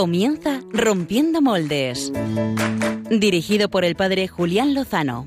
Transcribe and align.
Comienza 0.00 0.62
Rompiendo 0.72 1.42
Moldes. 1.42 2.10
Dirigido 3.10 3.68
por 3.68 3.84
el 3.84 3.96
padre 3.96 4.28
Julián 4.28 4.72
Lozano. 4.72 5.26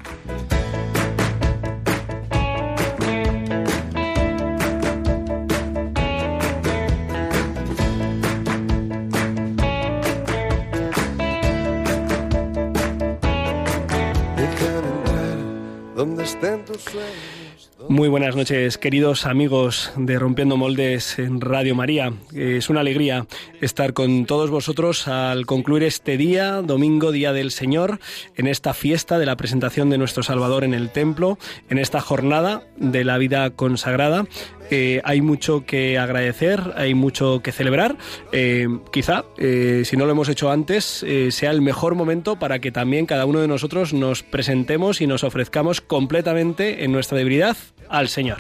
donde 15.95 16.23
estén 16.23 16.65
tus 16.65 16.81
sueños. 16.81 17.42
Muy 17.89 18.07
buenas 18.07 18.35
noches, 18.35 18.77
queridos 18.77 19.25
amigos 19.25 19.91
de 19.97 20.17
Rompiendo 20.17 20.55
Moldes 20.55 21.19
en 21.19 21.41
Radio 21.41 21.75
María. 21.75 22.13
Es 22.33 22.69
una 22.69 22.79
alegría 22.79 23.25
estar 23.61 23.93
con 23.93 24.25
todos 24.25 24.49
vosotros 24.49 25.07
al 25.07 25.45
concluir 25.45 25.83
este 25.83 26.15
día, 26.15 26.61
domingo, 26.61 27.11
Día 27.11 27.33
del 27.33 27.51
Señor, 27.51 27.99
en 28.35 28.47
esta 28.47 28.73
fiesta 28.73 29.17
de 29.17 29.25
la 29.25 29.35
presentación 29.35 29.89
de 29.89 29.97
nuestro 29.97 30.23
Salvador 30.23 30.63
en 30.63 30.73
el 30.73 30.91
templo, 30.91 31.37
en 31.69 31.77
esta 31.77 31.99
jornada 31.99 32.63
de 32.77 33.03
la 33.03 33.17
vida 33.17 33.49
consagrada. 33.49 34.25
Eh, 34.69 35.01
hay 35.03 35.21
mucho 35.21 35.65
que 35.65 35.97
agradecer, 35.97 36.73
hay 36.75 36.93
mucho 36.93 37.41
que 37.41 37.51
celebrar. 37.51 37.97
Eh, 38.31 38.67
quizá, 38.91 39.25
eh, 39.37 39.83
si 39.85 39.97
no 39.97 40.05
lo 40.05 40.11
hemos 40.11 40.29
hecho 40.29 40.49
antes, 40.49 41.05
sea 41.29 41.51
el 41.51 41.61
mejor 41.61 41.95
momento 41.95 42.37
para 42.37 42.59
que 42.59 42.71
también 42.71 43.05
cada 43.05 43.25
uno 43.25 43.39
de 43.39 43.47
nosotros 43.47 43.93
nos 43.93 44.23
presentemos 44.23 45.01
y 45.01 45.07
nos 45.07 45.23
ofrezcamos 45.23 45.81
completamente 45.81 46.83
en 46.83 46.91
nuestra 46.91 47.17
debilidad 47.17 47.57
al 47.89 48.09
Señor. 48.09 48.39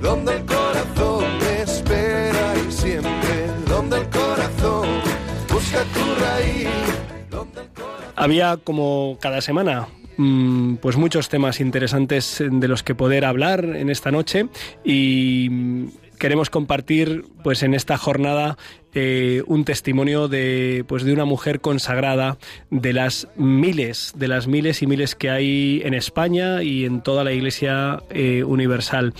Donde 0.00 0.36
el 0.36 0.44
corazón 0.44 1.24
espera 1.62 2.54
y 2.68 2.70
siempre, 2.70 3.46
donde 3.68 3.98
el 3.98 4.08
corazón 4.08 4.88
busca 5.50 5.82
tu 5.94 6.14
raíz. 6.22 6.68
Había 8.14 8.56
como 8.56 9.16
cada 9.20 9.40
semana 9.40 9.88
pues 10.80 10.96
muchos 10.96 11.28
temas 11.28 11.60
interesantes 11.60 12.42
de 12.44 12.68
los 12.68 12.82
que 12.82 12.96
poder 12.96 13.24
hablar 13.24 13.64
en 13.64 13.88
esta 13.88 14.10
noche 14.10 14.48
y 14.84 15.48
mm, 15.48 15.88
queremos 16.18 16.50
compartir 16.50 17.24
pues 17.44 17.62
en 17.62 17.72
esta 17.72 17.96
jornada 17.96 18.58
eh, 18.94 19.42
un 19.46 19.64
testimonio 19.64 20.28
de, 20.28 20.84
pues, 20.88 21.04
de 21.04 21.12
una 21.12 21.26
mujer 21.26 21.60
consagrada, 21.60 22.38
de 22.70 22.92
las 22.92 23.28
miles, 23.36 24.14
de 24.16 24.28
las 24.28 24.46
miles 24.46 24.82
y 24.82 24.86
miles 24.86 25.14
que 25.14 25.28
hay 25.30 25.82
en 25.84 25.92
España 25.94 26.62
y 26.62 26.84
en 26.84 27.02
toda 27.02 27.22
la 27.22 27.32
Iglesia 27.32 28.02
eh, 28.10 28.44
universal. 28.44 29.12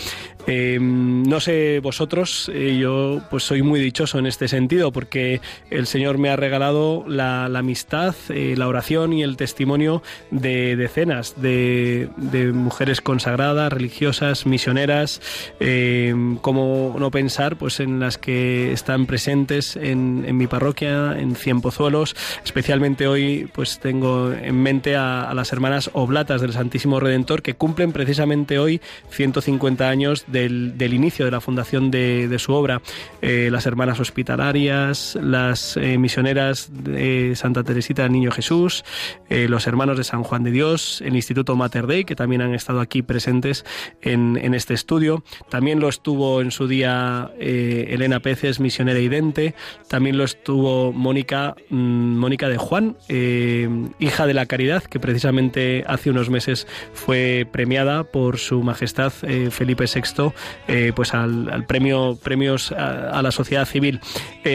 Em, 0.47 1.25
no 1.25 1.41
sé 1.41 1.81
vosotros, 1.81 2.51
eh, 2.55 2.79
yo 2.81 3.21
pues 3.29 3.43
soy 3.43 3.61
muy 3.61 3.81
dichoso 3.81 4.19
en 4.19 4.25
este 4.25 4.49
sentido 4.49 4.93
porque 4.93 5.43
el 5.69 5.87
Señor 5.87 6.17
me 6.17 6.31
ha 6.31 6.37
regalado 6.37 7.05
la, 7.07 7.45
amistad, 7.45 8.15
la 8.29 8.67
oración 8.67 9.13
y 9.13 9.23
el 9.23 9.37
testimonio 9.37 10.03
de 10.31 10.77
decenas 10.77 11.35
de, 11.43 12.09
mujeres 12.55 13.03
consagradas, 13.03 13.71
religiosas, 13.71 14.47
misioneras, 14.47 15.21
em, 15.61 16.37
como 16.37 16.97
no 16.99 17.11
pensar 17.11 17.57
pues 17.57 17.81
en 17.81 18.01
las 18.01 18.17
que 18.17 18.73
están 18.73 19.05
presentes 19.05 19.58
en, 19.77 20.37
mi 20.37 20.47
parroquia, 20.47 21.19
en 21.19 21.35
Cienpozuelos. 21.35 22.15
Especialmente 22.45 23.07
hoy 23.07 23.49
pues 23.53 23.79
tengo 23.81 24.33
en 24.33 24.63
mente 24.63 24.97
a, 24.97 25.33
las 25.35 25.53
hermanas 25.53 25.91
Oblatas 25.93 26.41
del 26.41 26.53
Santísimo 26.53 27.01
Redentor 27.01 27.43
que 27.43 27.55
cumplen 27.55 27.93
precisamente 27.93 28.59
hoy 28.59 28.81
150 29.11 29.89
años 29.89 30.25
del, 30.27 30.75
inicio 30.81 31.25
de 31.25 31.31
la 31.31 31.41
fundación 31.41 31.91
de, 31.91 32.37
su 32.39 32.53
obra. 32.53 32.81
Eh, 33.21 33.49
las 33.51 33.67
hermanas 33.67 34.01
hospitalarias, 34.01 35.19
las 35.21 35.77
eh, 35.77 35.99
misioneras 35.99 36.71
de 36.73 37.35
Santa 37.35 37.65
Teresita 37.65 38.05
del 38.05 38.13
Niño 38.13 38.31
Jesús, 38.31 38.85
eh, 39.29 39.49
los 39.49 39.67
hermanos 39.67 39.99
de 39.99 40.05
San 40.05 40.23
Juan 40.23 40.45
de 40.45 40.53
Dios, 40.53 41.03
el 41.05 41.17
Instituto 41.17 41.57
Mater 41.57 41.87
Dei, 41.87 42.05
que 42.05 42.15
también 42.15 42.43
han 42.43 42.55
estado 42.55 42.81
aquí 42.81 43.03
presentes 43.03 43.65
en, 44.03 44.39
en 44.41 44.55
este 44.55 44.75
estudio. 44.75 45.25
También 45.49 45.81
lo 45.81 45.89
estuvo 45.89 46.41
en 46.41 46.51
su 46.53 46.69
día 46.69 47.31
Elena 47.39 48.21
Peces, 48.21 48.61
misionera 48.61 49.01
idente, 49.01 49.48
también 49.89 50.19
lo 50.19 50.25
estuvo 50.25 50.93
Mónica, 50.93 51.55
mm, 51.71 52.17
Mónica 52.17 52.49
de 52.49 52.59
Juan, 52.59 52.97
eh, 53.09 53.69
hija 53.99 54.27
de 54.27 54.35
la 54.35 54.47
Caridad, 54.47 54.83
que 54.83 55.01
precisamente 55.01 55.85
hace 55.87 56.11
unos 56.11 56.31
meses 56.31 56.67
fue 56.93 57.47
premiada 57.51 58.05
por 58.05 58.39
su 58.39 58.63
Majestad 58.63 59.13
eh, 59.23 59.51
Felipe 59.51 59.85
VI, 59.85 60.33
eh, 60.69 60.93
pues 60.95 61.15
al, 61.15 61.65
premio 61.67 62.19
premios 62.23 62.73
a, 62.73 63.21
la 63.23 63.31
sociedad 63.31 63.67
civil. 63.67 64.01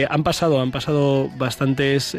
han 0.08 0.24
pasado, 0.24 0.60
han 0.60 0.70
pasado 0.70 1.28
bastantes 1.36 2.16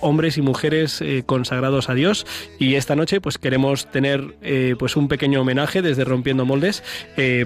hombres 0.00 0.38
y 0.38 0.42
mujeres 0.42 1.02
consagrados 1.26 1.88
a 1.88 1.94
Dios 1.94 2.26
y 2.58 2.74
esta 2.74 2.94
noche 2.94 3.20
pues 3.20 3.38
queremos 3.38 3.90
tener 3.90 4.36
pues 4.78 4.96
un 4.96 5.08
pequeño 5.08 5.40
homenaje 5.40 5.82
desde 5.82 6.04
Rompiendo 6.04 6.44
Moldes 6.44 6.82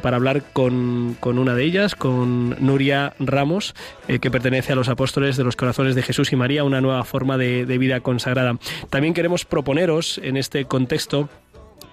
para 0.02 0.16
hablar 0.16 0.42
con, 0.52 1.16
con, 1.20 1.38
una 1.38 1.54
de 1.54 1.64
ellas, 1.64 1.94
con 1.94 2.56
Nuria 2.60 3.14
Ramos, 3.18 3.74
que 4.06 4.30
pertenece 4.30 4.61
a 4.70 4.74
los 4.74 4.88
apóstoles 4.88 5.36
de 5.36 5.44
los 5.44 5.56
corazones 5.56 5.94
de 5.94 6.02
Jesús 6.02 6.32
y 6.32 6.36
María 6.36 6.64
una 6.64 6.80
nueva 6.80 7.04
forma 7.04 7.36
de 7.38 7.78
vida 7.78 8.00
consagrada. 8.00 8.58
También 8.90 9.14
queremos 9.14 9.44
proponeros 9.44 10.18
en 10.22 10.36
este 10.36 10.64
contexto 10.66 11.28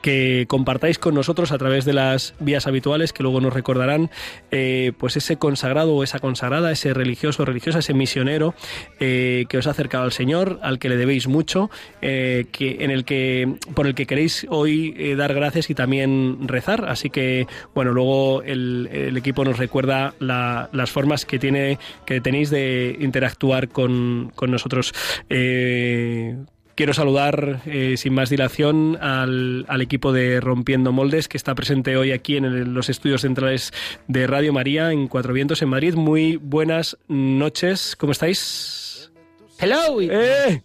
que 0.01 0.45
compartáis 0.47 0.99
con 0.99 1.15
nosotros 1.15 1.51
a 1.51 1.57
través 1.57 1.85
de 1.85 1.93
las 1.93 2.33
vías 2.39 2.67
habituales 2.67 3.13
que 3.13 3.23
luego 3.23 3.41
nos 3.41 3.53
recordarán 3.53 4.09
eh, 4.51 4.93
pues 4.97 5.17
ese 5.17 5.37
consagrado 5.37 5.95
o 5.95 6.03
esa 6.03 6.19
consagrada, 6.19 6.71
ese 6.71 6.93
religioso 6.93 7.43
o 7.43 7.45
religiosa, 7.45 7.79
ese 7.79 7.93
misionero 7.93 8.53
eh, 8.99 9.45
que 9.49 9.57
os 9.57 9.67
ha 9.67 9.71
acercado 9.71 10.03
al 10.03 10.11
Señor, 10.11 10.59
al 10.61 10.79
que 10.79 10.89
le 10.89 10.97
debéis 10.97 11.27
mucho, 11.27 11.69
eh, 12.01 12.45
que, 12.51 12.83
en 12.83 12.91
el 12.91 13.05
que, 13.05 13.55
por 13.75 13.87
el 13.87 13.95
que 13.95 14.05
queréis 14.05 14.45
hoy 14.49 15.15
dar 15.15 15.33
gracias 15.33 15.69
y 15.69 15.75
también 15.75 16.47
rezar. 16.47 16.85
Así 16.87 17.09
que, 17.09 17.47
bueno, 17.73 17.91
luego 17.91 18.41
el, 18.43 18.89
el 18.91 19.17
equipo 19.17 19.43
nos 19.43 19.57
recuerda 19.57 20.13
las 20.19 20.91
formas 20.91 21.25
que 21.25 21.39
tiene, 21.39 21.77
que 22.05 22.21
tenéis 22.21 22.49
de 22.49 22.97
interactuar 22.99 23.69
con, 23.69 24.31
con 24.35 24.51
nosotros. 24.51 24.93
Quiero 26.79 26.93
saludar 26.93 27.59
eh, 27.65 27.95
sin 27.97 28.13
más 28.13 28.29
dilación 28.29 28.97
al, 29.01 29.65
equipo 29.81 30.13
de 30.13 30.39
Rompiendo 30.39 30.93
Moldes 30.93 31.27
que 31.27 31.35
está 31.35 31.53
presente 31.53 31.97
hoy 31.97 32.13
aquí 32.13 32.37
en 32.37 32.73
los 32.73 32.87
estudios 32.87 33.23
centrales 33.23 33.73
de 34.07 34.25
Radio 34.27 34.53
María 34.53 34.93
en 34.93 35.09
Cuatro 35.09 35.33
Vientos 35.33 35.61
en 35.61 35.67
Madrid. 35.67 35.95
Muy 35.95 36.37
buenas 36.37 36.97
noches, 37.09 37.97
¿cómo 37.97 38.13
estáis? 38.13 39.11
Hello. 39.59 39.99
Eh, 39.99 40.63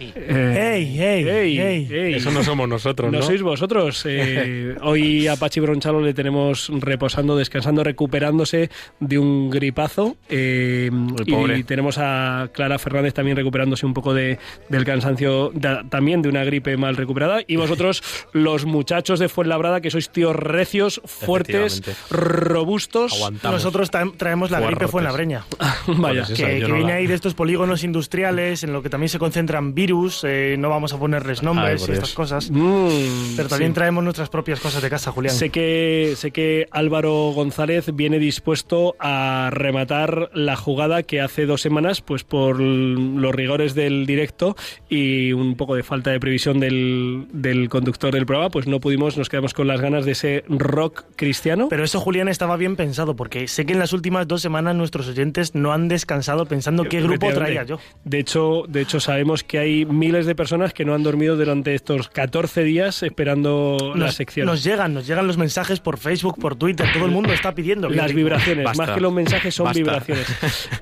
Eh, 0.00 2.14
Eso 2.16 2.30
no 2.30 2.42
somos 2.42 2.68
nosotros, 2.68 3.12
¿no? 3.12 3.18
No 3.18 3.24
sois 3.24 3.42
vosotros. 3.42 4.04
Eh, 4.08 4.74
hoy 4.82 5.28
a 5.28 5.36
Pachi 5.36 5.60
Bronchalo 5.60 6.00
le 6.00 6.14
tenemos 6.14 6.70
reposando, 6.72 7.36
descansando, 7.36 7.84
recuperándose 7.84 8.70
de 8.98 9.18
un 9.18 9.50
gripazo. 9.50 10.16
Eh, 10.28 10.90
y 11.26 11.62
tenemos 11.64 11.98
a 11.98 12.48
Clara 12.52 12.78
Fernández 12.78 13.12
también 13.12 13.36
recuperándose 13.36 13.84
un 13.84 13.92
poco 13.92 14.14
de, 14.14 14.38
del 14.68 14.84
cansancio, 14.84 15.52
también 15.90 16.22
de 16.22 16.30
una 16.30 16.44
gripe 16.44 16.76
mal 16.76 16.96
recuperada. 16.96 17.40
Y 17.46 17.56
vosotros, 17.56 18.02
los 18.32 18.64
muchachos 18.64 19.18
de 19.18 19.28
Fuenlabrada, 19.28 19.80
que 19.80 19.90
sois 19.90 20.08
tíos 20.08 20.34
recios, 20.34 21.02
fuertes, 21.04 21.82
robustos. 22.10 23.30
Nosotros 23.42 23.90
traemos 23.90 24.50
la 24.50 24.60
gripe 24.60 24.88
Fuenlabreña. 24.88 25.44
Vaya. 25.86 26.24
Pues 26.26 26.38
que, 26.38 26.64
viene 26.64 26.92
ahí 26.92 27.06
de 27.06 27.14
estos 27.14 27.34
polígonos 27.34 27.84
industriales 27.84 28.62
en 28.62 28.72
lo 28.72 28.82
que 28.82 28.88
también 28.88 29.08
se 29.08 29.18
concentran 29.18 29.74
virus 29.74 29.89
eh, 30.24 30.56
no 30.58 30.68
vamos 30.68 30.92
a 30.92 30.98
ponerles 30.98 31.42
nombres 31.42 31.88
y 31.88 31.92
estas 31.92 32.12
cosas. 32.12 32.50
Mm, 32.50 33.36
pero 33.36 33.48
también 33.48 33.74
traemos 33.74 34.04
nuestras 34.04 34.28
propias 34.28 34.60
cosas 34.60 34.82
de 34.82 34.90
casa, 34.90 35.10
Julián. 35.10 35.34
Sé 35.34 35.50
que, 35.50 36.14
sé 36.16 36.30
que 36.30 36.66
Álvaro 36.70 37.32
González 37.34 37.90
viene 37.94 38.18
dispuesto 38.18 38.94
a 38.98 39.50
rematar 39.52 40.30
la 40.32 40.56
jugada 40.56 41.02
que 41.02 41.20
hace 41.20 41.46
dos 41.46 41.60
semanas, 41.60 42.00
pues 42.02 42.24
por 42.24 42.60
los 42.60 43.34
rigores 43.34 43.74
del 43.74 44.06
directo 44.06 44.56
y 44.88 45.32
un 45.32 45.56
poco 45.56 45.74
de 45.74 45.82
falta 45.82 46.10
de 46.10 46.20
previsión 46.20 46.60
del, 46.60 47.26
del 47.32 47.68
conductor 47.68 48.12
del 48.12 48.26
programa, 48.26 48.50
pues 48.50 48.66
no 48.66 48.80
pudimos, 48.80 49.16
nos 49.16 49.28
quedamos 49.28 49.54
con 49.54 49.66
las 49.66 49.80
ganas 49.80 50.04
de 50.04 50.12
ese 50.12 50.44
rock 50.48 51.04
cristiano. 51.16 51.68
Pero 51.68 51.84
eso, 51.84 52.00
Julián, 52.00 52.28
estaba 52.28 52.56
bien 52.56 52.76
pensado, 52.76 53.16
porque 53.16 53.48
sé 53.48 53.66
que 53.66 53.72
en 53.72 53.78
las 53.78 53.92
últimas 53.92 54.28
dos 54.28 54.40
semanas 54.40 54.74
nuestros 54.76 55.08
oyentes 55.08 55.54
no 55.54 55.72
han 55.72 55.88
descansado 55.88 56.46
pensando 56.46 56.84
qué 56.84 57.00
grupo 57.02 57.32
traía 57.32 57.64
yo. 57.64 57.78
De 58.04 58.18
hecho, 58.18 58.64
de 58.68 58.82
hecho 58.82 59.00
sabemos 59.00 59.44
que 59.44 59.58
hay 59.58 59.79
miles 59.84 60.26
de 60.26 60.34
personas 60.34 60.72
que 60.72 60.84
no 60.84 60.94
han 60.94 61.02
dormido 61.02 61.36
durante 61.36 61.74
estos 61.74 62.08
14 62.08 62.64
días 62.64 63.02
esperando 63.02 63.94
la 63.96 64.10
sección. 64.12 64.46
Nos 64.46 64.64
llegan, 64.64 64.94
nos 64.94 65.06
llegan 65.06 65.26
los 65.26 65.36
mensajes 65.36 65.80
por 65.80 65.98
Facebook, 65.98 66.38
por 66.38 66.56
Twitter, 66.56 66.88
todo 66.92 67.04
el 67.04 67.10
mundo 67.10 67.32
está 67.32 67.54
pidiendo. 67.54 67.88
Las 67.90 68.12
vibraciones, 68.12 68.66
más 68.76 68.90
que 68.90 69.00
los 69.00 69.12
mensajes 69.12 69.54
son 69.54 69.72
vibraciones. 69.72 70.26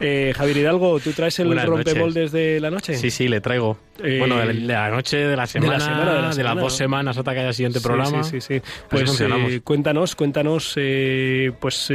Eh, 0.00 0.32
Javier 0.36 0.58
Hidalgo, 0.58 1.00
¿tú 1.00 1.12
traes 1.12 1.38
el 1.38 1.60
rompemoldes 1.60 2.30
de 2.32 2.60
la 2.60 2.70
noche? 2.70 2.94
Sí, 2.94 3.10
sí, 3.10 3.28
le 3.28 3.40
traigo. 3.40 3.78
Eh, 4.02 4.18
bueno, 4.18 4.38
de 4.38 4.54
la 4.54 4.90
noche, 4.90 5.16
de 5.16 5.36
la 5.36 5.46
semana, 5.46 6.30
de, 6.34 6.42
las 6.42 6.56
dos 6.56 6.76
semanas 6.76 7.16
hasta 7.16 7.32
que 7.32 7.40
haya 7.40 7.52
siguiente 7.52 7.80
programa. 7.80 8.22
Sí, 8.22 8.40
sí, 8.40 8.60
sí. 8.60 8.62
Pues 8.88 9.20
eh, 9.20 9.60
cuéntanos, 9.64 10.14
cuéntanos, 10.14 10.74
eh, 10.76 11.52
pues 11.58 11.90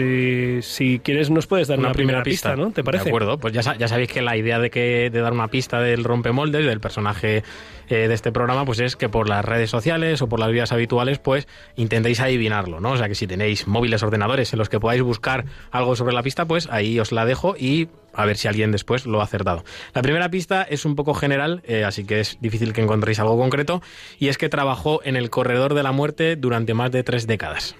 si 0.61 0.99
quieres 0.99 1.29
nos 1.29 1.47
puedes 1.47 1.67
dar 1.67 1.79
una, 1.79 1.91
primera, 1.93 2.23
pista, 2.23 2.55
¿no? 2.55 2.71
¿Te 2.71 2.83
parece? 2.83 3.05
De 3.05 3.09
acuerdo, 3.09 3.37
pues 3.37 3.53
ya, 3.53 3.61
ya 3.77 3.87
sabéis 3.87 4.09
que 4.09 4.21
la 4.21 4.35
idea 4.35 4.59
de, 4.59 4.69
que, 4.69 5.09
de 5.09 5.21
dar 5.21 5.33
una 5.33 5.47
pista 5.47 5.79
del 5.79 6.03
rompemoldes, 6.03 6.65
del 6.65 6.79
personaje 6.79 7.43
de 7.89 8.13
este 8.13 8.31
programa, 8.31 8.65
pues 8.65 8.79
es 8.79 8.95
que 8.95 9.07
por 9.07 9.29
las 9.29 9.45
redes 9.45 9.69
sociales 9.69 10.21
o 10.21 10.27
por 10.27 10.39
las 10.39 10.51
vías 10.51 10.71
habituales, 10.71 11.19
pues 11.19 11.47
intentéis 11.75 12.19
adivinarlo, 12.21 12.79
¿no? 12.79 12.91
O 12.91 12.97
sea 12.97 13.07
que 13.07 13.15
si 13.15 13.27
tenéis 13.27 13.67
móviles, 13.67 14.01
ordenadores 14.01 14.51
en 14.51 14.59
los 14.59 14.67
que 14.69 14.79
podáis 14.79 15.03
buscar 15.03 15.45
algo 15.71 15.95
sobre 15.95 16.13
la 16.13 16.23
pista, 16.23 16.45
pues 16.45 16.67
ahí 16.71 16.99
os 16.99 17.11
la 17.11 17.25
dejo 17.25 17.55
y 17.57 17.89
a 18.13 18.25
ver 18.25 18.37
si 18.37 18.47
alguien 18.47 18.71
después 18.71 19.05
lo 19.05 19.21
ha 19.21 19.23
acertado. 19.23 19.63
La 19.93 20.01
primera 20.01 20.29
pista 20.29 20.63
es 20.63 20.85
un 20.85 20.95
poco 20.95 21.13
general, 21.13 21.61
eh, 21.65 21.83
así 21.83 22.05
que 22.05 22.19
es 22.19 22.37
difícil 22.41 22.73
que 22.73 22.81
encontréis 22.81 23.19
algo 23.19 23.37
concreto, 23.37 23.81
y 24.19 24.27
es 24.27 24.37
que 24.37 24.49
trabajó 24.49 25.01
en 25.03 25.15
el 25.15 25.29
corredor 25.29 25.73
de 25.73 25.83
la 25.83 25.91
muerte 25.91 26.35
durante 26.35 26.73
más 26.73 26.91
de 26.91 27.03
tres 27.03 27.27
décadas. 27.27 27.75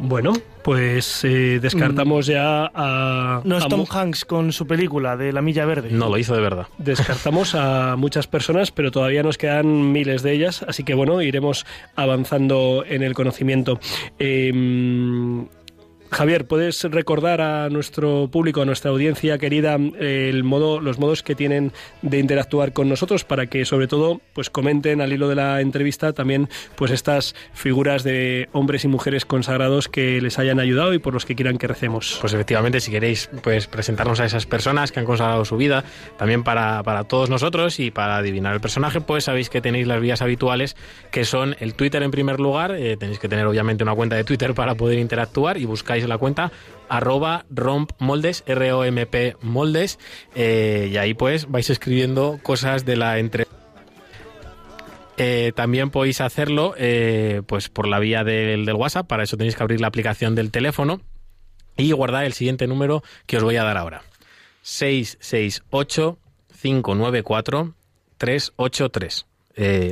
Bueno, 0.00 0.32
pues 0.62 1.24
eh, 1.24 1.58
descartamos 1.60 2.28
mm. 2.28 2.30
ya 2.30 2.70
a... 2.72 3.40
No 3.44 3.58
es 3.58 3.66
Tom 3.66 3.84
Hanks 3.90 4.24
con 4.24 4.52
su 4.52 4.64
película 4.64 5.16
de 5.16 5.32
La 5.32 5.42
Milla 5.42 5.64
Verde. 5.64 5.88
No, 5.90 6.08
lo 6.08 6.18
hizo 6.18 6.36
de 6.36 6.40
verdad. 6.40 6.68
Descartamos 6.78 7.56
a 7.56 7.96
muchas 7.96 8.28
personas, 8.28 8.70
pero 8.70 8.92
todavía 8.92 9.24
nos 9.24 9.38
quedan 9.38 9.90
miles 9.90 10.22
de 10.22 10.32
ellas, 10.32 10.64
así 10.68 10.84
que 10.84 10.94
bueno, 10.94 11.20
iremos 11.20 11.66
avanzando 11.96 12.84
en 12.86 13.02
el 13.02 13.14
conocimiento. 13.14 13.80
Eh, 14.20 14.52
Javier, 16.10 16.46
¿puedes 16.46 16.84
recordar 16.84 17.40
a 17.40 17.68
nuestro 17.68 18.28
público, 18.30 18.62
a 18.62 18.64
nuestra 18.64 18.90
audiencia 18.90 19.38
querida, 19.38 19.76
el 19.98 20.44
modo, 20.44 20.80
los 20.80 20.98
modos 20.98 21.22
que 21.22 21.34
tienen 21.34 21.72
de 22.02 22.18
interactuar 22.18 22.72
con 22.72 22.88
nosotros 22.88 23.24
para 23.24 23.46
que, 23.46 23.64
sobre 23.64 23.86
todo, 23.86 24.20
pues 24.32 24.50
comenten 24.50 25.00
al 25.00 25.12
hilo 25.12 25.28
de 25.28 25.34
la 25.34 25.60
entrevista 25.60 26.12
también, 26.12 26.48
pues 26.76 26.90
estas 26.90 27.34
figuras 27.52 28.04
de 28.04 28.48
hombres 28.52 28.84
y 28.84 28.88
mujeres 28.88 29.24
consagrados 29.24 29.88
que 29.88 30.20
les 30.20 30.38
hayan 30.38 30.60
ayudado 30.60 30.94
y 30.94 30.98
por 30.98 31.14
los 31.14 31.24
que 31.24 31.34
quieran 31.34 31.58
que 31.58 31.66
recemos? 31.66 32.18
Pues 32.20 32.32
efectivamente, 32.32 32.80
si 32.80 32.90
queréis, 32.90 33.30
pues 33.42 33.66
presentarnos 33.66 34.20
a 34.20 34.24
esas 34.24 34.46
personas 34.46 34.92
que 34.92 35.00
han 35.00 35.06
consagrado 35.06 35.44
su 35.44 35.56
vida, 35.56 35.84
también 36.16 36.42
para, 36.42 36.82
para 36.82 37.04
todos 37.04 37.30
nosotros 37.30 37.80
y 37.80 37.90
para 37.90 38.16
adivinar 38.16 38.54
el 38.54 38.60
personaje, 38.60 39.00
pues 39.00 39.24
sabéis 39.24 39.50
que 39.50 39.60
tenéis 39.60 39.86
las 39.86 40.00
vías 40.00 40.22
habituales, 40.22 40.76
que 41.10 41.24
son 41.24 41.56
el 41.60 41.74
Twitter 41.74 42.02
en 42.02 42.10
primer 42.10 42.40
lugar. 42.40 42.72
Eh, 42.72 42.96
tenéis 42.96 43.18
que 43.18 43.28
tener 43.28 43.46
obviamente 43.46 43.82
una 43.82 43.94
cuenta 43.94 44.16
de 44.16 44.24
Twitter 44.24 44.54
para 44.54 44.74
poder 44.74 44.98
interactuar 44.98 45.58
y 45.58 45.66
la 46.06 46.18
cuenta 46.18 46.52
arroba 46.88 47.44
rompmoldes, 47.50 48.44
R-O-M-P 48.46 49.36
moldes, 49.42 49.98
eh, 50.34 50.88
y 50.92 50.96
ahí 50.96 51.14
pues 51.14 51.50
vais 51.50 51.68
escribiendo 51.70 52.38
cosas 52.42 52.84
de 52.84 52.96
la 52.96 53.18
entre... 53.18 53.46
Eh, 55.20 55.52
también 55.56 55.90
podéis 55.90 56.20
hacerlo 56.20 56.74
eh, 56.78 57.42
pues 57.46 57.68
por 57.68 57.88
la 57.88 57.98
vía 57.98 58.22
del, 58.22 58.72
WhatsApp, 58.72 59.08
para 59.08 59.24
eso 59.24 59.36
tenéis 59.36 59.56
que 59.56 59.62
abrir 59.64 59.80
la 59.80 59.88
aplicación 59.88 60.36
del 60.36 60.52
teléfono 60.52 61.00
y 61.76 61.90
guardar 61.90 62.24
el 62.24 62.34
siguiente 62.34 62.68
número 62.68 63.02
que 63.26 63.36
os 63.36 63.42
voy 63.42 63.56
a 63.56 63.64
dar 63.64 63.76
ahora. 63.76 64.02
668 64.62 66.18
594 66.62 67.74
383. 68.16 69.26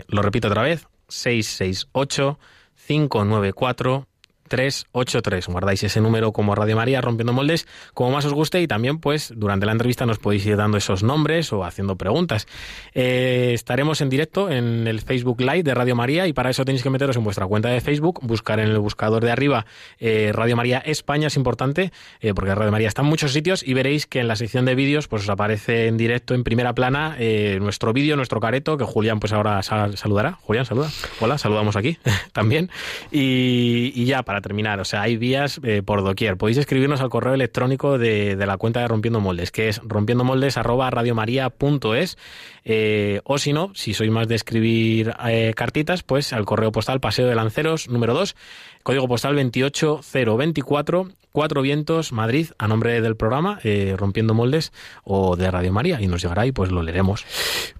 lo 0.07 0.23
repito 0.23 0.49
otra 0.49 0.63
vez, 0.63 0.87
668 1.09 2.39
594 2.87 4.07
383. 4.47 5.49
Guardáis 5.49 5.83
ese 5.83 6.01
número 6.01 6.33
como 6.33 6.55
Radio 6.55 6.77
María, 6.77 7.01
rompiendo 7.01 7.33
moldes, 7.33 7.67
como 7.95 8.11
más 8.11 8.25
os 8.25 8.33
guste 8.33 8.61
y 8.61 8.67
también 8.67 8.99
pues 8.99 9.33
durante 9.37 9.67
la 9.67 9.73
entrevista 9.73 10.07
nos 10.07 10.19
podéis 10.19 10.47
ir 10.47 10.57
dando 10.57 10.77
esos 10.77 11.03
nombres 11.03 11.53
o 11.53 11.65
haciendo 11.65 11.97
preguntas. 11.97 12.47
Eh, 12.95 13.53
estaremos 13.55 14.01
en 14.01 14.09
directo 14.09 14.51
en 14.51 14.87
el 14.87 15.01
Facebook 15.01 15.41
Live 15.41 15.63
de 15.63 15.75
Radio 15.75 15.97
María 15.97 16.27
y 16.27 16.33
para 16.33 16.51
eso 16.51 16.65
tenéis 16.65 16.83
que 16.83 16.91
meteros 16.91 17.17
en 17.17 17.25
vuestra 17.25 17.47
cuenta 17.47 17.69
de 17.69 17.81
Facebook, 17.81 18.21
buscar 18.23 18.61
en 18.61 18.69
el 18.69 18.79
buscador 18.79 19.25
de 19.25 19.31
arriba 19.31 19.67
eh, 19.99 20.33
Radio 20.35 20.57
María 20.57 20.79
España, 20.79 21.29
es 21.29 21.37
importante, 21.37 21.93
eh, 22.21 22.35
porque 22.35 22.55
Radio 22.55 22.73
María 22.73 22.89
está 22.89 23.03
en 23.03 23.09
muchos 23.09 23.33
sitios 23.33 23.67
y 23.67 23.75
veréis 23.75 24.07
que 24.07 24.21
en 24.21 24.29
la 24.29 24.37
sección 24.37 24.65
de 24.65 24.75
vídeos 24.75 25.09
pues 25.09 25.23
os 25.23 25.29
aparece 25.29 25.87
en 25.87 25.97
directo, 25.97 26.35
en 26.35 26.45
primera 26.45 26.75
plana, 26.75 27.17
nuestro 27.61 27.93
vídeo, 27.93 28.17
nuestro 28.17 28.41
careto, 28.41 28.77
que 28.77 28.85
Julián 28.85 29.21
pues 29.21 29.33
ahora 29.33 29.63
saludará. 29.63 30.33
Julián, 30.43 30.65
saluda. 30.65 30.91
Hola, 31.21 31.39
saludamos 31.39 31.77
aquí 31.77 31.99
también. 32.33 32.71
Y, 33.11 33.93
y 33.95 34.05
ya, 34.05 34.23
para 34.23 34.36
terminar. 34.41 34.81
O 34.81 34.85
sea, 34.85 35.03
hay 35.03 35.17
vías 35.17 35.61
eh, 35.63 35.83
por 35.85 36.03
doquier. 36.03 36.37
Podéis 36.37 36.59
escribirnos 36.59 37.01
al 37.01 37.11
correo 37.11 37.35
electrónico 37.35 37.99
de, 37.99 38.37
la 38.37 38.57
cuenta 38.57 38.81
de 38.81 38.89
Rompiendo 38.89 39.21
Moldes, 39.21 39.51
que 39.51 39.69
es 39.69 39.81
rompiendomoldes.radiomaría.es. 39.85 42.19
Eh, 42.65 43.21
o 43.25 43.39
si 43.39 43.53
no, 43.53 43.71
si 43.75 43.95
sois 43.95 44.11
más 44.11 44.29
de 44.29 44.35
escribir 44.35 45.15
eh, 45.27 45.53
cartitas, 45.55 46.03
pues 46.03 46.33
al 46.33 46.45
correo 46.45 46.73
postal 46.73 47.01
Paseo 47.01 47.27
de 47.27 47.35
Lanceros 47.35 47.89
número 47.89 48.15
2, 48.15 48.37
código 48.83 49.09
postal 49.09 49.37
28024 49.37 51.09
Cuatro 51.37 51.61
Vientos, 51.61 52.13
Madrid, 52.13 52.47
a 52.57 52.67
nombre 52.67 52.99
del 53.03 53.15
programa 53.15 53.59
eh, 53.63 53.95
Rompiendo 53.99 54.33
Moldes 54.33 54.73
o 55.05 55.37
de 55.37 55.51
Radio 55.51 55.71
María, 55.71 56.01
y 56.01 56.07
nos 56.07 56.23
llegará 56.23 56.47
y 56.47 56.53
pues 56.53 56.71
lo 56.71 56.83
leeremos. 56.83 57.27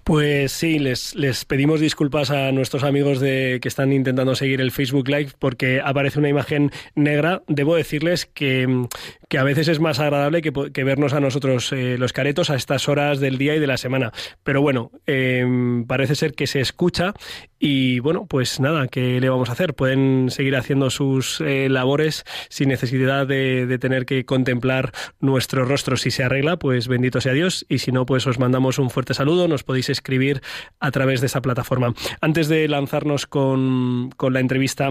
Pues 0.03 0.51
sí, 0.51 0.77
les, 0.77 1.15
les 1.15 1.43
pedimos 1.43 1.79
disculpas 1.79 2.29
a 2.29 2.51
nuestros 2.51 2.83
amigos 2.83 3.19
de 3.19 3.57
que 3.59 3.67
están 3.67 3.93
intentando 3.93 4.35
seguir 4.35 4.61
el 4.61 4.69
Facebook 4.69 5.07
Live 5.07 5.31
porque 5.39 5.81
aparece 5.83 6.19
una 6.19 6.29
imagen 6.29 6.71
negra. 6.93 7.41
Debo 7.47 7.73
decirles 7.73 8.27
que, 8.27 8.85
que 9.27 9.39
a 9.39 9.43
veces 9.43 9.69
es 9.69 9.79
más 9.79 9.99
agradable 9.99 10.43
que, 10.43 10.53
que 10.71 10.83
vernos 10.83 11.13
a 11.13 11.19
nosotros 11.19 11.71
eh, 11.71 11.97
los 11.97 12.13
caretos 12.13 12.51
a 12.51 12.55
estas 12.55 12.87
horas 12.87 13.19
del 13.19 13.39
día 13.39 13.55
y 13.55 13.59
de 13.59 13.65
la 13.65 13.77
semana. 13.77 14.13
Pero 14.43 14.61
bueno, 14.61 14.91
em, 15.07 15.83
parece 15.87 16.13
ser 16.13 16.33
que 16.33 16.45
se 16.45 16.59
escucha 16.59 17.15
y 17.59 17.99
bueno, 17.99 18.25
pues 18.27 18.59
nada, 18.59 18.87
¿qué 18.87 19.19
le 19.19 19.29
vamos 19.29 19.49
a 19.49 19.53
hacer? 19.53 19.73
Pueden 19.73 20.29
seguir 20.29 20.55
haciendo 20.55 20.89
sus 20.89 21.41
eh, 21.41 21.69
labores 21.69 22.23
sin 22.49 22.69
necesidad 22.69 23.25
de 23.25 23.37
de, 23.65 23.77
tener 23.79 24.05
que 24.05 24.25
contemplar 24.25 24.91
nuestro 25.19 25.65
rostro. 25.65 25.97
Si 25.97 26.11
se 26.11 26.23
arregla, 26.23 26.57
pues 26.57 26.87
bendito 26.87 27.21
sea 27.21 27.33
Dios. 27.33 27.65
Y 27.69 27.79
si 27.79 27.91
no, 27.91 28.05
pues 28.05 28.27
os 28.27 28.39
mandamos 28.39 28.79
un 28.79 28.89
fuerte 28.89 29.13
saludo. 29.13 29.47
Nos 29.47 29.63
podéis 29.63 29.89
escribir 29.89 30.41
a 30.79 30.91
través 30.91 31.21
de 31.21 31.27
esa 31.27 31.41
plataforma. 31.41 31.93
Antes 32.21 32.47
de 32.47 32.67
lanzarnos 32.67 33.25
con, 33.25 34.09
la 34.19 34.39
entrevista, 34.39 34.89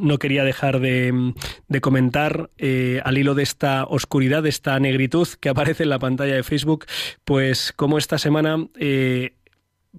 no 0.00 0.18
quería 0.18 0.44
dejar 0.44 0.80
de, 0.80 1.34
comentar 1.80 2.50
eh, 2.58 3.00
al 3.04 3.18
hilo 3.18 3.34
de 3.34 3.42
esta 3.42 3.84
oscuridad, 3.84 4.42
de 4.42 4.48
esta 4.48 4.78
negritud 4.78 5.28
que 5.40 5.48
aparece 5.48 5.82
en 5.82 5.90
la 5.90 5.98
pantalla 5.98 6.34
de 6.34 6.42
Facebook, 6.42 6.86
pues 7.24 7.72
como 7.74 7.98
esta 7.98 8.18
semana, 8.18 8.68
eh, 8.78 9.34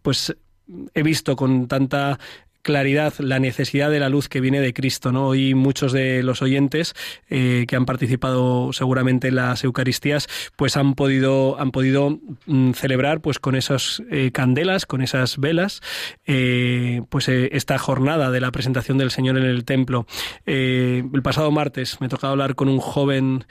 pues 0.02 0.36
he 0.94 1.04
visto 1.04 1.36
con 1.36 1.68
tanta 1.68 2.18
claridad 2.64 3.14
la 3.20 3.40
necesidad 3.40 3.92
de 3.92 4.00
la 4.00 4.10
luz 4.10 4.30
que 4.30 4.42
viene 4.42 4.62
de 4.62 4.74
Cristo, 4.74 5.12
¿no? 5.12 5.28
Hoy 5.28 5.54
muchos 5.54 5.92
de 5.92 6.24
los 6.24 6.42
oyentes 6.42 6.96
eh, 7.30 7.66
que 7.68 7.76
han 7.76 7.86
participado 7.86 8.72
seguramente 8.74 9.28
en 9.28 9.36
las 9.36 9.64
Eucaristías, 9.64 10.28
pues 10.56 10.78
han 10.78 10.96
podido, 10.96 11.60
han 11.60 11.72
podido 11.72 12.20
mm, 12.48 12.72
celebrar 12.72 13.22
pues 13.22 13.38
con 13.38 13.56
esas 13.56 14.02
eh, 14.10 14.32
candelas, 14.32 14.86
con 14.86 15.02
esas 15.02 15.38
velas, 15.38 15.82
eh, 16.26 17.02
pues 17.10 17.28
esta 17.28 17.78
jornada 17.78 18.32
de 18.32 18.42
la 18.42 18.52
presentación 18.52 18.98
del 18.98 19.12
Señor 19.12 19.38
en 19.38 19.44
el 19.44 19.66
templo. 19.66 20.08
el 20.46 21.22
pasado 21.22 21.52
martes 21.52 22.00
me 22.00 22.08
tocaba 22.08 22.32
hablar 22.32 22.56
con 22.56 22.70
un 22.70 22.80
joven 22.80 23.46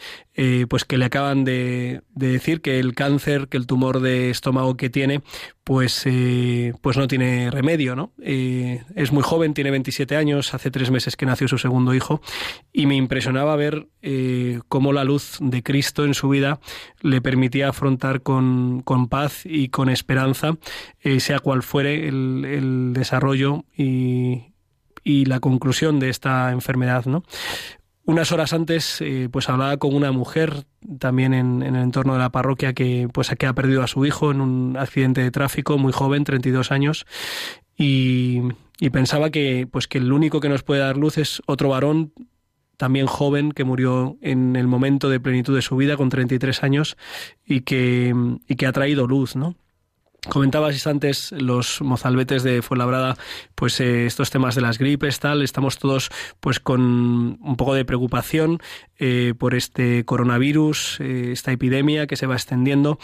pues 0.69 0.85
que 0.85 0.97
le 0.97 1.04
acaban 1.04 1.45
de, 1.45 2.00
de 2.14 2.28
decir 2.28 2.62
que 2.62 2.78
el 2.78 2.95
cáncer, 2.95 3.49
que 3.49 3.59
el 3.59 3.66
tumor 3.66 4.00
de 4.00 4.31
estómago 4.31 4.78
que 4.78 4.88
tiene, 4.88 5.21
pues, 5.62 6.07
pues 6.81 6.97
no 6.97 7.07
tiene 7.07 7.50
remedio, 7.50 7.95
¿no? 7.95 8.12
Eh, 8.23 8.83
es 9.02 9.12
muy 9.12 9.23
joven, 9.23 9.54
tiene 9.54 9.71
27 9.71 10.16
años, 10.16 10.54
hace 10.54 10.71
tres 10.71 10.90
meses 10.90 11.16
que 11.16 11.26
nació 11.26 11.49
su 11.49 11.59
segundo 11.59 11.94
hijo, 11.94 12.21
y 12.73 12.87
me 12.87 12.97
impresionaba 12.97 13.56
ver 13.56 13.88
eh, 14.02 14.61
cómo 14.68 14.92
la 14.92 15.04
luz 15.04 15.38
de 15.40 15.62
Cristo 15.62 16.04
en 16.04 16.14
su 16.14 16.28
vida 16.28 16.61
le 17.00 17.21
permitía 17.21 17.68
afrontar 17.68 18.23
con, 18.23 18.82
con 18.82 19.09
paz 19.09 19.42
y 19.44 19.68
con 19.68 19.88
esperanza, 19.88 20.56
sea 21.18 21.38
cual 21.40 21.62
fuere 21.62 22.09
el, 22.09 22.44
el 22.44 22.92
desarrollo 22.92 23.64
y, 23.76 24.52
y 25.04 25.25
la 25.25 25.40
conclusión 25.40 25.99
de 26.00 26.09
esta 26.09 26.50
enfermedad, 26.52 27.06
¿no? 27.06 27.25
Unas 28.04 28.32
horas 28.32 28.52
antes, 28.52 29.00
eh, 29.00 29.28
pues 29.30 29.49
hablaba 29.49 29.76
con 29.76 29.94
una 29.94 30.11
mujer 30.11 30.64
también 30.99 31.35
en, 31.35 31.62
el 31.62 31.76
entorno 31.76 32.14
de 32.14 32.18
la 32.18 32.30
parroquia 32.30 32.73
que, 32.73 33.09
pues, 33.12 33.30
que 33.38 33.47
ha 33.47 33.52
perdido 33.52 33.82
a 33.82 33.87
su 33.87 34.04
hijo 34.04 34.32
en 34.32 34.40
un 34.40 34.76
accidente 34.76 35.23
de 35.23 35.30
tráfico, 35.30 35.78
muy 35.78 35.92
joven, 35.92 36.25
32 36.25 36.73
años, 36.73 37.06
y, 37.76 38.40
y 38.79 38.91
pensaba 38.91 39.31
que, 39.31 39.69
pues, 39.71 39.87
que 39.87 39.99
el 39.99 40.12
único 40.12 40.41
que 40.41 40.49
nos 40.49 40.62
puede 40.62 40.81
dar 40.81 40.97
luz 40.97 41.19
es 41.19 41.43
otro 41.47 41.69
varón 41.69 42.12
también 42.76 43.07
joven 43.07 43.52
que 43.52 43.64
murió 43.64 44.17
en 44.23 44.57
el 44.57 44.67
momento 44.67 45.09
de 45.09 45.21
plenitud 45.21 45.55
de 45.55 45.62
su 45.62 45.76
vida 45.76 45.97
con 45.97 46.09
33 46.09 46.64
años 46.64 46.97
y 47.47 47.61
que, 47.61 48.12
y 48.49 48.57
que 48.57 48.67
ha 48.67 48.73
traído 48.73 49.07
luz, 49.07 49.37
¿no? 49.37 49.55
Comentabas 50.29 50.87
antes 50.87 51.33
los 51.33 51.83
mozalbetes 51.83 52.45
de 52.45 52.62
Fuenlabrada, 52.62 53.17
pues 53.57 53.81
eh, 53.81 54.07
estos 54.07 54.31
temas 54.31 54.55
de 54.55 54.61
las 54.61 54.79
gripes, 54.79 55.19
tal, 55.19 55.43
estamos 55.43 55.79
todos 55.79 56.11
pues 56.38 56.61
con 56.61 56.81
un 57.41 57.57
poco 57.57 57.75
de 57.75 57.85
preocupación 57.85 58.61
eh, 59.00 59.35
por 59.37 59.57
este 59.57 60.05
coronavirus, 60.05 61.00
eh, 61.00 61.33
esta 61.33 61.50
epidemia 61.50 62.07
que 62.07 62.14
se 62.14 62.26
va 62.26 62.35
extendiendo. 62.35 63.00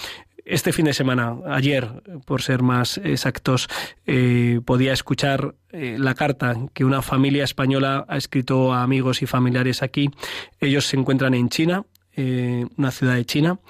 Este 0.49 0.73
fin 0.73 0.87
de 0.87 0.95
semana, 0.95 1.37
ayer, 1.47 1.89
por 2.25 2.43
ser 2.43 2.63
más 2.63 2.99
exactos, 2.99 3.69
eh, 4.07 4.61
podía 4.65 4.93
escuchar 4.93 5.55
eh, 5.71 5.97
la 5.99 6.15
carta 6.15 6.57
que 6.73 6.85
una 6.85 7.03
familia 7.03 7.45
española 7.45 8.05
ha 8.09 8.17
escrito 8.17 8.73
a 8.73 8.83
amigos 8.83 9.23
y 9.23 9.27
familiares 9.27 9.83
aquí. 9.83 10.11
Ellos 10.61 10.87
se 10.87 10.97
encuentran 10.97 11.35
en 11.35 11.49
China, 11.49 11.85
una 12.77 12.91
ciudad 12.91 13.15
de 13.15 13.25
China, 13.25 13.61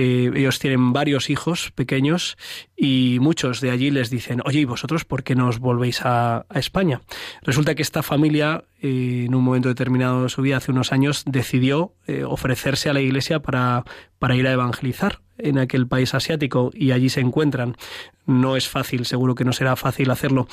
eh, 0.00 0.30
ellos 0.32 0.60
tienen 0.60 0.92
varios 0.92 1.28
hijos 1.28 1.72
pequeños 1.72 2.36
y 2.76 3.18
muchos 3.20 3.60
de 3.60 3.72
allí 3.72 3.90
les 3.90 4.10
dicen, 4.10 4.40
oye, 4.44 4.60
¿y 4.60 4.64
vosotros 4.64 5.04
por 5.04 5.24
qué 5.24 5.34
no 5.34 5.48
os 5.48 5.58
volvéis 5.58 6.02
a, 6.04 6.46
España? 6.54 7.00
Resulta 7.42 7.74
que 7.74 7.82
esta 7.82 8.04
familia, 8.04 8.62
eh, 8.80 9.24
en 9.26 9.34
un 9.34 9.42
momento 9.42 9.68
determinado 9.68 10.22
de 10.22 10.28
su 10.28 10.40
vida, 10.40 10.58
hace 10.58 10.70
unos 10.70 10.92
años, 10.92 11.24
decidió 11.26 11.94
eh, 12.06 12.22
ofrecerse 12.22 12.88
a 12.88 12.92
la 12.92 13.00
iglesia 13.00 13.40
para, 13.40 13.82
para 14.20 14.36
ir 14.36 14.46
a 14.46 14.52
evangelizar 14.52 15.20
en 15.36 15.58
aquel 15.58 15.88
país 15.88 16.14
asiático 16.14 16.70
y 16.72 16.92
allí 16.92 17.08
se 17.08 17.18
encuentran. 17.18 17.74
No 18.24 18.54
es 18.54 18.68
fácil, 18.68 19.04
seguro 19.04 19.34
que 19.34 19.44
no 19.44 19.52
será 19.52 19.74
fácil 19.74 20.12
hacerlo. 20.12 20.46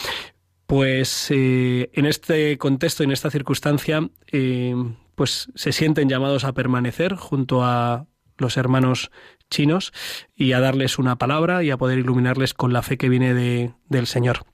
Pues 0.65 1.29
en 1.29 2.05
este 2.07 2.57
contexto, 2.57 3.03
en 3.03 3.11
esta 3.11 3.29
circunstancia, 3.29 4.09
pues 5.13 5.51
se 5.53 5.71
sienten 5.71 6.09
llamados 6.09 6.45
a 6.45 6.53
permanecer 6.53 7.13
junto 7.13 7.63
a 7.63 8.07
los 8.37 8.57
hermanos 8.57 9.11
chinos 9.49 9.93
y 10.35 10.53
a 10.53 10.59
darles 10.59 10.99
una 10.99 11.17
palabra 11.17 11.63
y 11.63 11.71
a 11.71 11.77
poder 11.77 11.99
iluminarles 11.99 12.53
con 12.53 12.73
la 12.73 12.81
fe 12.81 12.97
que 12.97 13.09
viene 13.09 13.33
de, 13.33 13.73
del 13.89 14.07
Señor. 14.07 14.45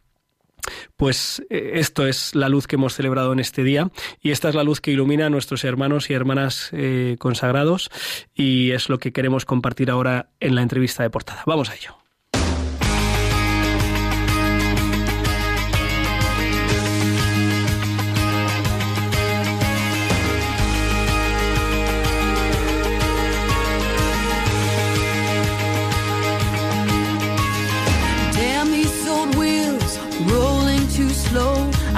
Pues 0.96 1.44
eh, 1.50 1.72
esto 1.76 2.06
es 2.06 2.36
la 2.36 2.50
luz 2.50 2.68
que 2.68 2.76
hemos 2.76 2.94
celebrado 2.94 3.34
en 3.34 3.40
este 3.40 3.64
día 3.64 3.90
y 4.22 4.32
esta 4.32 4.50
es 4.50 4.56
la 4.56 4.64
luz 4.64 4.82
que 4.82 4.92
ilumina 4.92 5.26
a 5.26 5.30
nuestros 5.30 5.64
hermanos 5.64 6.10
y 6.10 6.14
hermanas 6.14 6.70
eh, 6.72 7.16
consagrados 7.20 7.90
y 8.34 8.72
es 8.72 8.90
lo 8.90 9.00
que 9.00 9.12
queremos 9.12 9.46
compartir 9.46 9.90
ahora 9.90 10.30
en 10.40 10.56
la 10.56 10.62
entrevista 10.62 11.04
de 11.04 11.10
portada. 11.10 11.44
Vamos 11.46 11.70
a 11.70 11.76
ello. 11.76 12.01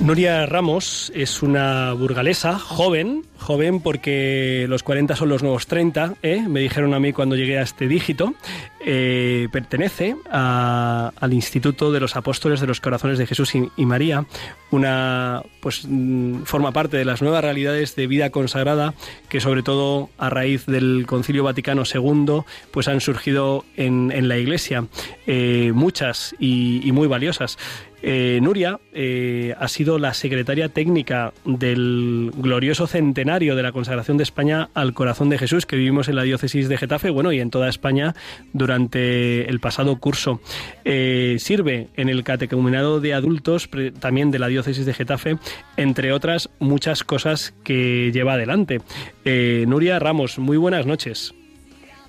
Nuria 0.00 0.46
Ramos 0.46 1.12
es 1.14 1.42
una 1.42 1.92
burgalesa 1.92 2.58
joven 2.58 3.22
joven 3.40 3.80
porque 3.80 4.66
los 4.68 4.82
40 4.82 5.16
son 5.16 5.30
los 5.30 5.42
nuevos 5.42 5.66
30, 5.66 6.14
¿eh? 6.22 6.44
me 6.46 6.60
dijeron 6.60 6.94
a 6.94 7.00
mí 7.00 7.12
cuando 7.12 7.34
llegué 7.34 7.58
a 7.58 7.62
este 7.62 7.88
dígito. 7.88 8.34
Eh, 8.82 9.48
pertenece 9.52 10.16
al 10.30 11.32
Instituto 11.32 11.92
de 11.92 12.00
los 12.00 12.16
Apóstoles 12.16 12.60
de 12.60 12.66
los 12.66 12.80
Corazones 12.80 13.18
de 13.18 13.26
Jesús 13.26 13.52
y, 13.54 13.86
María, 13.86 14.24
una 14.70 15.42
pues 15.60 15.84
mm, 15.86 16.44
forma 16.44 16.72
parte 16.72 16.96
de 16.96 17.04
las 17.04 17.20
nuevas 17.20 17.42
realidades 17.42 17.94
de 17.94 18.06
vida 18.06 18.30
consagrada 18.30 18.94
que 19.28 19.40
sobre 19.40 19.62
todo 19.62 20.08
a 20.16 20.30
raíz 20.30 20.64
del 20.64 21.04
Concilio 21.06 21.44
Vaticano 21.44 21.82
II 21.92 22.42
pues 22.70 22.88
han 22.88 23.00
surgido 23.00 23.64
en, 23.76 24.28
la 24.28 24.38
Iglesia, 24.38 24.86
eh, 25.26 25.72
muchas 25.74 26.34
y, 26.38 26.90
muy 26.92 27.06
valiosas. 27.06 27.58
Nuria 28.02 28.80
ha 29.58 29.68
sido 29.68 29.98
la 29.98 30.14
secretaria 30.14 30.68
técnica 30.68 31.32
del 31.44 32.32
glorioso 32.36 32.86
centenario 32.86 33.56
de 33.56 33.62
la 33.62 33.72
consagración 33.72 34.16
de 34.16 34.22
España 34.22 34.70
al 34.74 34.94
corazón 34.94 35.28
de 35.28 35.38
Jesús 35.38 35.66
que 35.66 35.76
vivimos 35.76 36.08
en 36.08 36.16
la 36.16 36.22
diócesis 36.22 36.68
de 36.68 36.78
Getafe, 36.78 37.10
bueno, 37.10 37.32
y 37.32 37.40
en 37.40 37.50
toda 37.50 37.68
España 37.68 38.14
durante 38.52 39.48
el 39.48 39.60
pasado 39.60 39.98
curso. 39.98 40.40
Eh, 40.84 41.36
sirve 41.38 41.88
en 41.96 42.08
el 42.08 42.24
catecumenado 42.24 43.00
de 43.00 43.14
adultos 43.14 43.68
también 43.98 44.30
de 44.30 44.38
la 44.38 44.48
diócesis 44.48 44.86
de 44.86 44.94
Getafe, 44.94 45.36
entre 45.76 46.12
otras 46.12 46.50
muchas 46.58 47.04
cosas 47.04 47.54
que 47.64 48.10
lleva 48.12 48.34
adelante. 48.34 48.80
Eh, 49.24 49.64
Nuria 49.66 49.98
Ramos, 49.98 50.38
muy 50.38 50.56
buenas 50.56 50.86
noches. 50.86 51.34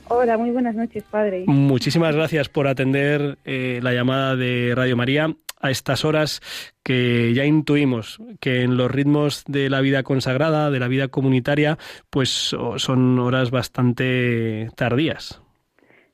Hola, 0.08 0.38
muy 0.38 0.52
buenas 0.52 0.76
noches, 0.76 1.04
padre. 1.10 1.46
Muchísimas 1.48 2.16
gracias 2.16 2.50
por 2.50 2.68
atender 2.68 3.38
eh, 3.46 3.80
la 3.82 3.94
llamada 3.94 4.36
de 4.36 4.74
Radio 4.76 4.98
María 4.98 5.34
a 5.62 5.72
estas 5.72 6.06
horas 6.06 6.42
que 6.84 7.34
ya 7.34 7.46
intuimos 7.46 8.20
que 8.40 8.64
en 8.64 8.78
los 8.78 8.92
ritmos 8.92 9.44
de 9.48 9.70
la 9.70 9.82
vida 9.82 10.04
consagrada, 10.04 10.72
de 10.72 10.80
la 10.80 10.88
vida 10.88 11.08
comunitaria, 11.08 11.78
pues 12.10 12.56
son 12.78 13.20
horas 13.20 13.52
bastante 13.52 14.70
tardías. 14.76 15.42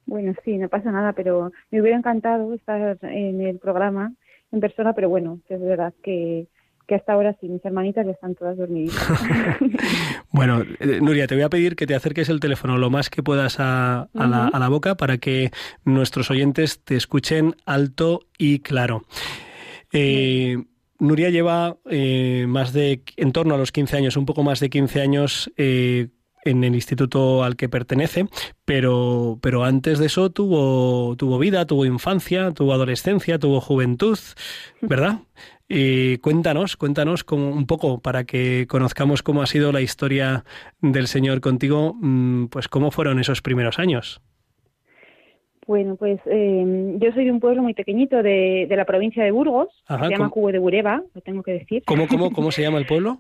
Bueno, 0.06 0.34
sí, 0.44 0.58
no 0.58 0.70
pasa 0.70 0.92
nada, 0.92 1.14
pero 1.14 1.52
me 1.70 1.82
hubiera 1.82 1.98
encantado 1.98 2.54
estar 2.54 2.98
en 3.02 3.42
el 3.42 3.60
programa 3.60 4.14
en 4.52 4.60
persona, 4.62 4.94
pero 4.94 5.10
bueno, 5.10 5.42
es 5.50 5.62
verdad 5.62 5.94
que, 6.02 6.48
que 6.88 6.96
hasta 6.96 7.14
ahora 7.14 7.36
sí, 7.40 7.50
mis 7.50 7.64
hermanitas 7.64 8.06
ya 8.06 8.14
están 8.14 8.36
todas 8.36 8.58
dormiditas. 8.58 8.96
bueno, 10.32 10.64
eh, 10.80 11.00
Nuria, 11.02 11.28
te 11.28 11.36
voy 11.36 11.44
a 11.44 11.50
pedir 11.50 11.76
que 11.76 11.86
te 11.86 11.96
acerques 11.96 12.30
el 12.30 12.40
teléfono 12.40 12.78
lo 12.78 12.90
más 12.90 13.10
que 13.10 13.24
puedas 13.24 13.60
a, 13.60 14.10
la, 14.14 14.48
a 14.48 14.60
la 14.60 14.70
boca 14.70 14.96
para 14.96 15.18
que 15.18 15.52
nuestros 15.84 16.32
oyentes 16.32 16.84
te 16.84 16.96
escuchen 16.96 17.56
alto 17.66 18.22
y 18.38 18.60
claro. 18.60 19.04
Eh, 19.92 20.58
Nuria 21.00 21.30
lleva 21.30 21.78
eh, 21.90 22.46
más 22.48 22.74
de, 22.74 23.04
en 23.18 23.32
torno 23.32 23.56
a 23.56 23.58
los 23.58 23.72
15 23.72 23.98
años, 23.98 24.18
un 24.18 24.26
poco 24.26 24.44
más 24.44 24.60
de 24.60 24.70
15 24.70 25.02
años 25.02 25.52
eh, 25.58 26.08
en 26.44 26.64
el 26.64 26.74
instituto 26.74 27.44
al 27.44 27.56
que 27.56 27.70
pertenece, 27.70 28.28
pero, 28.66 29.38
pero 29.42 29.64
antes 29.64 30.00
de 30.00 30.08
eso 30.08 30.32
tuvo, 30.32 31.16
tuvo 31.16 31.38
vida, 31.38 31.66
tuvo 31.66 31.86
infancia, 31.86 32.52
tuvo 32.52 32.74
adolescencia, 32.74 33.38
tuvo 33.38 33.62
juventud, 33.62 34.18
¿verdad? 34.82 35.20
Cuéntanos, 36.22 36.78
cuéntanos 36.78 37.26
un 37.32 37.66
poco 37.68 38.00
para 38.00 38.24
que 38.24 38.68
conozcamos 38.68 39.24
cómo 39.24 39.42
ha 39.42 39.48
sido 39.48 39.72
la 39.72 39.82
historia 39.82 40.44
del 40.82 41.08
Señor 41.08 41.42
contigo, 41.42 41.96
mm, 42.00 42.48
pues 42.48 42.68
cómo 42.68 42.92
fueron 42.92 43.20
esos 43.20 43.42
primeros 43.42 43.80
años. 43.80 44.22
Bueno, 45.68 45.98
pues 45.98 46.22
em, 46.26 46.98
yo 46.98 47.12
soy 47.12 47.26
de 47.26 47.32
un 47.32 47.42
pueblo 47.42 47.62
muy 47.62 47.74
pequeñito 47.74 48.24
de, 48.24 48.68
de 48.70 48.76
la 48.78 48.86
provincia 48.86 49.24
de 49.24 49.32
Burgos, 49.32 49.68
se 49.86 50.10
llama 50.10 50.30
Cubo 50.30 50.50
de 50.54 50.60
Bureba, 50.60 51.04
lo 51.14 51.22
tengo 51.22 51.44
que 51.44 51.52
decir. 51.52 51.84
¿Cómo, 51.86 52.08
cómo, 52.08 52.32
cómo 52.34 52.52
se 52.52 52.62
llama 52.62 52.78
el 52.78 52.86
pueblo? 52.86 53.20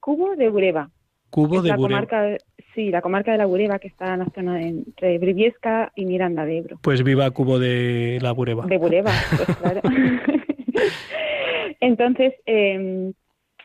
Cubo 0.00 0.34
de 0.34 0.48
Bureba. 0.48 0.90
Cubo 1.28 1.60
de 1.60 1.68
la 1.68 1.76
Bureba. 1.76 2.06
Comarca, 2.06 2.38
sí, 2.74 2.90
la 2.90 3.02
comarca 3.02 3.32
de 3.32 3.38
la 3.38 3.46
Bureba, 3.46 3.78
que 3.78 3.88
está 3.88 4.14
en 4.14 4.20
la 4.20 4.26
zona 4.34 4.62
entre 4.62 5.18
Briviesca 5.18 5.92
y 5.94 6.06
Miranda 6.06 6.46
de 6.46 6.58
Ebro. 6.58 6.78
Pues 6.82 7.02
viva 7.02 7.30
Cubo 7.30 7.58
de 7.58 8.18
la 8.22 8.32
Bureba. 8.32 8.66
De 8.66 8.78
Bureba, 8.78 9.12
pues 9.36 9.56
claro. 9.58 9.80
Entonces, 11.82 12.34
eh, 12.46 13.12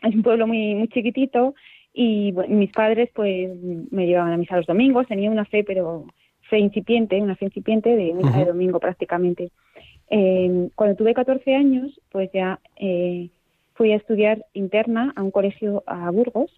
es 0.02 0.14
un 0.14 0.22
pueblo 0.22 0.48
muy, 0.48 0.74
muy 0.74 0.88
chiquitito 0.88 1.54
y 1.94 2.32
mis 2.48 2.72
padres 2.72 3.10
pues 3.14 3.48
me 3.90 4.06
llevaban 4.06 4.32
a 4.32 4.36
misa 4.36 4.56
los 4.56 4.66
domingos, 4.66 5.06
tenía 5.06 5.30
una 5.30 5.44
fe 5.44 5.62
pero 5.62 6.04
fe 6.50 6.58
incipiente, 6.58 7.22
una 7.22 7.36
fe 7.36 7.44
incipiente 7.44 7.94
de 7.94 8.12
misa 8.14 8.38
de 8.38 8.46
domingo 8.46 8.80
prácticamente. 8.80 9.52
Eh, 10.10 10.68
cuando 10.74 10.96
tuve 10.96 11.14
14 11.14 11.54
años, 11.54 12.00
pues 12.10 12.28
ya 12.32 12.58
eh, 12.76 13.30
fui 13.74 13.92
a 13.92 13.96
estudiar 13.96 14.44
interna 14.52 15.12
a 15.14 15.22
un 15.22 15.30
colegio 15.30 15.84
a 15.86 16.10
Burgos. 16.10 16.50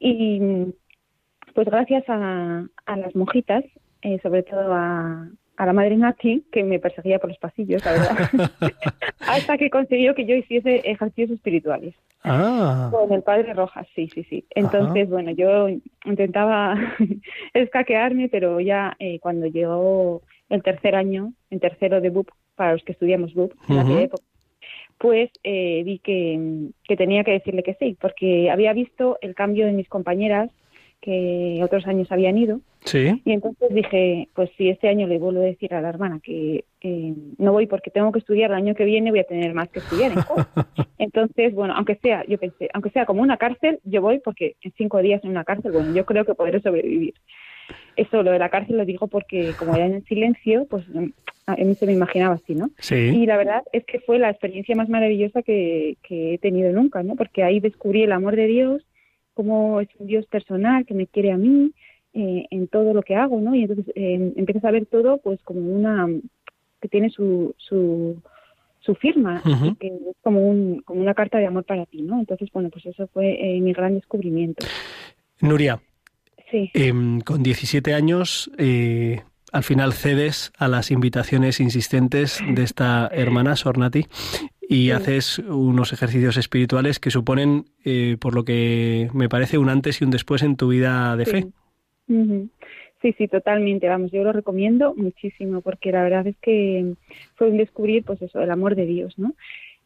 Y 0.00 0.40
pues 1.54 1.68
gracias 1.68 2.02
a, 2.08 2.66
a 2.84 2.96
las 2.96 3.14
monjitas, 3.14 3.64
eh, 4.02 4.18
sobre 4.24 4.42
todo 4.42 4.74
a, 4.74 5.28
a 5.56 5.66
la 5.66 5.72
madre 5.72 5.96
Nati, 5.96 6.44
que 6.50 6.64
me 6.64 6.78
perseguía 6.78 7.18
por 7.18 7.30
los 7.30 7.38
pasillos, 7.38 7.84
la 7.84 7.92
verdad, 7.92 8.50
hasta 9.20 9.56
que 9.58 9.70
consiguió 9.70 10.14
que 10.14 10.26
yo 10.26 10.34
hiciese 10.34 10.76
ejercicios 10.84 11.30
espirituales. 11.30 11.94
Ah. 12.24 12.88
Con 12.90 13.12
el 13.12 13.22
padre 13.22 13.52
Rojas, 13.52 13.86
sí, 13.94 14.08
sí, 14.12 14.24
sí. 14.24 14.44
Entonces, 14.50 15.08
bueno, 15.08 15.30
yo 15.30 15.68
intentaba 16.04 16.74
escaquearme, 17.54 18.28
pero 18.28 18.60
ya 18.60 18.96
eh, 18.98 19.18
cuando 19.20 19.46
llegó 19.46 20.22
el 20.48 20.62
tercer 20.62 20.94
año, 20.94 21.32
en 21.50 21.60
tercero 21.60 22.00
de 22.00 22.10
BUP, 22.10 22.28
para 22.56 22.72
los 22.72 22.82
que 22.82 22.92
estudiamos 22.92 23.34
BUP, 23.34 23.52
en 23.68 23.78
aquella 23.78 24.02
época, 24.02 24.24
pues 24.98 25.30
eh, 25.42 25.82
vi 25.84 25.98
que, 25.98 26.70
que 26.84 26.96
tenía 26.96 27.24
que 27.24 27.32
decirle 27.32 27.62
que 27.62 27.74
sí, 27.74 27.96
porque 28.00 28.50
había 28.50 28.72
visto 28.72 29.18
el 29.20 29.34
cambio 29.34 29.66
de 29.66 29.72
mis 29.72 29.88
compañeras 29.88 30.50
que 31.04 31.60
otros 31.62 31.86
años 31.86 32.10
habían 32.10 32.38
ido. 32.38 32.60
Sí. 32.84 33.20
Y 33.26 33.32
entonces 33.32 33.68
dije, 33.74 34.28
pues 34.34 34.50
si 34.56 34.70
este 34.70 34.88
año 34.88 35.06
le 35.06 35.18
vuelvo 35.18 35.42
a 35.42 35.44
decir 35.44 35.74
a 35.74 35.82
la 35.82 35.90
hermana 35.90 36.18
que 36.22 36.64
no 37.38 37.52
voy 37.52 37.66
porque 37.66 37.90
tengo 37.90 38.10
que 38.10 38.20
estudiar 38.20 38.50
el 38.50 38.56
año 38.56 38.74
que 38.74 38.86
viene, 38.86 39.10
voy 39.10 39.20
a 39.20 39.24
tener 39.24 39.52
más 39.52 39.68
que 39.68 39.80
estudiar 39.80 40.12
en 40.12 40.18
Entonces, 40.98 41.54
bueno, 41.54 41.74
aunque 41.76 41.96
sea, 41.96 42.24
yo 42.26 42.38
pensé, 42.38 42.70
aunque 42.72 42.88
sea 42.88 43.04
como 43.04 43.20
una 43.20 43.36
cárcel, 43.36 43.80
yo 43.84 44.00
voy 44.00 44.18
porque 44.20 44.56
en 44.62 44.72
cinco 44.78 45.02
días 45.02 45.22
en 45.24 45.30
una 45.30 45.44
cárcel, 45.44 45.72
bueno, 45.72 45.94
yo 45.94 46.06
creo 46.06 46.24
que 46.24 46.34
podré 46.34 46.60
sobrevivir. 46.60 47.12
Eso, 47.96 48.22
lo 48.22 48.30
de 48.30 48.38
la 48.38 48.48
cárcel 48.48 48.78
lo 48.78 48.86
digo 48.86 49.06
porque 49.06 49.52
como 49.58 49.74
era 49.74 49.84
en 49.84 49.94
el 49.94 50.04
silencio, 50.04 50.66
pues 50.70 50.84
a 51.46 51.56
mí 51.56 51.74
se 51.74 51.86
me 51.86 51.92
imaginaba 51.92 52.36
así, 52.36 52.54
¿no? 52.54 52.70
Sí. 52.78 52.94
Y 52.94 53.26
la 53.26 53.36
verdad 53.36 53.62
es 53.72 53.84
que 53.84 54.00
fue 54.00 54.18
la 54.18 54.30
experiencia 54.30 54.74
más 54.74 54.88
maravillosa 54.88 55.42
que, 55.42 55.98
que 56.02 56.34
he 56.34 56.38
tenido 56.38 56.72
nunca, 56.72 57.02
¿no? 57.02 57.14
Porque 57.14 57.42
ahí 57.42 57.60
descubrí 57.60 58.04
el 58.04 58.12
amor 58.12 58.36
de 58.36 58.46
Dios, 58.46 58.86
cómo 59.34 59.80
es 59.80 59.88
un 59.98 60.06
Dios 60.06 60.26
personal 60.26 60.86
que 60.86 60.94
me 60.94 61.06
quiere 61.06 61.32
a 61.32 61.36
mí 61.36 61.72
eh, 62.14 62.46
en 62.50 62.68
todo 62.68 62.94
lo 62.94 63.02
que 63.02 63.16
hago, 63.16 63.40
¿no? 63.40 63.54
Y 63.54 63.62
entonces 63.62 63.86
eh, 63.94 64.32
empiezas 64.36 64.64
a 64.64 64.70
ver 64.70 64.86
todo 64.86 65.18
pues 65.18 65.42
como 65.42 65.60
una 65.60 66.08
que 66.80 66.88
tiene 66.88 67.10
su, 67.10 67.54
su, 67.56 68.22
su 68.80 68.94
firma, 68.94 69.42
que 69.80 69.86
es 69.86 70.16
como, 70.22 70.46
un, 70.48 70.82
como 70.82 71.00
una 71.00 71.14
carta 71.14 71.38
de 71.38 71.46
amor 71.46 71.64
para 71.64 71.86
ti, 71.86 72.02
¿no? 72.02 72.20
Entonces, 72.20 72.50
bueno, 72.52 72.68
pues 72.68 72.84
eso 72.84 73.08
fue 73.08 73.32
eh, 73.40 73.60
mi 73.60 73.72
gran 73.72 73.94
descubrimiento. 73.94 74.66
Nuria, 75.40 75.80
sí. 76.50 76.70
Em, 76.74 77.20
con 77.20 77.42
17 77.42 77.94
años 77.94 78.50
eh, 78.58 79.22
al 79.52 79.62
final 79.62 79.94
cedes 79.94 80.52
a 80.58 80.68
las 80.68 80.90
invitaciones 80.90 81.60
insistentes 81.60 82.40
de 82.54 82.62
esta 82.62 83.08
hermana 83.12 83.56
Sornati 83.56 84.06
y 84.68 84.90
haces 84.90 85.38
unos 85.38 85.92
ejercicios 85.92 86.36
espirituales 86.36 86.98
que 86.98 87.10
suponen, 87.10 87.66
eh, 87.84 88.16
por 88.20 88.34
lo 88.34 88.44
que 88.44 89.08
me 89.12 89.28
parece, 89.28 89.58
un 89.58 89.68
antes 89.68 90.00
y 90.00 90.04
un 90.04 90.10
después 90.10 90.42
en 90.42 90.56
tu 90.56 90.68
vida 90.68 91.16
de 91.16 91.26
fe. 91.26 91.46
Sí, 93.02 93.14
sí, 93.18 93.28
totalmente. 93.28 93.86
Vamos, 93.86 94.10
yo 94.12 94.24
lo 94.24 94.32
recomiendo 94.32 94.94
muchísimo 94.94 95.60
porque 95.60 95.92
la 95.92 96.02
verdad 96.02 96.26
es 96.26 96.36
que 96.38 96.94
fue 97.34 97.50
un 97.50 97.58
descubrir, 97.58 98.02
pues 98.02 98.22
eso, 98.22 98.40
el 98.40 98.50
amor 98.50 98.76
de 98.76 98.86
Dios, 98.86 99.18
¿no? 99.18 99.34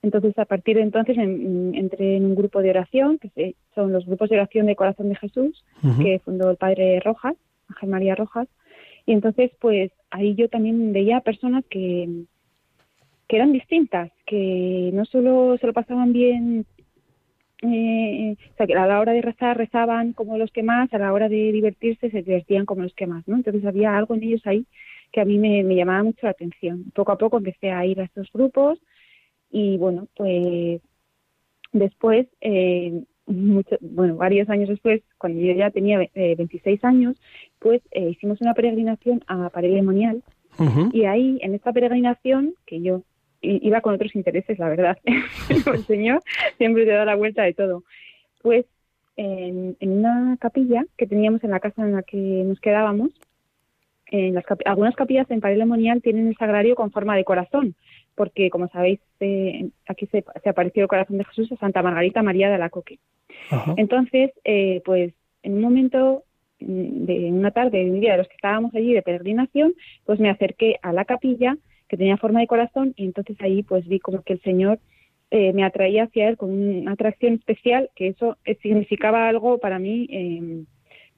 Entonces, 0.03 0.39
a 0.39 0.45
partir 0.45 0.77
de 0.77 0.83
entonces 0.83 1.19
entré 1.19 2.17
en 2.17 2.25
un 2.25 2.37
grupo 2.37 2.63
de 2.63 2.71
oración, 2.71 3.19
que 3.19 3.57
son 3.75 3.93
los 3.93 4.07
grupos 4.07 4.31
de 4.31 4.37
oración 4.37 4.67
de 4.67 4.77
Corazón 4.77 5.09
de 5.09 5.17
Jesús, 5.17 5.65
que 6.01 6.21
fundó 6.25 6.51
el 6.51 6.57
padre 6.57 7.01
Rojas, 7.01 7.35
Ángel 7.69 7.89
María 7.89 8.15
Rojas. 8.15 8.47
Y 9.07 9.13
entonces, 9.13 9.51
pues 9.61 9.91
ahí 10.11 10.37
yo 10.37 10.49
también 10.49 10.93
veía 10.93 11.21
personas 11.21 11.65
que, 11.69 12.09
que 13.29 13.37
eran 13.37 13.53
distintas, 13.53 14.11
que 14.27 14.91
no 14.95 15.05
solo 15.05 15.57
se 15.59 15.67
lo 15.67 15.73
pasaban 15.73 16.13
bien, 16.13 16.65
eh, 17.63 18.37
o 18.53 18.57
sea, 18.57 18.67
que 18.67 18.75
a 18.75 18.87
la 18.87 19.01
hora 19.01 19.13
de 19.13 19.21
rezar 19.21 19.57
rezaban 19.57 20.13
como 20.13 20.39
los 20.39 20.51
que 20.51 20.63
más, 20.63 20.93
a 20.95 20.99
la 20.99 21.13
hora 21.13 21.29
de 21.29 21.53
divertirse 21.53 22.11
se 22.11 22.23
divertían 22.23 22.65
como 22.67 22.83
los 22.83 22.95
que 22.95 23.07
más, 23.07 23.27
¿no? 23.29 23.37
Entonces 23.37 23.65
había 23.67 23.97
algo 23.97 24.15
en 24.15 24.23
ellos 24.23 24.43
ahí 24.47 24.67
que 25.13 25.21
a 25.21 25.25
mí 25.25 25.39
me, 25.39 25.63
llamaba 25.75 26.03
mucho 26.03 26.21
la 26.23 26.31
atención. 26.31 26.85
Poco 26.95 27.13
a 27.13 27.19
poco 27.19 27.39
empecé 27.39 27.71
a 27.71 27.85
ir 27.85 28.01
a 28.01 28.05
estos 28.05 28.31
grupos 28.33 28.79
y 29.51 29.77
bueno, 29.79 30.09
pues 30.17 30.81
después, 31.73 32.27
eh, 32.41 33.05
bueno, 33.27 34.17
varios 34.17 34.49
años 34.49 34.69
después, 34.69 35.03
cuando 35.19 35.41
yo 35.41 35.53
ya 35.55 35.71
tenía 35.71 35.99
26 36.15 36.67
eh, 36.67 36.87
años, 36.87 37.21
pues 37.59 37.83
eh, 37.91 38.11
hicimos 38.11 38.41
una 38.41 38.55
peregrinación 38.55 39.23
a 39.27 39.51
Pared 39.51 39.83
Monial 39.83 40.23
y 40.93 41.05
ahí, 41.05 41.39
en 41.43 41.55
esta 41.55 41.73
peregrinación, 41.73 42.55
que 42.67 42.81
yo 42.81 43.03
iba 43.41 43.81
con 43.81 43.95
otros 43.95 44.15
intereses, 44.15 44.59
la 44.59 44.69
verdad. 44.69 44.99
el 45.75 45.85
Señor 45.87 46.23
siempre 46.57 46.85
te 46.85 46.93
da 46.93 47.05
la 47.05 47.17
vuelta 47.17 47.43
de 47.43 47.55
todo. 47.55 47.85
Pues 48.43 48.67
en, 49.17 49.77
una 49.81 50.37
capilla 50.41 50.85
que 50.97 51.07
teníamos 51.07 51.43
en 51.45 51.51
la 51.51 51.61
casa 51.61 51.83
en 51.83 51.93
la 51.93 52.03
que 52.03 52.17
nos 52.17 52.61
quedábamos, 52.61 53.11
en 54.11 54.35
las 54.35 54.45
algunas 54.65 54.95
capillas 54.95 55.31
en 55.31 55.41
Pared 55.41 55.59
Lemonial 55.59 56.01
tienen 56.01 56.29
el 56.29 56.37
sagrario 56.37 56.75
con 56.75 56.91
forma 56.91 57.17
de 57.17 57.25
corazón, 57.25 57.75
porque 58.15 58.49
como 58.49 58.69
sabéis, 58.69 59.01
eh, 59.21 59.69
aquí 59.87 60.07
se, 60.07 60.25
apareció 60.49 60.83
el 60.83 60.89
corazón 60.89 61.19
de 61.19 61.25
Jesús 61.25 61.53
a 61.53 61.57
Santa 61.57 61.83
Margarita 61.83 62.23
María 62.23 62.49
de 62.49 62.55
Alacoque. 62.55 62.99
Entonces, 63.77 64.31
eh, 64.45 64.81
pues 64.85 65.13
en 65.43 65.55
un 65.55 65.61
momento 65.61 66.25
mm, 66.61 67.05
de 67.05 67.33
una 67.33 67.51
tarde 67.51 67.85
de 67.85 67.91
un 67.91 68.01
día 68.01 68.13
de 68.13 68.19
los 68.19 68.29
que 68.29 68.37
estábamos 68.37 68.75
allí 68.75 68.95
de 68.95 69.03
peregrinación, 69.03 69.75
pues 70.07 70.21
me 70.21 70.31
acerqué 70.31 70.79
a 70.83 70.93
la 70.93 71.05
capilla 71.05 71.57
que 71.89 71.97
tenía 71.97 72.17
forma 72.17 72.41
de 72.41 72.47
corazón 72.47 72.95
y 72.97 73.05
entonces 73.05 73.37
ahí 73.41 73.63
pues 73.63 73.87
vi 73.87 73.99
como 73.99 74.23
que 74.23 74.35
el 74.35 74.43
Señor 74.43 74.79
eh, 75.31 75.53
me 75.53 75.65
atraía 75.65 76.05
hacia 76.05 76.29
él 76.29 76.37
con 76.37 76.51
una 76.51 76.93
atracción 76.93 77.35
especial, 77.35 77.91
que 77.95 78.09
eso 78.09 78.39
eh, 78.45 78.57
significaba 78.63 79.29
algo 79.29 79.59
para 79.59 79.79
mí 79.79 80.07
em, 80.11 80.67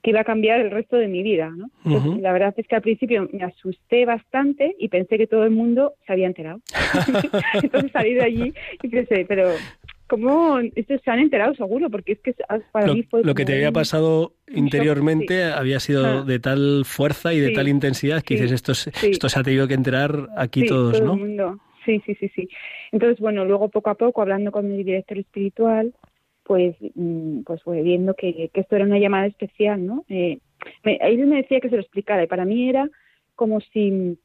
que 0.02 0.10
iba 0.10 0.20
a 0.20 0.24
cambiar 0.24 0.60
el 0.60 0.70
resto 0.70 0.96
de 0.96 1.08
mi 1.08 1.22
vida. 1.22 1.50
¿no? 1.50 1.70
La 2.18 2.32
verdad 2.32 2.54
es 2.56 2.66
que 2.66 2.74
al 2.74 2.82
principio 2.82 3.28
me 3.32 3.44
asusté 3.44 4.06
bastante 4.06 4.74
y 4.78 4.88
pensé 4.88 5.18
que 5.18 5.26
todo 5.26 5.44
el 5.44 5.50
mundo 5.50 5.94
se 6.06 6.12
había 6.12 6.26
enterado. 6.26 6.60
entonces 7.62 7.92
salí 7.92 8.14
de 8.14 8.22
allí 8.22 8.54
y 8.82 8.88
pensé, 8.88 9.24
pero 9.28 9.50
¿cómo 10.10 10.58
estos 10.74 11.00
se 11.02 11.10
han 11.10 11.20
enterado 11.20 11.54
seguro? 11.54 11.88
Porque 11.88 12.12
es 12.12 12.18
que 12.18 12.34
para 12.72 12.88
lo, 12.88 12.94
mí 12.94 13.04
fue... 13.04 13.22
Lo 13.22 13.34
que 13.34 13.44
te 13.44 13.54
había 13.54 13.70
pasado 13.70 14.34
interiormente 14.48 15.44
había 15.44 15.78
sido 15.78 16.04
ah. 16.04 16.24
de 16.24 16.40
tal 16.40 16.82
fuerza 16.84 17.32
y 17.32 17.38
de 17.38 17.52
tal 17.52 17.68
intensidad 17.68 18.20
que 18.22 18.34
dices, 18.34 18.50
esto, 18.50 18.72
esto 18.72 19.28
se 19.28 19.38
ha 19.38 19.44
tenido 19.44 19.68
que 19.68 19.74
enterar 19.74 20.28
aquí 20.36 20.66
todos, 20.66 20.98
todo 20.98 21.06
¿no? 21.06 21.14
El 21.14 21.20
mundo. 21.20 21.58
Sí, 21.84 22.02
sí, 22.04 22.16
sí, 22.16 22.28
sí. 22.34 22.48
Entonces, 22.90 23.20
bueno, 23.20 23.44
luego 23.44 23.68
poco 23.68 23.90
a 23.90 23.94
poco, 23.94 24.20
hablando 24.20 24.50
con 24.50 24.68
mi 24.68 24.82
director 24.82 25.16
espiritual, 25.16 25.94
pues, 26.42 26.74
mm, 26.96 27.42
pues 27.42 27.62
fue 27.62 27.80
viendo 27.82 28.14
que, 28.14 28.50
esto 28.52 28.76
era 28.76 28.84
una 28.84 28.98
llamada 28.98 29.26
especial, 29.26 29.86
¿no? 29.86 30.04
Eh, 30.08 30.40
me, 30.82 30.96
él 30.96 31.24
me 31.28 31.36
decía 31.36 31.60
que 31.60 31.68
se 31.68 31.76
lo 31.76 31.82
explicara 31.82 32.24
y 32.24 32.26
para 32.26 32.44
mí 32.44 32.68
era 32.68 32.90
como 33.36 33.60
si 33.60 34.18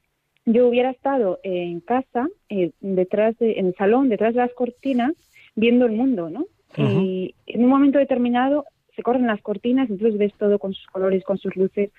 yo 0.46 0.68
hubiera 0.68 0.90
estado 0.90 1.40
en 1.44 1.80
casa, 1.80 2.28
eh, 2.50 2.72
detrás 2.82 3.38
de, 3.38 3.60
en 3.60 3.68
el 3.68 3.76
salón, 3.76 4.10
detrás 4.10 4.34
de 4.34 4.42
las 4.42 4.54
cortinas, 4.54 5.14
viendo 5.56 5.86
el 5.86 5.94
mundo, 5.94 6.30
¿no? 6.30 6.46
Y 6.78 7.34
en 7.48 7.64
un 7.64 7.70
momento 7.70 8.00
determinado 8.00 8.66
se 8.96 9.02
corren 9.02 9.28
las 9.28 9.42
cortinas, 9.42 9.90
entonces 9.90 10.18
ves 10.18 10.34
todo 10.38 10.60
con 10.60 10.74
sus 10.74 10.86
colores, 10.88 11.24
con 11.24 11.38
sus 11.38 11.56
luces, 11.56 11.92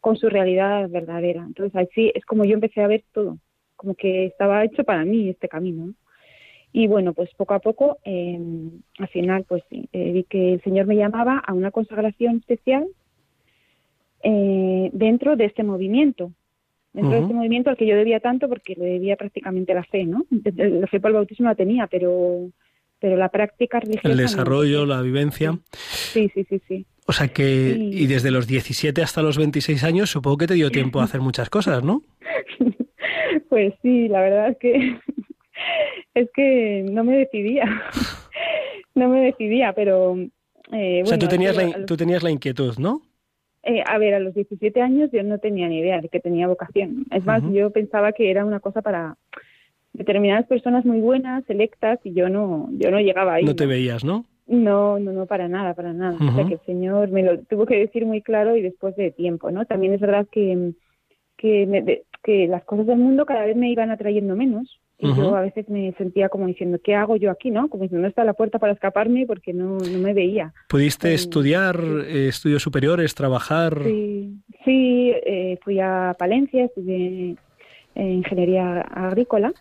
con 0.00 0.16
su 0.16 0.28
realidad 0.28 0.88
verdadera. 0.88 1.44
Entonces 1.46 1.74
así 1.76 2.12
es 2.14 2.24
como 2.24 2.44
yo 2.44 2.54
empecé 2.54 2.82
a 2.82 2.88
ver 2.88 3.04
todo, 3.12 3.38
como 3.76 3.94
que 3.94 4.26
estaba 4.26 4.64
hecho 4.64 4.84
para 4.84 5.04
mí 5.04 5.28
este 5.28 5.48
camino. 5.48 5.94
Y 6.72 6.86
bueno, 6.86 7.14
pues 7.14 7.30
poco 7.34 7.54
a 7.54 7.60
poco, 7.60 7.98
em, 8.04 8.82
al 8.98 9.08
final, 9.08 9.44
pues 9.48 9.62
eh, 9.70 10.12
vi 10.12 10.24
que 10.24 10.54
el 10.54 10.62
Señor 10.62 10.86
me 10.86 10.96
llamaba 10.96 11.38
a 11.38 11.54
una 11.54 11.70
consagración 11.70 12.36
especial 12.36 12.86
eh, 14.22 14.90
dentro 14.92 15.36
de 15.36 15.46
este 15.46 15.62
movimiento, 15.62 16.32
dentro 16.92 17.12
de 17.14 17.20
este 17.22 17.34
movimiento 17.34 17.70
al 17.70 17.76
que 17.76 17.86
yo 17.86 17.96
debía 17.96 18.20
tanto 18.20 18.48
porque 18.48 18.74
le 18.74 18.84
debía 18.84 19.16
prácticamente 19.16 19.72
la 19.72 19.84
fe, 19.84 20.04
¿no? 20.04 20.26
La 20.56 20.86
fe 20.88 21.00
por 21.00 21.10
el 21.10 21.14
bautismo 21.14 21.46
la 21.46 21.54
tenía, 21.54 21.86
pero 21.86 22.50
pero 23.00 23.16
la 23.16 23.28
práctica 23.28 23.80
religiosa... 23.80 24.08
El 24.08 24.16
desarrollo, 24.16 24.86
la 24.86 25.00
vivencia. 25.02 25.58
Sí, 25.72 26.30
sí, 26.34 26.44
sí, 26.48 26.60
sí. 26.66 26.86
O 27.06 27.12
sea 27.12 27.28
que, 27.28 27.74
y 27.78 28.06
desde 28.06 28.30
los 28.30 28.46
17 28.46 29.00
hasta 29.02 29.22
los 29.22 29.38
26 29.38 29.82
años, 29.84 30.10
supongo 30.10 30.38
que 30.38 30.46
te 30.46 30.54
dio 30.54 30.70
tiempo 30.70 31.00
a 31.00 31.04
hacer 31.04 31.20
muchas 31.20 31.48
cosas, 31.48 31.82
¿no? 31.82 32.02
pues 33.48 33.72
sí, 33.80 34.08
la 34.08 34.20
verdad 34.20 34.50
es 34.50 34.58
que 34.58 34.98
es 36.14 36.28
que 36.34 36.84
no 36.90 37.04
me 37.04 37.16
decidía, 37.16 37.64
no 38.94 39.08
me 39.08 39.22
decidía, 39.22 39.72
pero... 39.72 40.16
Eh, 40.72 41.02
o 41.02 41.06
sea, 41.06 41.18
tú 41.18 41.28
tenías, 41.28 41.56
la, 41.56 41.86
tú 41.86 41.96
tenías 41.96 42.22
la 42.22 42.30
inquietud, 42.30 42.76
¿no? 42.78 43.00
Eh, 43.62 43.82
a 43.86 43.98
ver, 43.98 44.14
a 44.14 44.20
los 44.20 44.34
17 44.34 44.80
años 44.82 45.10
yo 45.12 45.22
no 45.22 45.38
tenía 45.38 45.68
ni 45.68 45.78
idea 45.78 46.00
de 46.00 46.08
que 46.08 46.20
tenía 46.20 46.46
vocación. 46.46 47.06
Es 47.10 47.24
más, 47.24 47.42
yo 47.52 47.70
pensaba 47.70 48.12
que 48.12 48.30
era 48.30 48.44
una 48.44 48.60
cosa 48.60 48.82
para 48.82 49.16
determinadas 49.98 50.46
personas 50.46 50.84
muy 50.84 51.00
buenas, 51.00 51.44
selectas, 51.44 51.98
y 52.04 52.14
yo 52.14 52.28
no, 52.28 52.68
yo 52.72 52.90
no 52.90 53.00
llegaba 53.00 53.34
ahí. 53.34 53.44
No 53.44 53.56
te 53.56 53.66
veías, 53.66 54.04
¿no? 54.04 54.24
No, 54.46 54.98
no, 54.98 55.12
no, 55.12 55.26
para 55.26 55.48
nada, 55.48 55.74
para 55.74 55.92
nada. 55.92 56.16
O 56.16 56.34
sea, 56.34 56.46
que 56.46 56.54
el 56.54 56.60
Señor 56.64 57.10
me 57.10 57.22
lo 57.22 57.38
tuvo 57.40 57.66
que 57.66 57.76
decir 57.76 58.06
muy 58.06 58.22
claro 58.22 58.56
y 58.56 58.62
después 58.62 58.96
de 58.96 59.10
tiempo, 59.10 59.50
¿no? 59.50 59.66
También 59.66 59.92
es 59.92 60.00
verdad 60.00 60.26
que, 60.32 60.72
que, 61.36 62.02
que 62.22 62.46
las 62.46 62.64
cosas 62.64 62.86
del 62.86 62.98
mundo 62.98 63.26
cada 63.26 63.44
vez 63.44 63.56
me 63.56 63.70
iban 63.70 63.90
atrayendo 63.90 64.34
menos. 64.36 64.80
Y 65.00 65.14
yo 65.14 65.36
a 65.36 65.42
veces 65.42 65.68
me 65.68 65.92
sentía 65.92 66.28
como 66.28 66.48
diciendo, 66.48 66.78
¿qué 66.82 66.96
hago 66.96 67.14
yo 67.16 67.30
aquí, 67.30 67.52
no? 67.52 67.68
Como 67.68 67.84
diciendo, 67.84 68.02
no 68.02 68.08
está 68.08 68.24
la 68.24 68.32
puerta 68.32 68.58
para 68.58 68.72
escaparme 68.72 69.26
porque 69.26 69.52
no, 69.52 69.78
no 69.78 69.98
me 69.98 70.12
veía. 70.12 70.52
¿Pudiste 70.68 71.14
estudiar 71.14 71.78
eh, 72.08 72.26
estudios 72.26 72.62
superiores, 72.62 73.14
trabajar? 73.14 73.80
Sí, 73.84 74.34
sí 74.64 75.12
eh, 75.24 75.56
fui 75.62 75.78
a 75.78 76.16
Palencia, 76.18 76.64
estudié 76.64 77.36
ingeniería 77.94 78.80
agrícola 78.80 79.52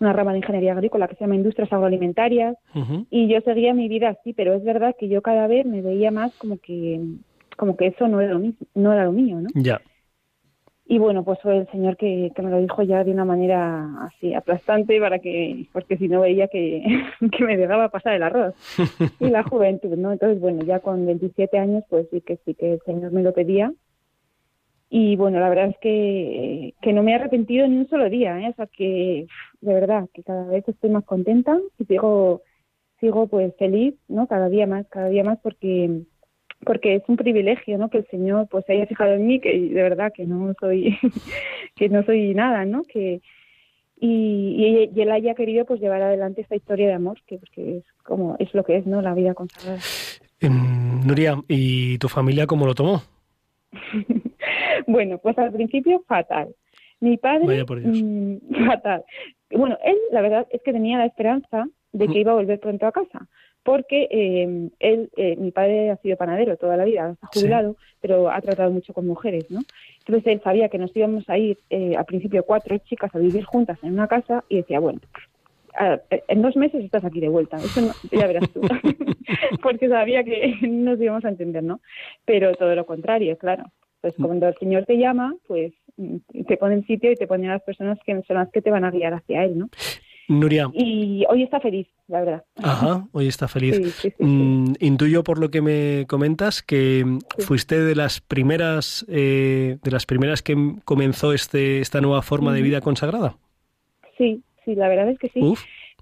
una 0.00 0.12
rama 0.12 0.32
de 0.32 0.38
ingeniería 0.38 0.72
agrícola 0.72 1.08
que 1.08 1.14
se 1.14 1.22
llama 1.22 1.36
Industrias 1.36 1.72
Agroalimentarias 1.72 2.56
y 3.10 3.28
yo 3.28 3.40
seguía 3.40 3.72
mi 3.74 3.88
vida 3.88 4.10
así, 4.10 4.32
pero 4.32 4.54
es 4.54 4.64
verdad 4.64 4.94
que 4.98 5.08
yo 5.08 5.22
cada 5.22 5.46
vez 5.46 5.64
me 5.64 5.82
veía 5.82 6.10
más 6.10 6.34
como 6.36 6.58
que 6.58 7.00
como 7.56 7.76
que 7.76 7.86
eso 7.86 8.06
no 8.06 8.20
era 8.20 8.34
lo 8.34 8.38
mismo, 8.38 8.66
no 8.74 8.92
era 8.92 9.04
lo 9.04 9.12
mío, 9.12 9.40
¿no? 9.40 9.48
Ya. 9.54 9.80
y 10.88 10.98
bueno, 10.98 11.24
pues 11.24 11.40
fue 11.40 11.56
el 11.56 11.70
señor 11.70 11.96
que, 11.96 12.30
que, 12.36 12.42
me 12.42 12.50
lo 12.50 12.60
dijo 12.60 12.82
ya 12.82 13.02
de 13.02 13.10
una 13.10 13.24
manera 13.24 13.88
así 14.02 14.34
aplastante 14.34 15.00
para 15.00 15.18
que, 15.18 15.66
porque 15.72 15.96
si 15.96 16.08
no 16.08 16.20
veía 16.20 16.48
que, 16.48 16.84
que 17.32 17.44
me 17.44 17.56
dejaba 17.56 17.88
pasar 17.88 18.12
el 18.12 18.22
arroz 18.22 18.54
y 19.20 19.30
la 19.30 19.42
juventud, 19.42 19.96
¿no? 19.96 20.12
Entonces, 20.12 20.38
bueno, 20.40 20.62
ya 20.64 20.80
con 20.80 21.06
27 21.06 21.58
años, 21.58 21.82
pues 21.88 22.06
sí 22.10 22.20
que 22.20 22.38
sí 22.44 22.54
que 22.54 22.74
el 22.74 22.80
señor 22.84 23.12
me 23.12 23.22
lo 23.22 23.32
pedía. 23.32 23.72
Y 24.98 25.14
bueno, 25.14 25.40
la 25.40 25.50
verdad 25.50 25.68
es 25.68 25.76
que, 25.82 26.72
que 26.80 26.94
no 26.94 27.02
me 27.02 27.12
he 27.12 27.16
arrepentido 27.16 27.68
ni 27.68 27.76
un 27.76 27.86
solo 27.86 28.08
día, 28.08 28.40
¿eh? 28.40 28.48
O 28.48 28.54
sea, 28.54 28.66
que 28.66 29.26
de 29.60 29.74
verdad, 29.74 30.08
que 30.14 30.22
cada 30.22 30.46
vez 30.46 30.66
estoy 30.66 30.88
más 30.88 31.04
contenta 31.04 31.54
y 31.78 31.84
sigo, 31.84 32.40
sigo 32.98 33.26
pues 33.26 33.54
feliz, 33.58 33.94
¿no? 34.08 34.26
Cada 34.26 34.48
día 34.48 34.66
más, 34.66 34.86
cada 34.88 35.10
día 35.10 35.22
más 35.22 35.38
porque 35.42 36.00
porque 36.64 36.94
es 36.94 37.02
un 37.08 37.16
privilegio, 37.16 37.76
¿no? 37.76 37.90
Que 37.90 37.98
el 37.98 38.06
Señor 38.06 38.48
pues 38.50 38.64
se 38.64 38.72
haya 38.72 38.86
fijado 38.86 39.12
en 39.12 39.26
mí, 39.26 39.38
que 39.38 39.68
de 39.68 39.82
verdad 39.82 40.14
que 40.16 40.24
no 40.24 40.54
soy, 40.58 40.96
que 41.76 41.90
no 41.90 42.02
soy 42.04 42.32
nada, 42.32 42.64
¿no? 42.64 42.82
Que 42.84 43.20
y, 44.00 44.88
y, 44.94 44.98
él 44.98 45.10
haya 45.10 45.34
querido 45.34 45.66
pues 45.66 45.78
llevar 45.78 46.00
adelante 46.00 46.40
esta 46.40 46.56
historia 46.56 46.86
de 46.86 46.94
amor, 46.94 47.20
que, 47.26 47.38
es 47.54 47.84
como 48.02 48.36
es 48.38 48.54
lo 48.54 48.64
que 48.64 48.78
es, 48.78 48.86
¿no? 48.86 49.02
La 49.02 49.12
vida 49.12 49.34
consagrada. 49.34 49.78
Nuria, 51.04 51.34
¿y 51.48 51.98
tu 51.98 52.08
familia 52.08 52.46
cómo 52.46 52.64
lo 52.64 52.74
tomó? 52.74 53.02
bueno, 54.86 55.18
pues 55.18 55.38
al 55.38 55.52
principio 55.52 56.02
fatal. 56.06 56.54
Mi 57.00 57.18
padre, 57.18 57.64
mm, 57.64 58.38
fatal. 58.66 59.04
Bueno, 59.50 59.78
él 59.84 59.96
la 60.12 60.22
verdad 60.22 60.46
es 60.50 60.62
que 60.62 60.72
tenía 60.72 60.98
la 60.98 61.06
esperanza 61.06 61.66
de 61.92 62.08
que 62.08 62.20
iba 62.20 62.32
a 62.32 62.36
volver 62.36 62.60
pronto 62.60 62.86
a 62.86 62.92
casa, 62.92 63.26
porque 63.62 64.08
eh, 64.10 64.70
él, 64.78 65.10
eh, 65.16 65.36
mi 65.36 65.50
padre 65.50 65.90
ha 65.90 65.96
sido 65.96 66.16
panadero 66.16 66.56
toda 66.56 66.76
la 66.76 66.84
vida, 66.84 67.10
está 67.10 67.28
jubilado, 67.32 67.76
pero 68.00 68.30
ha 68.30 68.40
tratado 68.40 68.70
mucho 68.70 68.92
con 68.92 69.06
mujeres, 69.06 69.50
¿no? 69.50 69.60
Entonces 70.00 70.26
él 70.26 70.40
sabía 70.42 70.68
que 70.68 70.78
nos 70.78 70.94
íbamos 70.96 71.28
a 71.28 71.38
ir 71.38 71.58
eh, 71.70 71.96
al 71.96 72.04
principio 72.04 72.44
cuatro 72.44 72.76
chicas 72.78 73.14
a 73.14 73.18
vivir 73.18 73.44
juntas 73.44 73.78
en 73.82 73.94
una 73.94 74.08
casa 74.08 74.44
y 74.48 74.56
decía, 74.58 74.78
bueno, 74.78 75.00
en 76.28 76.42
dos 76.42 76.56
meses 76.56 76.84
estás 76.84 77.04
aquí 77.04 77.20
de 77.20 77.28
vuelta, 77.28 77.56
eso 77.56 77.92
ya 78.10 78.26
verás 78.26 78.48
tú, 78.50 78.60
porque 79.62 79.88
sabía 79.88 80.24
que 80.24 80.54
no 80.62 80.92
nos 80.92 81.00
íbamos 81.00 81.24
a 81.24 81.28
entender, 81.28 81.62
¿no? 81.62 81.80
Pero 82.24 82.54
todo 82.54 82.74
lo 82.74 82.86
contrario, 82.86 83.36
claro. 83.36 83.64
Pues 84.06 84.20
mm. 84.20 84.24
cuando 84.24 84.46
el 84.46 84.54
Señor 84.58 84.84
te 84.84 84.98
llama, 84.98 85.34
pues 85.48 85.72
te 86.46 86.56
pone 86.58 86.74
en 86.74 86.86
sitio 86.86 87.10
y 87.10 87.16
te 87.16 87.26
pone 87.26 87.48
a 87.48 87.54
las 87.54 87.62
personas 87.62 87.98
que 88.06 88.12
son 88.22 88.36
las 88.36 88.48
que 88.52 88.62
te 88.62 88.70
van 88.70 88.84
a 88.84 88.92
guiar 88.92 89.14
hacia 89.14 89.42
Él, 89.42 89.58
¿no? 89.58 89.68
Nuria. 90.28 90.70
Y 90.72 91.24
hoy 91.28 91.42
está 91.42 91.58
feliz, 91.58 91.88
la 92.06 92.20
verdad. 92.20 92.44
Ajá, 92.62 93.08
hoy 93.10 93.26
está 93.26 93.48
feliz. 93.48 93.80
Mm, 94.20 94.74
intuyo 94.78 95.24
por 95.24 95.40
lo 95.40 95.50
que 95.50 95.60
me 95.60 96.06
comentas 96.06 96.62
que 96.62 97.04
fuiste 97.40 97.80
de 97.80 97.96
las 97.96 98.20
primeras, 98.20 99.04
eh, 99.08 99.78
de 99.82 99.90
las 99.90 100.06
primeras 100.06 100.40
que 100.40 100.54
comenzó 100.84 101.32
este, 101.32 101.80
esta 101.80 102.00
nueva 102.00 102.22
forma 102.22 102.52
de 102.52 102.62
vida 102.62 102.80
consagrada. 102.80 103.36
Sí, 104.18 104.40
sí, 104.64 104.76
la 104.76 104.88
verdad 104.88 105.10
es 105.10 105.18
que 105.18 105.30
sí. 105.30 105.40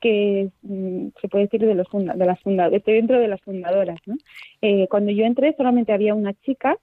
que 0.02 0.50
mm, 0.60 1.08
se 1.22 1.28
puede 1.28 1.44
decir 1.44 1.60
de 1.62 1.74
los 1.74 1.86
de 1.90 2.26
las 2.26 2.40
fundadoras, 2.40 2.76
estoy 2.76 2.94
dentro 2.94 3.18
de 3.18 3.28
las 3.28 3.40
fundadoras, 3.40 3.98
¿no? 4.04 4.16
Eh, 4.60 4.88
cuando 4.90 5.10
yo 5.10 5.24
entré 5.24 5.54
solamente 5.56 5.92
había 5.92 6.14
una 6.14 6.34
chica 6.34 6.76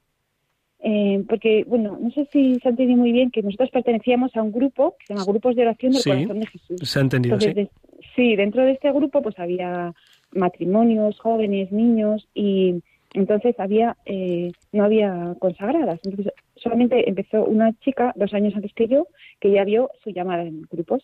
eh, 0.83 1.23
porque, 1.29 1.63
bueno, 1.67 1.97
no 2.01 2.09
sé 2.11 2.27
si 2.31 2.59
se 2.59 2.67
ha 2.67 2.71
entendido 2.71 2.97
muy 2.97 3.11
bien 3.11 3.29
que 3.29 3.43
nosotros 3.43 3.69
pertenecíamos 3.69 4.35
a 4.35 4.41
un 4.41 4.51
grupo 4.51 4.95
que 4.97 5.07
se 5.07 5.13
llama 5.13 5.25
Grupos 5.25 5.55
de 5.55 5.61
Oración 5.61 5.91
del 5.93 6.03
Corazón 6.03 6.39
de 6.39 6.47
Jesús. 6.47 6.89
Se 6.89 6.99
ha 6.99 7.01
entendido, 7.03 7.39
sí. 7.39 7.69
sí, 8.15 8.35
dentro 8.35 8.63
de 8.63 8.71
este 8.71 8.91
grupo 8.91 9.21
pues 9.21 9.37
había 9.37 9.93
matrimonios, 10.31 11.19
jóvenes, 11.19 11.71
niños 11.71 12.27
y 12.33 12.81
entonces 13.13 13.59
había 13.59 13.95
eh, 14.05 14.51
no 14.71 14.83
había 14.83 15.35
consagradas. 15.37 15.99
Entonces 16.03 16.33
solamente 16.55 17.07
empezó 17.07 17.45
una 17.45 17.73
chica 17.79 18.13
dos 18.15 18.33
años 18.33 18.55
antes 18.55 18.73
que 18.73 18.87
yo 18.87 19.07
que 19.39 19.51
ya 19.51 19.63
vio 19.63 19.91
su 20.03 20.09
llamada 20.09 20.43
en 20.43 20.63
grupos 20.71 21.03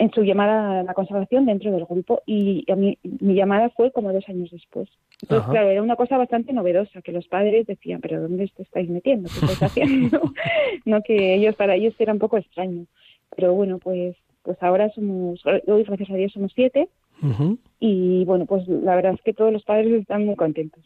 en 0.00 0.10
su 0.12 0.22
llamada 0.22 0.80
a 0.80 0.82
la 0.82 0.94
consagración 0.94 1.44
dentro 1.44 1.70
del 1.70 1.84
grupo 1.84 2.22
y 2.24 2.64
a 2.72 2.74
mí, 2.74 2.96
mi 3.02 3.34
llamada 3.34 3.68
fue 3.68 3.92
como 3.92 4.12
dos 4.14 4.26
años 4.30 4.50
después. 4.50 4.88
Entonces, 5.20 5.50
claro, 5.50 5.68
era 5.68 5.82
una 5.82 5.96
cosa 5.96 6.16
bastante 6.16 6.54
novedosa 6.54 7.02
que 7.02 7.12
los 7.12 7.28
padres 7.28 7.66
decían, 7.66 8.00
pero 8.00 8.22
¿dónde 8.22 8.50
te 8.56 8.62
estáis 8.62 8.88
metiendo? 8.88 9.28
¿Qué 9.28 9.44
estáis 9.44 9.62
haciendo? 9.62 10.32
no 10.86 11.02
que 11.02 11.34
ellos, 11.34 11.54
para 11.54 11.74
ellos 11.74 11.94
era 11.98 12.14
un 12.14 12.18
poco 12.18 12.38
extraño. 12.38 12.86
Pero 13.36 13.52
bueno, 13.52 13.78
pues 13.78 14.16
pues 14.42 14.56
ahora 14.62 14.90
somos, 14.94 15.44
hoy 15.44 15.84
gracias 15.84 16.10
a 16.10 16.14
Dios 16.14 16.32
somos 16.32 16.52
siete 16.54 16.88
y 17.78 18.24
bueno, 18.24 18.46
pues 18.46 18.66
la 18.66 18.96
verdad 18.96 19.12
es 19.12 19.20
que 19.20 19.34
todos 19.34 19.52
los 19.52 19.62
padres 19.64 19.92
están 19.92 20.24
muy 20.24 20.36
contentos. 20.36 20.82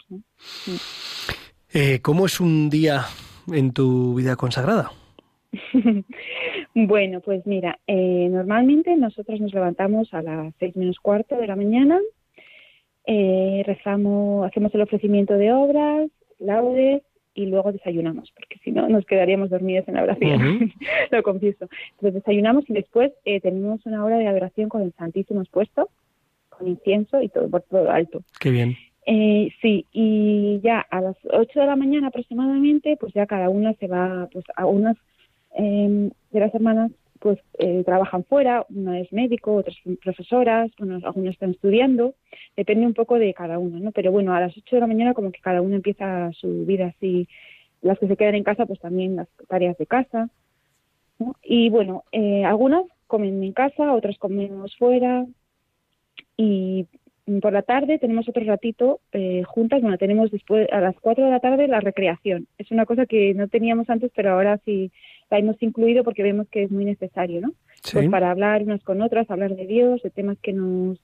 Eh, 1.72 2.00
¿Cómo 2.03 2.27
es 2.27 2.40
un 2.40 2.68
día 2.68 3.03
en 3.53 3.72
tu 3.72 4.16
vida 4.16 4.35
consagrada? 4.35 4.90
Bueno, 6.74 7.20
pues 7.20 7.46
mira, 7.46 7.78
eh, 7.87 8.28
normalmente 8.30 8.96
nosotros 8.96 9.40
nos 9.40 9.54
levantamos 9.54 10.12
a 10.12 10.22
las 10.22 10.52
seis 10.58 10.76
menos 10.76 10.98
cuarto 10.98 11.37
de 11.37 11.46
la 11.46 11.54
mañana, 11.54 12.00
eh, 13.06 13.62
rezamos, 13.64 14.46
hacemos 14.46 14.74
el 14.74 14.80
ofrecimiento 14.80 15.34
de 15.34 15.52
obras, 15.52 16.10
laudes 16.40 17.02
y 17.34 17.46
luego 17.46 17.70
desayunamos, 17.70 18.32
porque 18.32 18.58
si 18.64 18.72
no 18.72 18.88
nos 18.88 19.04
quedaríamos 19.06 19.50
dormidos 19.50 19.87
en 19.87 19.94
la 19.94 20.02
oración, 20.02 20.72
lo 21.12 21.22
confieso. 21.22 21.68
Entonces 21.92 22.14
desayunamos 22.14 22.68
y 22.68 22.72
después 22.72 23.12
eh, 23.24 23.40
tenemos 23.40 23.84
una 23.87 24.04
hora 24.04 24.18
de 24.18 24.26
adoración 24.26 24.68
con 24.68 24.82
el 24.82 24.92
Santísimo 24.94 25.42
expuesto, 25.42 25.90
con 26.48 26.66
incienso 26.66 27.22
y 27.22 27.28
todo 27.28 27.48
por 27.48 27.62
todo 27.62 27.90
alto. 27.90 28.22
Qué 28.40 28.50
bien. 28.50 28.76
Eh, 29.06 29.50
sí, 29.60 29.87
y 29.92 30.60
ya 30.62 30.80
a 30.80 31.00
las 31.00 31.16
ocho 31.30 31.60
de 31.60 31.66
la 31.66 31.76
mañana 31.76 32.08
aproximadamente, 32.08 32.96
pues 32.98 33.12
ya 33.12 33.26
cada 33.26 33.48
una 33.48 33.74
se 33.74 33.87
va, 33.87 34.28
pues 34.32 34.44
a 34.56 34.66
unas 34.66 34.96
eh, 35.54 36.10
de 36.30 36.40
las 36.40 36.54
hermanas 36.54 36.90
pues 37.24 37.38
eh, 37.58 37.82
trabajan 37.84 38.22
fuera, 38.24 38.66
una 38.68 39.00
es 39.00 39.10
médico, 39.10 39.54
otras 39.54 39.74
profesoras, 40.02 40.70
bueno, 40.78 41.00
algunas 41.02 41.32
están 41.32 41.52
estudiando, 41.52 42.14
depende 42.54 42.84
un 42.84 42.92
poco 42.92 43.18
de 43.18 43.32
cada 43.32 43.58
una, 43.58 43.80
¿no? 43.80 43.92
Pero 43.92 44.12
bueno, 44.12 44.34
a 44.34 44.40
las 44.40 44.54
8 44.54 44.76
de 44.76 44.80
la 44.80 44.86
mañana 44.86 45.14
como 45.14 45.32
que 45.32 45.40
cada 45.40 45.62
una 45.62 45.76
empieza 45.76 46.30
su 46.32 46.66
vida 46.66 46.92
así, 46.94 47.26
las 47.80 47.98
que 47.98 48.08
se 48.08 48.16
quedan 48.18 48.34
en 48.34 48.44
casa 48.44 48.66
pues 48.66 48.78
también 48.78 49.16
las 49.16 49.28
tareas 49.48 49.78
de 49.78 49.86
casa, 49.86 50.28
¿no? 51.18 51.34
Y 51.42 51.70
bueno, 51.70 52.04
eh, 52.12 52.44
algunas 52.44 52.84
comen 53.06 53.42
en 53.42 53.52
casa, 53.54 53.94
otras 53.94 54.18
comemos 54.18 54.76
fuera 54.76 55.24
y 56.36 56.86
por 57.40 57.52
la 57.52 57.62
tarde 57.62 57.98
tenemos 57.98 58.28
otro 58.28 58.44
ratito 58.44 59.00
eh, 59.12 59.42
juntas, 59.44 59.80
bueno, 59.80 59.96
tenemos 59.96 60.30
después 60.30 60.70
a 60.70 60.80
las 60.80 60.94
4 61.00 61.24
de 61.24 61.30
la 61.30 61.40
tarde 61.40 61.68
la 61.68 61.80
recreación. 61.80 62.46
Es 62.58 62.70
una 62.70 62.84
cosa 62.84 63.06
que 63.06 63.32
no 63.34 63.48
teníamos 63.48 63.88
antes, 63.88 64.10
pero 64.14 64.32
ahora 64.32 64.60
sí 64.64 64.90
la 65.30 65.38
hemos 65.38 65.60
incluido 65.62 66.04
porque 66.04 66.22
vemos 66.22 66.48
que 66.48 66.64
es 66.64 66.70
muy 66.70 66.84
necesario, 66.84 67.40
¿no? 67.40 67.52
Pues 67.92 68.08
para 68.08 68.30
hablar 68.30 68.62
unas 68.62 68.82
con 68.82 69.00
otras, 69.00 69.30
hablar 69.30 69.56
de 69.56 69.66
Dios, 69.66 70.02
de 70.02 70.10
temas 70.10 70.38
que 70.40 70.52
nos 70.52 70.98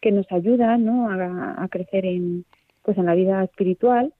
que 0.00 0.12
nos 0.12 0.30
ayudan, 0.32 0.84
¿no? 0.84 1.10
A, 1.10 1.68
crecer 1.68 2.06
en 2.06 2.44
pues 2.82 2.96
en 2.96 3.06
la 3.06 3.14
vida 3.14 3.44
espiritual 3.44 4.12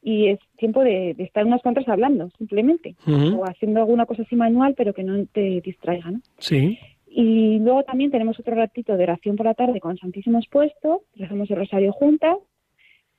y 0.00 0.28
es 0.28 0.38
tiempo 0.56 0.84
de, 0.84 1.16
estar 1.18 1.44
unas 1.44 1.60
con 1.60 1.72
otras 1.72 1.88
hablando 1.88 2.30
simplemente 2.38 2.94
o 3.06 3.44
haciendo 3.44 3.80
alguna 3.80 4.06
cosa 4.06 4.22
así 4.22 4.36
manual 4.36 4.74
pero 4.76 4.94
que 4.94 5.02
no 5.02 5.26
te 5.26 5.60
distraiga, 5.60 6.12
¿no? 6.12 6.20
Sí. 6.38 6.78
Y 7.20 7.58
luego 7.58 7.82
también 7.82 8.12
tenemos 8.12 8.38
otro 8.38 8.54
ratito 8.54 8.96
de 8.96 9.02
oración 9.02 9.34
por 9.34 9.46
la 9.46 9.54
tarde 9.54 9.80
con 9.80 9.98
Santísimo 9.98 10.38
expuesto, 10.38 11.02
rezamos 11.16 11.50
el 11.50 11.56
rosario 11.56 11.90
juntas 11.90 12.36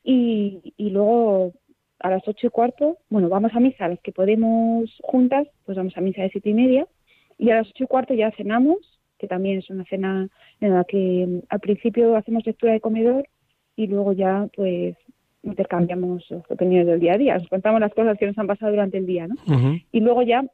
y, 0.05 0.73
y 0.77 0.89
luego 0.91 1.51
a 1.99 2.09
las 2.09 2.25
ocho 2.25 2.47
y 2.47 2.49
cuarto, 2.49 2.99
bueno, 3.09 3.27
vamos 3.27 3.51
a 3.53 3.59
misa, 3.59 3.83
a 3.83 3.89
las 3.89 3.99
que 3.99 4.13
podemos 4.13 4.89
juntas, 5.01 5.49
pues 5.65 5.77
vamos 5.77 5.97
a 5.97 5.99
misa 5.99 6.21
de 6.21 6.29
siete 6.29 6.49
y 6.49 6.53
media, 6.53 6.87
y 7.37 7.49
a 7.49 7.55
las 7.55 7.67
ocho 7.71 7.83
y 7.83 7.87
cuarto 7.87 8.13
ya 8.13 8.31
cenamos, 8.31 8.77
que 9.17 9.27
también 9.27 9.59
es 9.59 9.69
una 9.69 9.83
cena 9.83 10.29
en 10.61 10.73
la 10.75 10.85
que 10.85 11.25
mm, 11.27 11.39
al 11.49 11.59
principio 11.59 12.15
hacemos 12.15 12.45
lectura 12.45 12.71
de 12.71 12.79
comedor 12.79 13.27
y 13.75 13.87
luego 13.87 14.13
ya 14.13 14.47
pues 14.55 14.95
intercambiamos 15.43 16.25
opiniones 16.47 16.87
del 16.87 17.01
día 17.01 17.15
a 17.15 17.17
día, 17.17 17.37
nos 17.37 17.49
contamos 17.49 17.81
las 17.81 17.93
cosas 17.93 18.17
que 18.17 18.27
nos 18.27 18.37
han 18.37 18.47
pasado 18.47 18.71
durante 18.71 18.97
el 18.97 19.05
día, 19.05 19.27
¿no? 19.27 19.35
Y 19.91 19.99
luego 19.99 20.21
ya, 20.21 20.45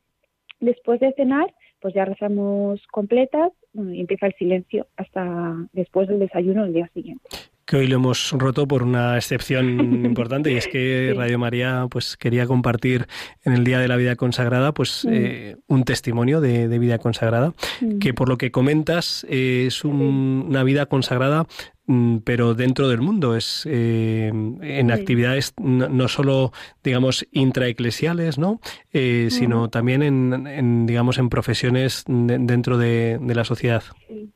después 0.59 0.99
de 0.99 1.13
cenar, 1.13 1.53
pues 1.85 1.93
ya 1.93 2.03
rezamos 2.03 2.81
completas 2.87 3.51
y 3.75 4.01
empieza 4.01 4.25
el 4.25 4.33
silencio 4.39 4.87
hasta 4.97 5.55
después 5.71 6.07
del 6.07 6.17
desayuno 6.17 6.63
del 6.63 6.73
día 6.73 6.89
siguiente 6.95 7.29
que 7.65 7.77
hoy 7.77 7.87
lo 7.87 7.95
hemos 7.95 8.31
roto 8.31 8.67
por 8.67 8.83
una 8.83 9.17
excepción 9.17 9.79
importante 10.05 10.51
y 10.51 10.55
es 10.55 10.67
que 10.67 11.13
Radio 11.15 11.39
María 11.39 11.87
pues 11.89 12.15
quería 12.17 12.45
compartir 12.45 13.07
en 13.43 13.53
el 13.53 13.63
Día 13.63 13.79
de 13.79 13.87
la 13.87 13.95
Vida 13.95 14.15
Consagrada 14.15 14.73
pues 14.73 15.05
mm. 15.05 15.09
eh, 15.11 15.57
un 15.67 15.83
testimonio 15.83 16.41
de, 16.41 16.75
vida 16.79 16.99
consagrada 16.99 17.53
mm. 17.81 17.99
que 17.99 18.13
por 18.13 18.29
lo 18.29 18.37
que 18.37 18.51
comentas 18.51 19.25
eh, 19.29 19.65
es 19.67 19.83
una 19.83 20.63
vida 20.63 20.85
consagrada 20.85 21.47
mm, 21.87 22.17
pero 22.17 22.53
dentro 22.53 22.89
del 22.89 23.01
mundo 23.01 23.35
es 23.35 23.63
eh, 23.69 24.27
en 24.27 24.91
actividades 24.91 25.53
no, 25.57 26.07
solo 26.07 26.51
digamos 26.83 27.25
intraeclesiales 27.31 28.37
no 28.37 28.59
sino 28.91 29.69
también 29.69 30.03
en, 30.03 30.85
digamos 30.85 31.17
en 31.17 31.29
profesiones 31.29 32.03
dentro 32.07 32.77
de, 32.77 33.17
de 33.21 33.35
la 33.35 33.43
sociedad. 33.43 33.83
Sí, 34.07 34.34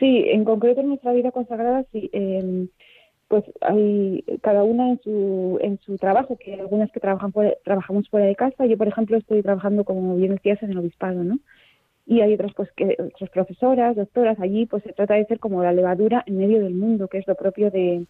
en 0.00 0.44
concreto 0.44 0.80
en 0.80 0.88
nuestra 0.88 1.12
vida 1.12 1.32
consagrada 1.32 1.84
sí, 1.92 2.10
em, 2.12 2.68
pues 3.28 3.44
hay 3.60 4.24
cada 4.40 4.64
una 4.64 4.90
en 4.90 5.00
su, 5.02 5.58
en 5.60 5.78
su 5.80 5.98
trabajo, 5.98 6.38
que 6.38 6.54
algunas 6.54 6.90
que 6.90 7.00
trabajan 7.00 7.32
trabajamos 7.62 8.08
fuera 8.08 8.26
de 8.26 8.34
casa. 8.34 8.64
Yo, 8.64 8.78
por 8.78 8.88
ejemplo, 8.88 9.18
estoy 9.18 9.42
trabajando, 9.42 9.84
como 9.84 10.16
bien 10.16 10.32
decías, 10.32 10.62
en 10.62 10.70
el 10.70 10.78
obispado, 10.78 11.22
¿no? 11.24 11.38
Y 12.06 12.22
hay 12.22 12.32
otras, 12.32 12.54
pues, 12.54 12.72
que, 12.72 12.96
otras 12.98 13.28
profesoras, 13.30 13.96
doctoras, 13.96 14.40
allí, 14.40 14.64
pues 14.64 14.82
se 14.82 14.94
trata 14.94 15.14
de 15.14 15.26
ser 15.26 15.40
como 15.40 15.62
la 15.62 15.74
levadura 15.74 16.24
en 16.26 16.38
medio 16.38 16.60
del 16.60 16.74
mundo, 16.74 17.08
que 17.08 17.18
es 17.18 17.26
lo 17.26 17.34
propio 17.34 17.70
de, 17.70 18.06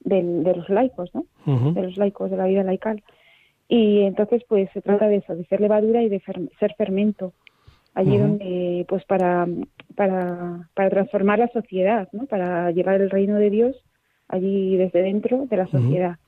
de, 0.00 0.22
los 0.56 0.68
laicos, 0.68 1.14
¿no? 1.14 1.26
De 1.72 1.82
los 1.82 1.96
laicos, 1.96 2.32
de 2.32 2.36
la 2.36 2.46
vida 2.46 2.64
laical. 2.64 3.04
Y 3.68 4.00
entonces, 4.00 4.42
pues 4.48 4.68
se 4.72 4.82
trata 4.82 5.06
de 5.06 5.16
eso, 5.16 5.36
de 5.36 5.44
ser 5.44 5.60
levadura 5.60 6.02
y 6.02 6.08
de 6.08 6.20
ser 6.58 6.74
fermento 6.76 7.34
allí 7.96 8.18
donde 8.18 8.84
pues 8.88 9.04
para, 9.06 9.48
para, 9.96 10.68
para 10.74 10.90
transformar 10.90 11.38
la 11.38 11.48
sociedad, 11.48 12.08
¿no? 12.12 12.26
para 12.26 12.70
llevar 12.70 13.00
el 13.00 13.10
reino 13.10 13.36
de 13.36 13.50
Dios 13.50 13.76
allí 14.28 14.76
desde 14.76 15.02
dentro 15.02 15.46
de 15.46 15.56
la 15.56 15.66
sociedad. 15.66 16.18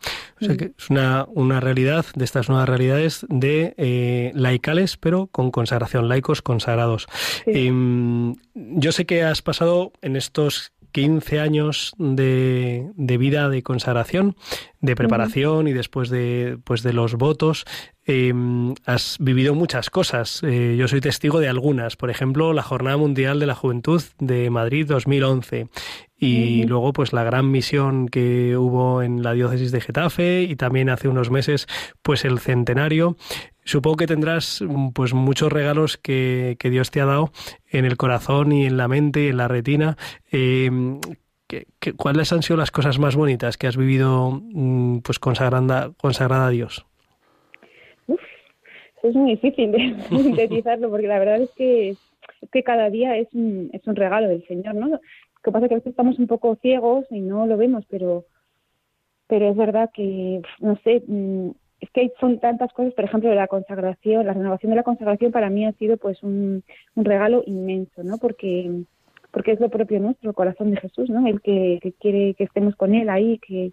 O 0.40 0.44
sea 0.44 0.56
que 0.56 0.72
es 0.78 0.88
una, 0.88 1.26
una 1.34 1.60
realidad 1.60 2.06
de 2.14 2.24
estas 2.24 2.48
nuevas 2.48 2.68
realidades 2.68 3.26
de 3.28 3.74
eh, 3.76 4.30
laicales, 4.34 4.96
pero 4.96 5.26
con 5.26 5.50
consagración, 5.50 6.08
laicos 6.08 6.42
consagrados. 6.42 7.06
Em, 7.44 8.34
yo 8.54 8.92
sé 8.92 9.04
que 9.04 9.24
has 9.24 9.42
pasado 9.42 9.92
en 10.00 10.16
estos 10.16 10.72
15 10.92 11.40
años 11.40 11.92
de, 11.98 12.88
de, 12.94 13.18
vida 13.18 13.48
de 13.48 13.62
consagración, 13.62 14.36
de 14.80 14.94
preparación 14.94 15.66
y 15.66 15.72
después 15.72 16.08
de, 16.08 16.58
pues 16.64 16.82
de 16.82 16.92
los 16.92 17.14
votos, 17.14 17.64
em, 18.04 18.74
has 18.86 19.16
vivido 19.18 19.54
muchas 19.54 19.90
cosas. 19.90 20.40
Eh, 20.44 20.76
yo 20.78 20.86
soy 20.86 21.00
testigo 21.00 21.40
de 21.40 21.48
algunas. 21.48 21.96
Por 21.96 22.10
ejemplo, 22.10 22.52
la 22.52 22.62
Jornada 22.62 22.96
Mundial 22.96 23.40
de 23.40 23.46
la 23.46 23.54
Juventud 23.54 24.02
de 24.18 24.50
Madrid 24.50 24.86
2011 24.86 25.68
y 26.20 26.64
luego 26.64 26.92
pues 26.92 27.12
la 27.12 27.22
gran 27.22 27.48
misión 27.50 28.08
que 28.08 28.56
hubo 28.56 29.02
en 29.02 29.22
la 29.22 29.34
diócesis 29.34 29.70
de 29.70 29.80
Getafe 29.80 30.42
y 30.42 30.56
también 30.56 30.90
hace 30.90 31.06
unos 31.06 31.30
meses 31.30 31.66
pues 32.02 32.24
el 32.24 32.40
centenario. 32.40 33.16
Supongo 33.64 33.98
que 33.98 34.06
tendrás 34.08 34.64
pues 34.94 35.14
muchos 35.14 35.52
regalos 35.52 35.96
que, 35.96 36.56
que 36.58 36.70
Dios 36.70 36.90
te 36.90 37.00
ha 37.00 37.04
dado 37.04 37.32
en 37.68 37.84
el 37.84 37.96
corazón 37.96 38.50
y 38.50 38.66
en 38.66 38.76
la 38.76 38.88
mente 38.88 39.24
y 39.24 39.28
en 39.28 39.36
la 39.36 39.46
retina. 39.46 39.96
Eh, 40.32 40.70
cuáles 41.96 42.32
han 42.32 42.42
sido 42.42 42.56
las 42.56 42.70
cosas 42.70 42.98
más 42.98 43.16
bonitas 43.16 43.56
que 43.56 43.66
has 43.66 43.76
vivido 43.76 44.40
mm, 44.42 44.98
pues 44.98 45.18
consagrada, 45.18 45.92
consagrada 45.96 46.46
a 46.46 46.50
Dios? 46.50 46.86
Uf, 48.06 48.20
es 49.02 49.14
muy 49.14 49.32
difícil 49.32 49.72
de 49.72 49.96
sintetizarlo 50.08 50.90
porque 50.90 51.06
la 51.06 51.18
verdad 51.18 51.42
es 51.42 51.50
que, 51.56 51.96
que 52.52 52.62
cada 52.62 52.90
día 52.90 53.16
es 53.16 53.28
un, 53.34 53.70
es 53.72 53.86
un 53.86 53.96
regalo 53.96 54.28
del 54.28 54.46
Señor, 54.46 54.74
¿no? 54.74 55.00
que 55.42 55.52
pasa 55.52 55.68
que 55.68 55.74
a 55.74 55.78
veces 55.78 55.90
estamos 55.90 56.18
un 56.18 56.26
poco 56.26 56.56
ciegos 56.56 57.06
y 57.10 57.20
no 57.20 57.46
lo 57.46 57.56
vemos, 57.56 57.84
pero, 57.88 58.24
pero 59.26 59.50
es 59.50 59.56
verdad 59.56 59.90
que, 59.94 60.42
no 60.60 60.76
sé, 60.84 61.02
mm, 61.06 61.50
es 61.80 61.90
que 61.90 62.12
son 62.20 62.40
tantas 62.40 62.72
cosas, 62.72 62.92
por 62.94 63.04
ejemplo, 63.04 63.32
la 63.34 63.46
consagración, 63.46 64.26
la 64.26 64.32
renovación 64.32 64.70
de 64.70 64.76
la 64.76 64.82
consagración 64.82 65.30
para 65.30 65.48
mí 65.48 65.64
ha 65.64 65.72
sido 65.72 65.96
pues 65.96 66.22
un, 66.22 66.64
un 66.94 67.04
regalo 67.04 67.42
inmenso, 67.46 68.02
¿no? 68.02 68.18
Porque, 68.18 68.82
porque 69.30 69.52
es 69.52 69.60
lo 69.60 69.68
propio 69.68 70.00
nuestro, 70.00 70.30
el 70.30 70.36
corazón 70.36 70.70
de 70.70 70.78
Jesús, 70.78 71.10
¿no? 71.10 71.26
El 71.26 71.40
que, 71.40 71.78
que 71.82 71.92
quiere 71.92 72.34
que 72.34 72.44
estemos 72.44 72.76
con 72.76 72.94
Él 72.94 73.08
ahí, 73.08 73.38
que, 73.38 73.72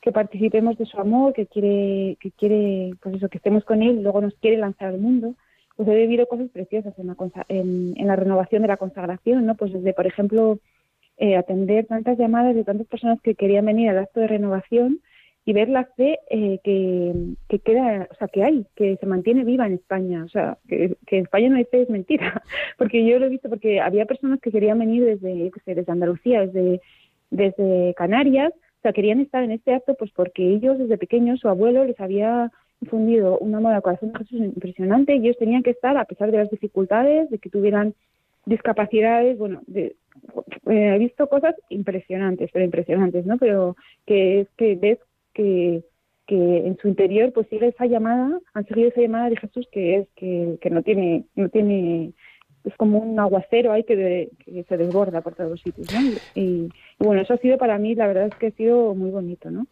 que 0.00 0.12
participemos 0.12 0.78
de 0.78 0.86
su 0.86 0.98
amor, 0.98 1.32
que 1.32 1.46
quiere, 1.46 2.16
que 2.20 2.30
quiere, 2.30 2.92
pues 3.02 3.16
eso, 3.16 3.28
que 3.28 3.38
estemos 3.38 3.64
con 3.64 3.82
Él, 3.82 4.02
luego 4.02 4.20
nos 4.20 4.34
quiere 4.34 4.56
lanzar 4.56 4.88
al 4.88 4.98
mundo. 4.98 5.34
Pues 5.76 5.88
he 5.88 5.94
vivido 5.94 6.26
cosas 6.26 6.48
preciosas 6.50 6.98
en 6.98 7.06
la, 7.06 7.16
en, 7.48 7.94
en 7.96 8.06
la 8.06 8.16
renovación 8.16 8.62
de 8.62 8.68
la 8.68 8.76
consagración, 8.76 9.46
¿no? 9.46 9.54
Pues 9.54 9.72
desde, 9.72 9.92
por 9.92 10.06
ejemplo, 10.06 10.58
eh, 11.18 11.36
atender 11.36 11.86
tantas 11.86 12.18
llamadas 12.18 12.54
de 12.54 12.64
tantas 12.64 12.86
personas 12.86 13.20
que 13.20 13.34
querían 13.34 13.66
venir 13.66 13.90
al 13.90 13.98
acto 13.98 14.20
de 14.20 14.28
renovación 14.28 15.00
y 15.48 15.54
ver 15.54 15.70
la 15.70 15.84
fe 15.96 16.18
eh, 16.28 16.60
que, 16.62 17.14
que, 17.48 17.58
queda, 17.60 18.06
o 18.10 18.14
sea, 18.16 18.28
que 18.28 18.44
hay, 18.44 18.66
que 18.76 18.98
se 18.98 19.06
mantiene 19.06 19.44
viva 19.44 19.66
en 19.66 19.72
España. 19.72 20.22
O 20.22 20.28
sea, 20.28 20.58
que, 20.68 20.94
en 21.06 21.22
España 21.22 21.48
no 21.48 21.56
hay 21.56 21.64
fe 21.64 21.80
es 21.80 21.88
mentira, 21.88 22.42
porque 22.76 23.02
yo 23.06 23.18
lo 23.18 23.24
he 23.24 23.30
visto, 23.30 23.48
porque 23.48 23.80
había 23.80 24.04
personas 24.04 24.40
que 24.42 24.50
querían 24.50 24.78
venir 24.78 25.06
desde, 25.06 25.50
desde 25.64 25.90
Andalucía, 25.90 26.42
desde, 26.42 26.82
desde 27.30 27.94
Canarias, 27.94 28.52
o 28.52 28.82
sea, 28.82 28.92
querían 28.92 29.20
estar 29.20 29.42
en 29.42 29.52
este 29.52 29.72
acto 29.72 29.94
pues 29.94 30.10
porque 30.10 30.46
ellos 30.46 30.78
desde 30.78 30.98
pequeños, 30.98 31.40
su 31.40 31.48
abuelo 31.48 31.82
les 31.86 31.98
había 31.98 32.52
infundido 32.82 33.38
un 33.38 33.54
amor 33.54 33.72
al 33.72 33.80
corazón 33.80 34.12
de 34.12 34.18
Jesús 34.18 34.40
impresionante 34.40 35.16
y 35.16 35.20
ellos 35.20 35.38
tenían 35.38 35.62
que 35.62 35.70
estar 35.70 35.96
a 35.96 36.04
pesar 36.04 36.30
de 36.30 36.36
las 36.36 36.50
dificultades, 36.50 37.30
de 37.30 37.38
que 37.38 37.48
tuvieran 37.48 37.94
discapacidades, 38.44 39.38
bueno, 39.38 39.62
eh, 39.74 39.94
he 40.66 40.98
visto 40.98 41.26
cosas 41.26 41.54
impresionantes, 41.70 42.50
pero 42.52 42.66
impresionantes, 42.66 43.24
¿no? 43.24 43.38
Pero 43.38 43.76
que 44.04 44.40
es 44.40 44.48
que 44.58 44.76
ves 44.76 44.98
que, 45.38 45.84
que 46.26 46.66
en 46.66 46.76
su 46.82 46.88
interior 46.88 47.32
pues 47.32 47.46
sigue 47.48 47.68
esa 47.68 47.86
llamada, 47.86 48.40
han 48.54 48.66
seguido 48.66 48.88
esa 48.88 49.00
llamada 49.00 49.30
de 49.30 49.36
Jesús 49.36 49.68
que 49.70 49.98
es 49.98 50.08
que, 50.16 50.58
que 50.60 50.68
no 50.68 50.82
tiene, 50.82 51.26
no 51.36 51.48
tiene, 51.48 52.12
es 52.64 52.74
como 52.76 52.98
un 52.98 53.20
aguacero 53.20 53.72
ahí 53.72 53.84
que, 53.84 54.30
que 54.44 54.64
se 54.68 54.76
desborda 54.76 55.20
por 55.20 55.36
todos 55.36 55.52
los 55.52 55.60
sitios, 55.60 55.86
¿no? 55.92 56.00
Y, 56.34 56.68
bueno, 56.98 57.22
eso 57.22 57.34
ha 57.34 57.38
sido 57.38 57.56
para 57.56 57.78
mí, 57.78 57.94
la 57.94 58.08
verdad 58.08 58.26
es 58.26 58.34
que 58.34 58.48
ha 58.48 58.50
sido 58.50 58.96
muy 58.96 59.10
bonito, 59.10 59.48
¿no? 59.50 59.66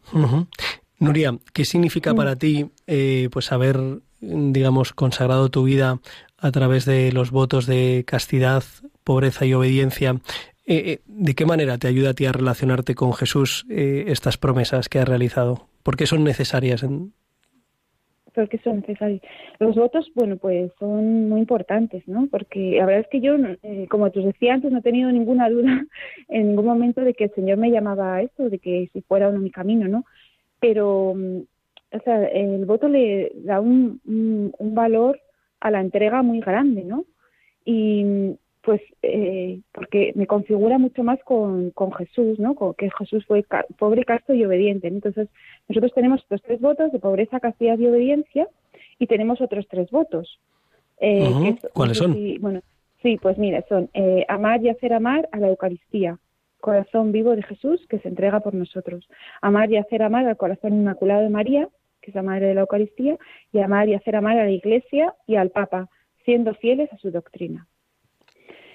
Nuria, 0.99 1.37
¿qué 1.53 1.65
significa 1.65 2.15
para 2.15 2.37
ti 2.37 2.71
eh, 2.87 3.27
pues 3.31 3.51
haber, 3.51 3.77
digamos, 4.21 4.93
consagrado 4.93 5.49
tu 5.49 5.65
vida 5.65 5.99
a 6.37 6.51
través 6.51 6.85
de 6.85 7.11
los 7.11 7.29
votos 7.31 7.65
de 7.67 8.05
castidad, 8.07 8.63
pobreza 9.03 9.45
y 9.45 9.53
obediencia? 9.53 10.15
Eh, 10.67 10.91
eh, 10.91 10.99
¿De 11.07 11.33
qué 11.33 11.45
manera 11.45 11.77
te 11.77 11.87
ayuda 11.87 12.11
a 12.11 12.13
ti 12.13 12.25
a 12.25 12.31
relacionarte 12.31 12.93
con 12.93 13.13
Jesús 13.13 13.65
estas 13.69 14.37
promesas 14.37 14.89
que 14.89 14.99
has 14.99 15.07
realizado? 15.07 15.67
¿Por 15.81 15.95
qué 15.95 16.05
son 16.05 16.23
necesarias? 16.23 16.83
En... 16.83 17.13
¿Por 18.35 18.49
qué 18.49 18.59
son 18.59 18.81
necesarias? 18.81 19.21
Los 19.59 19.75
votos, 19.75 20.11
bueno, 20.13 20.37
pues 20.37 20.71
son 20.77 21.29
muy 21.29 21.39
importantes, 21.39 22.07
¿no? 22.07 22.27
Porque 22.29 22.75
la 22.77 22.85
verdad 22.85 23.01
es 23.01 23.07
que 23.09 23.21
yo, 23.21 23.35
como 23.89 24.11
te 24.11 24.19
decía 24.19 24.53
antes, 24.53 24.71
no 24.71 24.79
he 24.79 24.81
tenido 24.83 25.11
ninguna 25.11 25.49
duda 25.49 25.85
en 26.27 26.49
ningún 26.49 26.65
momento 26.65 27.01
de 27.01 27.13
que 27.13 27.23
el 27.23 27.33
Señor 27.33 27.57
me 27.57 27.71
llamaba 27.71 28.15
a 28.15 28.21
esto, 28.21 28.49
de 28.49 28.59
que 28.59 28.89
si 28.91 29.01
fuera 29.01 29.29
uno 29.29 29.39
mi 29.39 29.51
camino, 29.51 29.87
¿no? 29.87 30.03
pero 30.59 31.13
mm, 31.15 31.39
o 31.93 31.99
sea, 32.03 32.25
el 32.25 32.65
voto 32.65 32.87
le 32.87 33.31
da 33.43 33.59
un, 33.61 34.01
un, 34.05 34.75
valor 34.75 35.19
a 35.61 35.71
la 35.71 35.81
entrega 35.81 36.21
muy 36.21 36.41
grande, 36.41 36.83
¿no? 36.83 37.05
Y 37.63 38.35
pues 38.67 38.81
eh, 39.01 39.61
porque 39.71 40.11
me 40.15 40.27
configura 40.27 40.77
mucho 40.77 41.01
más 41.01 41.23
con, 41.23 41.71
con 41.71 41.93
Jesús, 41.93 42.37
¿no? 42.37 42.53
Con 42.53 42.73
que 42.73 42.91
Jesús 42.99 43.25
fue 43.25 43.45
pobre, 43.79 44.03
casto 44.03 44.33
y 44.33 44.43
obediente. 44.43 44.89
Entonces, 44.89 45.29
nosotros 45.69 45.93
tenemos 45.95 46.21
estos 46.21 46.41
tres 46.41 46.59
votos 46.59 46.91
de 46.91 46.99
pobreza, 46.99 47.39
castidad 47.39 47.79
y 47.79 47.87
obediencia 47.87 48.45
y 48.99 49.07
tenemos 49.07 49.39
otros 49.39 49.65
tres 49.69 49.89
votos. 49.89 50.41
Eh, 50.99 51.55
¿Cuáles 51.71 51.97
son? 51.97 52.13
bueno, 52.41 52.59
sí, 53.01 53.17
pues 53.21 53.37
mira, 53.37 53.63
son 53.69 53.89
eh, 53.93 54.25
amar 54.27 54.61
y 54.61 54.67
hacer 54.67 54.91
amar 54.91 55.29
a 55.31 55.37
la 55.37 55.47
Eucaristía, 55.47 56.19
corazón 56.59 57.13
vivo 57.13 57.37
de 57.37 57.43
Jesús 57.43 57.79
que 57.87 57.99
se 57.99 58.09
entrega 58.09 58.41
por 58.41 58.53
nosotros. 58.53 59.07
Amar 59.41 59.71
y 59.71 59.77
hacer 59.77 60.03
amar 60.03 60.27
al 60.27 60.35
corazón 60.35 60.73
inmaculado 60.73 61.21
de 61.21 61.29
María, 61.29 61.69
que 62.01 62.11
es 62.11 62.15
la 62.15 62.21
madre 62.21 62.47
de 62.47 62.55
la 62.55 62.61
Eucaristía, 62.61 63.17
y 63.53 63.59
amar 63.59 63.87
y 63.87 63.93
hacer 63.93 64.17
amar 64.17 64.37
a 64.37 64.43
la 64.43 64.51
Iglesia 64.51 65.15
y 65.25 65.37
al 65.37 65.51
Papa, 65.51 65.87
siendo 66.25 66.53
fieles 66.53 66.91
a 66.91 66.97
su 66.97 67.11
doctrina. 67.11 67.65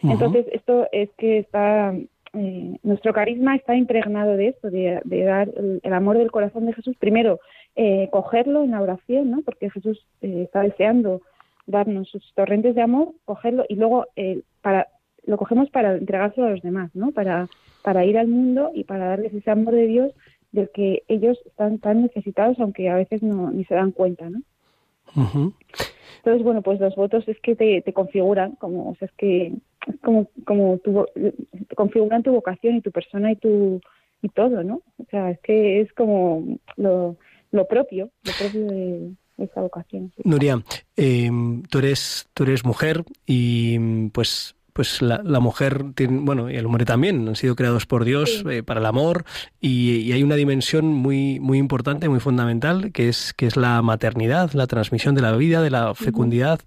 Entonces, 0.03 0.47
esto 0.53 0.88
es 0.93 1.11
que 1.17 1.38
está, 1.38 1.95
eh, 2.35 2.77
nuestro 2.83 3.12
carisma 3.12 3.57
está 3.57 3.77
impregnado 3.77 4.37
de 4.37 4.49
esto, 4.49 4.71
de, 4.71 5.01
dar 5.05 5.49
el, 5.83 5.93
amor 5.93 6.19
del 6.19 6.31
corazón 6.31 6.67
de 6.67 6.73
Jesús. 6.73 6.97
Primero, 6.99 7.41
eh, 7.77 8.09
cogerlo 8.11 8.65
en 8.65 8.73
la 8.73 8.83
oración, 8.83 9.31
¿no? 9.31 9.43
Porque 9.43 9.71
Jesús 9.71 10.05
eh, 10.21 10.43
está 10.45 10.62
deseando 10.62 11.23
darnos 11.67 12.09
sus 12.09 12.33
torrentes 12.35 12.75
de 12.75 12.83
amor, 12.83 13.12
cogerlo 13.25 13.65
y 13.69 13.77
luego 13.77 14.07
para 14.61 14.88
lo 15.25 15.37
cogemos 15.37 15.71
para 15.71 15.95
entregárselo 15.95 16.49
a 16.49 16.51
los 16.51 16.62
demás, 16.62 16.91
¿no? 16.95 17.12
Para 17.12 17.49
para 17.83 18.05
ir 18.05 18.19
al 18.19 18.29
mundo 18.29 18.71
y 18.75 18.85
para 18.85 19.07
darles 19.07 19.35
ese 19.35 19.51
amor 19.51 19.75
de 19.75 19.87
Dios 19.87 20.12
del 20.53 20.71
que 20.71 21.03
ellos 21.09 21.38
están 21.47 21.79
tan 21.79 22.03
necesitados, 22.03 22.59
aunque 22.61 22.88
a 22.88 22.97
veces 22.97 23.23
no 23.23 23.51
ni 23.51 23.65
se 23.65 23.75
dan 23.75 23.93
cuenta, 23.93 24.29
¿no? 24.31 24.41
Entonces, 26.19 26.43
bueno, 26.45 26.62
pues 26.62 26.79
los 26.81 26.95
votos 26.95 27.27
es 27.27 27.38
que 27.41 27.57
te, 27.57 27.83
te 27.83 27.93
configuran, 27.93 28.53
como, 28.53 28.91
o 28.91 28.95
sea, 28.97 29.07
es 29.07 29.15
que 29.15 29.53
como, 30.03 30.29
como 30.45 30.79
tu, 30.79 31.07
configuran 31.77 32.23
tu 32.23 32.33
vocación 32.33 32.77
y 32.77 32.81
tu 32.81 32.90
persona 32.90 33.33
y 33.33 33.37
tu 33.37 33.81
y 34.23 34.29
todo, 34.29 34.62
¿no? 34.62 34.83
O 34.99 35.05
sea, 35.11 35.31
es 35.31 35.40
que 35.40 35.81
es 35.81 35.92
como 35.95 36.59
lo, 36.77 37.16
lo 37.51 37.66
propio, 37.66 38.11
lo 38.25 38.33
propio 38.38 38.66
de, 38.66 39.11
esa 39.38 39.61
vocación. 39.61 40.12
Nuria, 40.25 40.62
eh, 40.97 41.31
tú 41.68 41.79
eres 41.79 42.29
tú 42.33 42.45
eres 42.45 42.64
mujer 42.64 43.03
y 43.27 44.09
pues 44.11 44.55
pues 44.72 45.02
la, 45.02 45.18
mujer, 45.40 45.92
tiene, 45.94 46.20
bueno, 46.20 46.50
y 46.50 46.56
el 46.56 46.66
hombre 46.66 46.85
también, 46.85 47.28
han 47.28 47.37
sido 47.37 47.54
creados 47.56 47.87
por 47.87 48.04
Dios 48.04 48.44
eh, 48.50 48.62
para 48.62 48.80
el 48.80 48.87
amor 48.87 49.24
y, 49.61 50.12
hay 50.12 50.22
una 50.22 50.37
dimensión 50.37 50.87
muy, 50.87 51.40
muy 51.40 51.58
importante, 51.58 52.08
muy 52.08 52.20
fundamental, 52.20 52.92
que 52.92 53.08
es, 53.08 53.32
que 53.35 53.46
es 53.46 53.56
la 53.56 53.82
maternidad, 53.82 54.52
la 54.52 54.66
transmisión 54.66 55.14
de 55.14 55.22
la 55.22 55.37
vida, 55.37 55.62
de 55.62 55.70
la 55.70 55.94
fecundidad. 55.94 56.61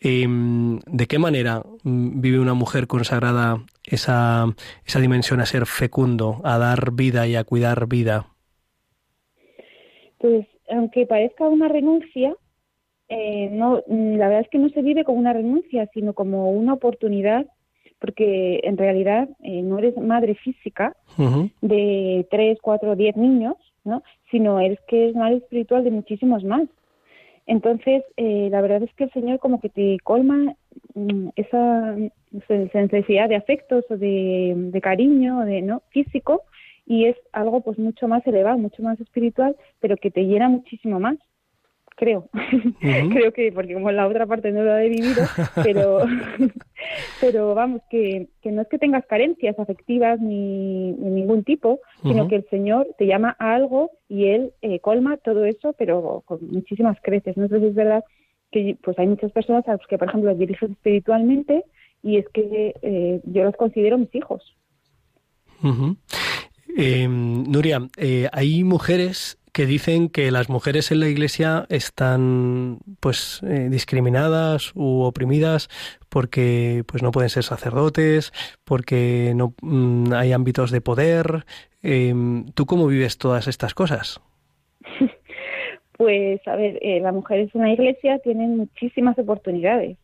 Em, 0.00 0.78
¿De 0.86 1.06
qué 1.06 1.18
manera 1.18 1.62
mm, 1.82 2.20
vive 2.20 2.38
una 2.38 2.54
mujer 2.54 2.86
consagrada 2.86 3.64
esa, 3.84 4.46
esa 4.84 5.00
dimensión 5.00 5.40
a 5.40 5.46
ser 5.46 5.66
fecundo, 5.66 6.40
a 6.44 6.58
dar 6.58 6.92
vida 6.92 7.26
y 7.26 7.36
a 7.36 7.44
cuidar 7.44 7.86
vida? 7.88 8.26
Pues 10.18 10.46
aunque 10.70 11.06
parezca 11.06 11.48
una 11.48 11.68
renuncia, 11.68 12.34
eh, 13.08 13.48
no, 13.50 13.82
la 13.86 14.28
verdad 14.28 14.40
es 14.42 14.48
que 14.50 14.58
no 14.58 14.68
se 14.68 14.82
vive 14.82 15.04
como 15.04 15.18
una 15.18 15.32
renuncia, 15.32 15.88
sino 15.94 16.12
como 16.12 16.50
una 16.50 16.74
oportunidad, 16.74 17.46
porque 17.98 18.60
en 18.64 18.76
realidad 18.76 19.28
eh, 19.42 19.62
no 19.62 19.78
eres 19.78 19.96
madre 19.96 20.34
física 20.34 20.94
de 21.62 22.26
tres, 22.30 22.58
cuatro, 22.60 22.94
diez 22.96 23.16
niños, 23.16 23.56
¿no? 23.84 24.02
sino 24.30 24.60
eres 24.60 24.78
que 24.86 25.04
eres 25.04 25.16
madre 25.16 25.36
espiritual 25.36 25.84
de 25.84 25.90
muchísimos 25.90 26.44
más. 26.44 26.68
Entonces, 27.46 28.04
eh, 28.18 28.48
la 28.50 28.60
verdad 28.60 28.82
es 28.82 28.92
que 28.94 29.04
el 29.04 29.12
Señor 29.12 29.38
como 29.38 29.58
que 29.58 29.70
te 29.70 29.96
colma 30.04 30.54
mm, 30.94 31.28
esa, 31.34 31.96
necesidad 32.74 33.30
de 33.30 33.36
afectos 33.36 33.86
o 33.88 33.96
de, 33.96 34.52
de 34.54 34.80
cariño, 34.82 35.40
de 35.40 35.62
no 35.62 35.82
físico, 35.88 36.42
y 36.84 37.06
es 37.06 37.16
algo 37.32 37.62
pues 37.62 37.78
mucho 37.78 38.06
más 38.06 38.26
elevado, 38.26 38.58
mucho 38.58 38.82
más 38.82 39.00
espiritual, 39.00 39.56
pero 39.80 39.96
que 39.96 40.10
te 40.10 40.24
llena 40.26 40.50
muchísimo 40.50 41.00
más 41.00 41.16
creo. 41.98 42.30
creo 42.80 43.32
que, 43.32 43.52
porque 43.52 43.74
como 43.74 43.90
la 43.90 44.06
otra 44.06 44.26
parte 44.26 44.52
no 44.52 44.62
lo 44.62 44.78
he 44.78 44.88
vivido, 44.88 45.24
pero, 45.62 45.98
pero 47.20 47.54
vamos, 47.54 47.82
que, 47.90 48.28
que 48.40 48.52
no 48.52 48.62
es 48.62 48.68
que 48.68 48.78
tengas 48.78 49.04
carencias 49.06 49.58
afectivas 49.58 50.20
ni, 50.20 50.92
de 50.92 51.10
ningún 51.10 51.44
tipo, 51.44 51.80
sino 52.02 52.28
que 52.28 52.36
el 52.36 52.46
Señor 52.48 52.86
te 52.96 53.06
llama 53.06 53.36
a 53.38 53.54
algo 53.54 53.90
y 54.08 54.26
Él 54.26 54.52
eh, 54.62 54.78
colma 54.80 55.16
todo 55.18 55.44
eso, 55.44 55.74
pero 55.76 56.22
con 56.24 56.38
muchísimas 56.50 56.96
creces. 57.02 57.36
¿no? 57.36 57.44
Entonces 57.44 57.70
es 57.70 57.74
verdad 57.74 58.04
que 58.52 58.78
pues 58.82 58.98
hay 58.98 59.08
muchas 59.08 59.32
personas 59.32 59.66
a 59.68 59.72
las 59.72 59.86
que, 59.86 59.98
por 59.98 60.08
ejemplo, 60.08 60.30
los 60.30 60.38
diriges 60.38 60.70
espiritualmente 60.70 61.64
y 62.02 62.16
es 62.16 62.28
que 62.28 62.74
eh, 62.80 63.20
yo 63.24 63.42
los 63.42 63.56
considero 63.56 63.98
mis 63.98 64.14
hijos. 64.14 64.56
Em, 66.76 67.42
Nuria, 67.42 67.80
eh, 67.96 68.28
hay 68.32 68.62
mujeres 68.62 69.38
que 69.58 69.66
dicen 69.66 70.08
que 70.08 70.30
las 70.30 70.48
mujeres 70.48 70.92
en 70.92 71.00
la 71.00 71.08
Iglesia 71.08 71.66
están 71.68 72.78
pues 73.00 73.42
eh, 73.42 73.66
discriminadas 73.68 74.70
u 74.76 75.00
oprimidas 75.00 75.68
porque 76.08 76.84
pues 76.86 77.02
no 77.02 77.10
pueden 77.10 77.28
ser 77.28 77.42
sacerdotes, 77.42 78.32
porque 78.64 79.32
no 79.34 79.54
mm, 79.60 80.12
hay 80.12 80.30
ámbitos 80.30 80.70
de 80.70 80.80
poder. 80.80 81.44
Em, 81.82 82.46
¿Tú 82.54 82.66
cómo 82.66 82.86
vives 82.86 83.18
todas 83.18 83.48
estas 83.48 83.74
cosas? 83.74 84.20
Pues 85.96 86.40
a 86.46 86.54
ver, 86.54 86.78
eh, 86.80 87.00
las 87.00 87.12
mujeres 87.12 87.52
en 87.52 87.62
la 87.62 87.72
Iglesia 87.72 88.20
tienen 88.20 88.56
muchísimas 88.56 89.18
oportunidades, 89.18 89.98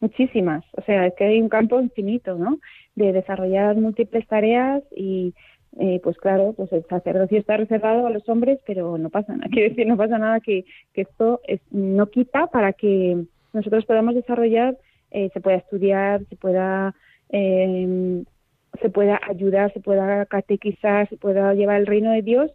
muchísimas. 0.00 0.64
O 0.78 0.80
sea, 0.86 1.06
es 1.06 1.14
que 1.16 1.24
hay 1.24 1.42
un 1.42 1.50
campo 1.50 1.78
infinito, 1.78 2.38
¿no? 2.38 2.58
De 2.94 3.12
desarrollar 3.12 3.76
múltiples 3.76 4.26
tareas 4.26 4.82
y 4.96 5.34
eh, 5.78 6.00
pues 6.02 6.16
claro, 6.18 6.52
pues 6.56 6.72
el 6.72 6.84
sacerdocio 6.86 7.38
está 7.38 7.56
reservado 7.56 8.06
a 8.06 8.10
los 8.10 8.28
hombres, 8.28 8.60
pero 8.66 8.96
no 8.98 9.10
pasa 9.10 9.34
nada. 9.34 9.48
Quiero 9.52 9.70
decir, 9.70 9.86
no 9.86 9.96
pasa 9.96 10.18
nada 10.18 10.40
que, 10.40 10.64
que 10.92 11.02
esto 11.02 11.40
es, 11.46 11.60
no 11.70 12.06
quita 12.06 12.46
para 12.48 12.72
que 12.72 13.24
nosotros 13.52 13.84
podamos 13.84 14.14
desarrollar, 14.14 14.76
eh, 15.10 15.30
se 15.32 15.40
pueda 15.40 15.58
estudiar, 15.58 16.24
se 16.28 16.36
pueda 16.36 16.94
eh, 17.30 18.24
se 18.80 18.90
pueda 18.90 19.20
ayudar, 19.28 19.72
se 19.72 19.80
pueda 19.80 20.26
catequizar, 20.26 21.08
se 21.08 21.16
pueda 21.16 21.54
llevar 21.54 21.80
el 21.80 21.86
reino 21.86 22.10
de 22.12 22.22
Dios, 22.22 22.50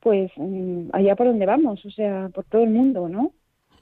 pues 0.00 0.30
mm, 0.36 0.90
allá 0.92 1.16
por 1.16 1.26
donde 1.26 1.46
vamos, 1.46 1.84
o 1.84 1.90
sea, 1.90 2.30
por 2.32 2.44
todo 2.44 2.62
el 2.62 2.70
mundo, 2.70 3.08
¿no? 3.08 3.32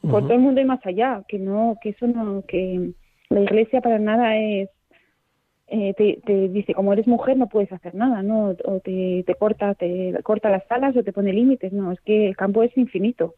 Por 0.03 0.23
todo 0.23 0.35
el 0.35 0.41
mundo 0.41 0.61
y 0.61 0.65
más 0.65 0.85
allá, 0.87 1.25
que 1.27 1.39
no, 1.39 1.77
que 1.83 1.89
eso 1.91 2.07
no, 2.07 2.45
que 2.47 2.93
la 3.29 3.41
Iglesia 3.41 3.81
para 3.81 3.99
nada 3.99 4.37
es 4.37 4.69
eh, 5.69 5.95
te, 5.95 6.49
dice 6.49 6.75
como 6.75 6.93
eres 6.93 7.07
mujer 7.07 7.37
no 7.37 7.49
puedes 7.49 7.73
hacer 7.73 7.95
nada 7.95 8.23
no 8.23 8.55
o 8.65 8.81
te, 8.81 9.25
te 9.27 9.35
corta 9.35 9.75
te 9.75 10.15
corta 10.23 10.51
las 10.51 10.71
alas 10.71 10.97
o 10.97 11.03
te 11.03 11.13
pone 11.13 11.33
límites 11.33 11.73
no 11.73 11.93
es 11.93 12.01
que 12.03 12.29
el 12.29 12.37
campo 12.37 12.63
es 12.63 12.77
infinito 12.77 13.35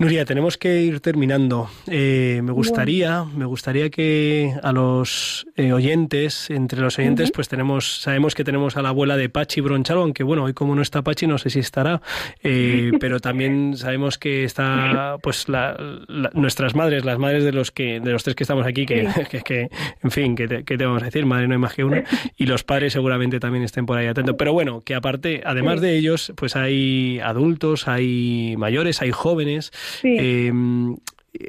Nuria, 0.00 0.24
tenemos 0.24 0.56
que 0.56 0.80
ir 0.80 1.00
terminando. 1.00 1.68
Eh, 1.86 2.40
me 2.42 2.52
gustaría, 2.52 3.22
me 3.24 3.44
gustaría 3.44 3.90
que 3.90 4.54
a 4.62 4.72
los 4.72 5.46
eh, 5.56 5.74
oyentes, 5.74 6.48
entre 6.48 6.80
los 6.80 6.98
oyentes, 6.98 7.30
pues 7.30 7.50
tenemos, 7.50 8.00
sabemos 8.00 8.34
que 8.34 8.42
tenemos 8.42 8.78
a 8.78 8.82
la 8.82 8.88
abuela 8.88 9.18
de 9.18 9.28
Pachi 9.28 9.60
Bronchalo, 9.60 10.00
aunque 10.00 10.22
bueno, 10.22 10.44
hoy 10.44 10.54
como 10.54 10.74
no 10.74 10.80
está 10.80 11.02
Pachi, 11.02 11.26
no 11.26 11.36
sé 11.36 11.50
si 11.50 11.58
estará, 11.58 12.00
eh, 12.42 12.92
pero 12.98 13.20
también 13.20 13.76
sabemos 13.76 14.16
que 14.16 14.44
está, 14.44 15.18
pues 15.22 15.44
nuestras 16.32 16.74
madres, 16.74 17.04
las 17.04 17.18
madres 17.18 17.44
de 17.44 17.52
los 17.52 17.70
que, 17.70 18.00
de 18.00 18.10
los 18.10 18.24
tres 18.24 18.34
que 18.34 18.44
estamos 18.44 18.66
aquí, 18.66 18.86
que, 18.86 19.06
que, 19.44 19.68
en 20.02 20.10
fin, 20.10 20.34
que 20.34 20.48
te, 20.48 20.62
te, 20.62 20.76
vamos 20.78 21.02
a 21.02 21.04
decir, 21.04 21.26
madre 21.26 21.46
no 21.46 21.52
hay 21.52 21.60
más 21.60 21.74
que 21.74 21.84
una, 21.84 22.04
y 22.38 22.46
los 22.46 22.64
padres 22.64 22.94
seguramente 22.94 23.38
también 23.38 23.64
estén 23.64 23.84
por 23.84 23.98
ahí 23.98 24.06
atentos. 24.06 24.36
Pero 24.38 24.54
bueno, 24.54 24.80
que 24.80 24.94
aparte, 24.94 25.42
además 25.44 25.82
de 25.82 25.98
ellos, 25.98 26.32
pues 26.36 26.56
hay 26.56 27.20
adultos, 27.22 27.86
hay 27.86 28.54
mayores, 28.56 29.02
hay 29.02 29.10
jóvenes. 29.10 29.72
Eh, 30.02 30.52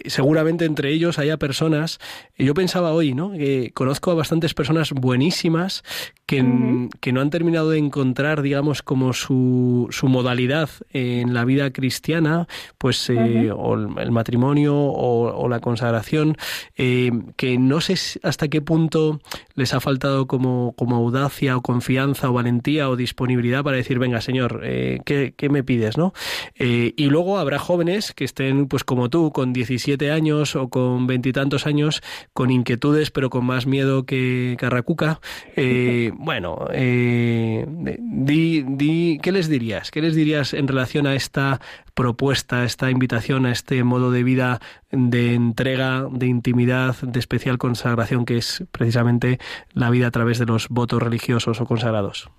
seguramente 0.06 0.66
entre 0.66 0.92
ellos 0.92 1.20
haya 1.20 1.38
personas, 1.38 2.00
yo 2.38 2.54
pensaba 2.54 2.94
hoy, 2.94 3.14
¿no? 3.14 3.32
Que 3.32 3.72
conozco 3.74 4.12
a 4.12 4.16
bastantes 4.16 4.54
personas 4.54 4.92
buenísimas 4.92 5.84
que, 6.26 6.88
que, 7.02 7.12
no 7.12 7.22
han 7.22 7.30
terminado 7.30 7.72
de 7.72 7.78
encontrar, 7.78 8.42
digamos, 8.42 8.82
como 8.82 9.14
su, 9.14 9.88
su 9.92 10.08
modalidad 10.08 10.70
en 10.92 11.34
la 11.34 11.46
vida 11.46 11.72
cristiana, 11.72 12.48
pues, 12.78 13.10
eh, 13.10 13.52
o 13.52 13.74
el 13.76 14.12
matrimonio 14.12 14.76
o, 14.76 15.50
la 15.50 15.60
consagración, 15.60 16.38
eh, 16.78 17.12
que 17.36 17.58
no 17.58 17.82
sé 17.82 17.96
hasta 18.24 18.48
qué 18.48 18.62
punto 18.62 19.20
les 19.56 19.74
ha 19.74 19.82
faltado 19.82 20.28
como, 20.28 20.74
como 20.78 20.96
audacia 20.96 21.58
o 21.58 21.62
confianza 21.62 22.30
o 22.30 22.34
valentía 22.34 22.90
o 22.90 22.96
disponibilidad 22.96 23.64
para 23.64 23.76
decir, 23.76 24.00
venga, 24.00 24.22
Señor, 24.22 24.62
eh, 24.64 25.00
¿qué, 25.04 25.34
¿qué, 25.36 25.50
me 25.50 25.64
pides, 25.64 25.98
no? 25.98 26.14
y 26.58 27.06
luego 27.08 27.38
habrá 27.38 27.60
jóvenes 27.60 28.14
que 28.14 28.24
estén, 28.24 28.68
pues 28.68 28.84
como 28.84 29.10
tú, 29.10 29.32
con 29.32 29.52
17 29.72 30.12
años 30.12 30.56
o 30.56 30.70
con 30.70 31.08
veintitantos 31.08 31.66
años, 31.66 32.02
con 32.34 32.52
inquietudes, 32.52 33.12
pero 33.12 33.30
con 33.30 33.46
más 33.46 33.66
miedo 33.66 34.06
que 34.06 34.56
Carracuca. 34.60 35.20
Eh, 35.56 36.12
bueno, 36.18 36.68
eh, 36.72 37.66
di, 37.68 38.64
di, 38.68 39.20
¿qué 39.22 39.32
les 39.32 39.48
dirías? 39.48 39.92
¿Qué 39.92 40.02
les 40.02 40.16
dirías 40.16 40.54
en 40.54 40.68
relación 40.68 41.08
a 41.08 41.16
esta 41.16 41.62
propuesta, 41.94 42.62
a 42.62 42.66
esta 42.66 42.92
invitación, 42.92 43.46
a 43.46 43.52
este 43.52 43.84
modo 43.84 44.12
de 44.12 44.24
vida 44.24 44.60
de 44.92 45.34
entrega, 45.34 46.08
de 46.12 46.28
intimidad, 46.28 46.96
de 47.02 47.20
especial 47.20 47.58
consagración, 47.58 48.26
que 48.26 48.38
es 48.38 48.64
precisamente 48.72 49.40
la 49.74 49.90
vida 49.90 50.08
a 50.08 50.12
través 50.12 50.38
de 50.38 50.46
los 50.46 50.68
votos 50.70 51.02
religiosos 51.02 51.62
o 51.62 51.66
consagrados? 51.66 52.30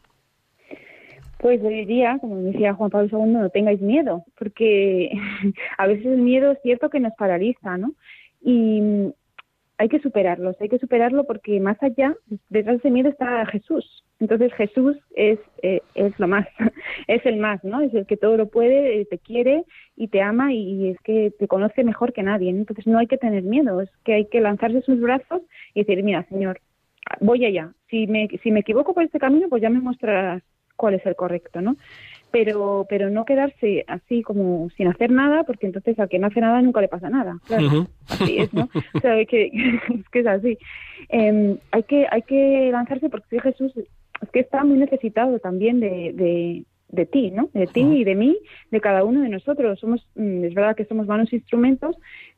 Pues 1.42 1.60
yo 1.60 1.68
diría, 1.70 2.18
como 2.20 2.36
decía 2.36 2.72
Juan 2.72 2.90
Pablo 2.90 3.08
II, 3.10 3.32
no 3.32 3.50
tengáis 3.50 3.80
miedo, 3.80 4.24
porque 4.38 5.10
a 5.76 5.88
veces 5.88 6.06
el 6.06 6.18
miedo 6.18 6.52
es 6.52 6.62
cierto 6.62 6.88
que 6.88 7.00
nos 7.00 7.14
paraliza, 7.14 7.76
¿no? 7.78 7.94
Y 8.40 9.12
hay 9.76 9.88
que 9.88 9.98
superarlos, 9.98 10.54
hay 10.60 10.68
que 10.68 10.78
superarlo 10.78 11.24
porque 11.24 11.58
más 11.58 11.82
allá, 11.82 12.14
detrás 12.48 12.76
de 12.76 12.78
ese 12.78 12.90
miedo 12.92 13.08
está 13.08 13.44
Jesús. 13.46 14.04
Entonces 14.20 14.52
Jesús 14.54 14.96
es, 15.16 15.40
eh, 15.62 15.80
es 15.96 16.16
lo 16.20 16.28
más, 16.28 16.46
es 17.08 17.26
el 17.26 17.38
más, 17.38 17.64
¿no? 17.64 17.80
Es 17.80 17.92
el 17.92 18.06
que 18.06 18.16
todo 18.16 18.36
lo 18.36 18.48
puede, 18.48 19.00
eh, 19.00 19.04
te 19.06 19.18
quiere 19.18 19.64
y 19.96 20.06
te 20.06 20.22
ama 20.22 20.52
y 20.52 20.90
es 20.90 21.00
que 21.00 21.32
te 21.36 21.48
conoce 21.48 21.82
mejor 21.82 22.12
que 22.12 22.22
nadie. 22.22 22.50
Entonces 22.50 22.86
no 22.86 23.00
hay 23.00 23.08
que 23.08 23.18
tener 23.18 23.42
miedo, 23.42 23.80
es 23.80 23.90
que 24.04 24.14
hay 24.14 24.26
que 24.26 24.40
lanzarse 24.40 24.80
sus 24.82 25.00
brazos 25.00 25.42
y 25.74 25.80
decir, 25.80 26.04
mira, 26.04 26.24
Señor, 26.28 26.60
voy 27.18 27.44
allá. 27.44 27.72
Si 27.90 28.06
me, 28.06 28.28
si 28.44 28.52
me 28.52 28.60
equivoco 28.60 28.94
por 28.94 29.02
este 29.02 29.18
camino, 29.18 29.48
pues 29.48 29.60
ya 29.60 29.70
me 29.70 29.80
mostrarás 29.80 30.44
cuál 30.82 30.94
es 30.94 31.06
el 31.06 31.14
correcto, 31.14 31.60
¿no? 31.60 31.76
Pero, 32.32 32.86
pero 32.88 33.08
no 33.08 33.24
quedarse 33.24 33.84
así 33.86 34.22
como 34.22 34.68
sin 34.76 34.88
hacer 34.88 35.12
nada, 35.12 35.44
porque 35.44 35.66
entonces 35.66 35.96
al 36.00 36.08
que 36.08 36.18
no 36.18 36.26
hace 36.26 36.40
nada 36.40 36.60
nunca 36.60 36.80
le 36.80 36.88
pasa 36.88 37.08
nada. 37.08 37.38
Claro, 37.46 37.86
así 38.08 38.38
es, 38.38 38.52
¿no? 38.52 38.68
O 38.94 38.98
sea, 38.98 39.24
que, 39.24 39.44
es 39.94 40.08
que 40.10 40.18
es 40.18 40.26
así. 40.26 40.58
Em, 41.08 41.56
hay 41.70 41.84
que 41.84 42.08
hay 42.10 42.22
que 42.22 42.70
lanzarse 42.72 43.08
porque 43.10 43.40
Jesús 43.40 43.72
es 43.76 44.28
que 44.30 44.40
está 44.40 44.64
muy 44.64 44.76
necesitado 44.76 45.38
también 45.38 45.78
de, 45.78 46.12
de, 46.14 46.64
de 46.88 47.06
ti, 47.06 47.30
¿no? 47.30 47.48
De 47.54 47.68
ti 47.68 47.82
y 47.82 48.02
de 48.02 48.16
mí, 48.16 48.36
de 48.72 48.80
cada 48.80 49.04
uno 49.04 49.20
de 49.20 49.28
nosotros. 49.28 49.78
Somos, 49.78 50.04
mm, 50.16 50.44
es 50.46 50.54
verdad 50.54 50.74
que 50.74 50.86
somos 50.86 51.06
malos 51.06 51.32
instrumentos, 51.32 51.94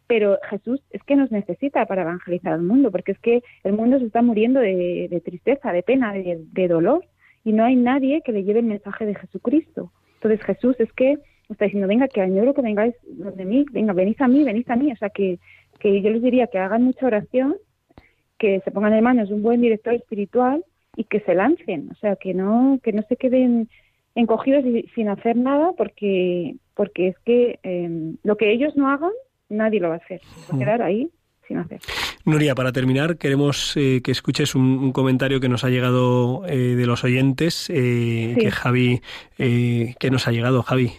pero 0.07 0.39
Jesús 0.51 0.83
es 0.91 1.03
que 1.05 1.17
nos 1.17 1.31
necesita 1.31 1.87
para 1.87 2.03
evangelizar 2.03 2.53
al 2.53 2.63
mundo, 2.63 2.91
porque 2.91 3.13
es 3.13 3.19
que 3.21 3.43
el 3.63 3.73
mundo 3.73 3.99
se 4.01 4.05
está 4.05 4.21
muriendo 4.21 4.61
de, 4.61 5.09
de 5.11 5.21
tristeza, 5.23 5.73
de 5.73 5.83
pena, 5.83 6.13
de, 6.13 6.45
de 6.53 6.69
dolor 6.69 7.07
y 7.45 7.53
no 7.53 7.65
hay 7.65 7.77
nadie 7.77 8.23
que 8.23 8.33
le 8.33 8.45
lleve 8.45 8.61
el 8.61 8.67
mensaje 8.67 9.07
de 9.07 9.15
Jesucristo. 9.15 9.93
Entonces 10.15 10.43
Jesús 10.45 10.77
es 10.79 10.93
que 10.93 11.19
está 11.49 11.67
diciendo, 11.67 11.87
venga, 11.87 12.09
que 12.09 12.23
añoro 12.23 12.55
que 12.55 12.63
vengáis 12.63 12.95
de 13.03 13.45
mí, 13.45 13.67
venga, 13.71 13.93
venís 13.93 14.21
a 14.21 14.29
mí, 14.29 14.43
venís 14.43 14.69
a 14.71 14.77
mí. 14.77 14.91
O 14.91 14.97
sea, 14.97 15.11
que, 15.11 15.39
que 15.79 16.01
yo 16.01 16.11
les 16.11 16.23
diría 16.23 16.47
que 16.47 16.59
hagan 16.59 16.83
mucha 16.83 17.07
oración 17.07 17.57
que 18.39 18.61
se 18.61 18.71
pongan 18.71 18.95
en 18.95 19.05
manos 19.05 19.31
un 19.31 19.43
buen 19.43 19.61
director 19.61 19.95
espiritual 19.95 20.65
y 20.97 21.05
que 21.05 21.21
se 21.21 21.35
lancen, 21.35 21.89
o 21.91 21.95
sea, 21.97 22.17
que 22.17 22.35
no 22.35 22.79
que 22.83 22.93
no 22.93 23.03
se 23.03 23.17
queden 23.17 23.69
encogidos 24.15 24.65
y 24.65 24.89
sin 24.95 25.09
hacer 25.09 25.37
nada 25.37 25.73
porque 25.77 26.57
porque 26.75 27.09
es 27.09 27.19
que 27.21 27.59
em, 27.63 28.17
lo 28.23 28.37
que 28.37 28.53
ellos 28.53 28.77
no 28.77 28.89
hagan 28.89 29.13
nadie 29.49 29.81
lo 29.81 29.89
va 29.89 29.95
a 29.95 29.99
hacer, 29.99 30.21
va 30.51 30.57
a 30.57 30.59
quedar 30.59 30.83
ahí 30.83 31.11
sin 31.47 31.59
hacer. 31.59 31.81
Nuria, 32.25 32.55
para 32.55 32.73
terminar, 32.73 33.17
queremos 33.17 33.77
eh, 33.77 34.01
que 34.03 34.11
escuches 34.11 34.55
un, 34.55 34.93
comentario 34.93 35.41
que 35.41 35.49
nos 35.49 35.65
ha 35.65 35.71
llegado 35.71 36.43
eh, 36.47 36.75
de 36.77 36.87
los 36.87 37.05
oyentes, 37.05 37.69
eh, 37.71 38.37
que 38.39 38.51
Javi, 38.51 39.03
que 39.37 40.11
nos 40.11 40.27
ha 40.27 40.33
llegado, 40.33 40.63
Javi. 40.63 40.93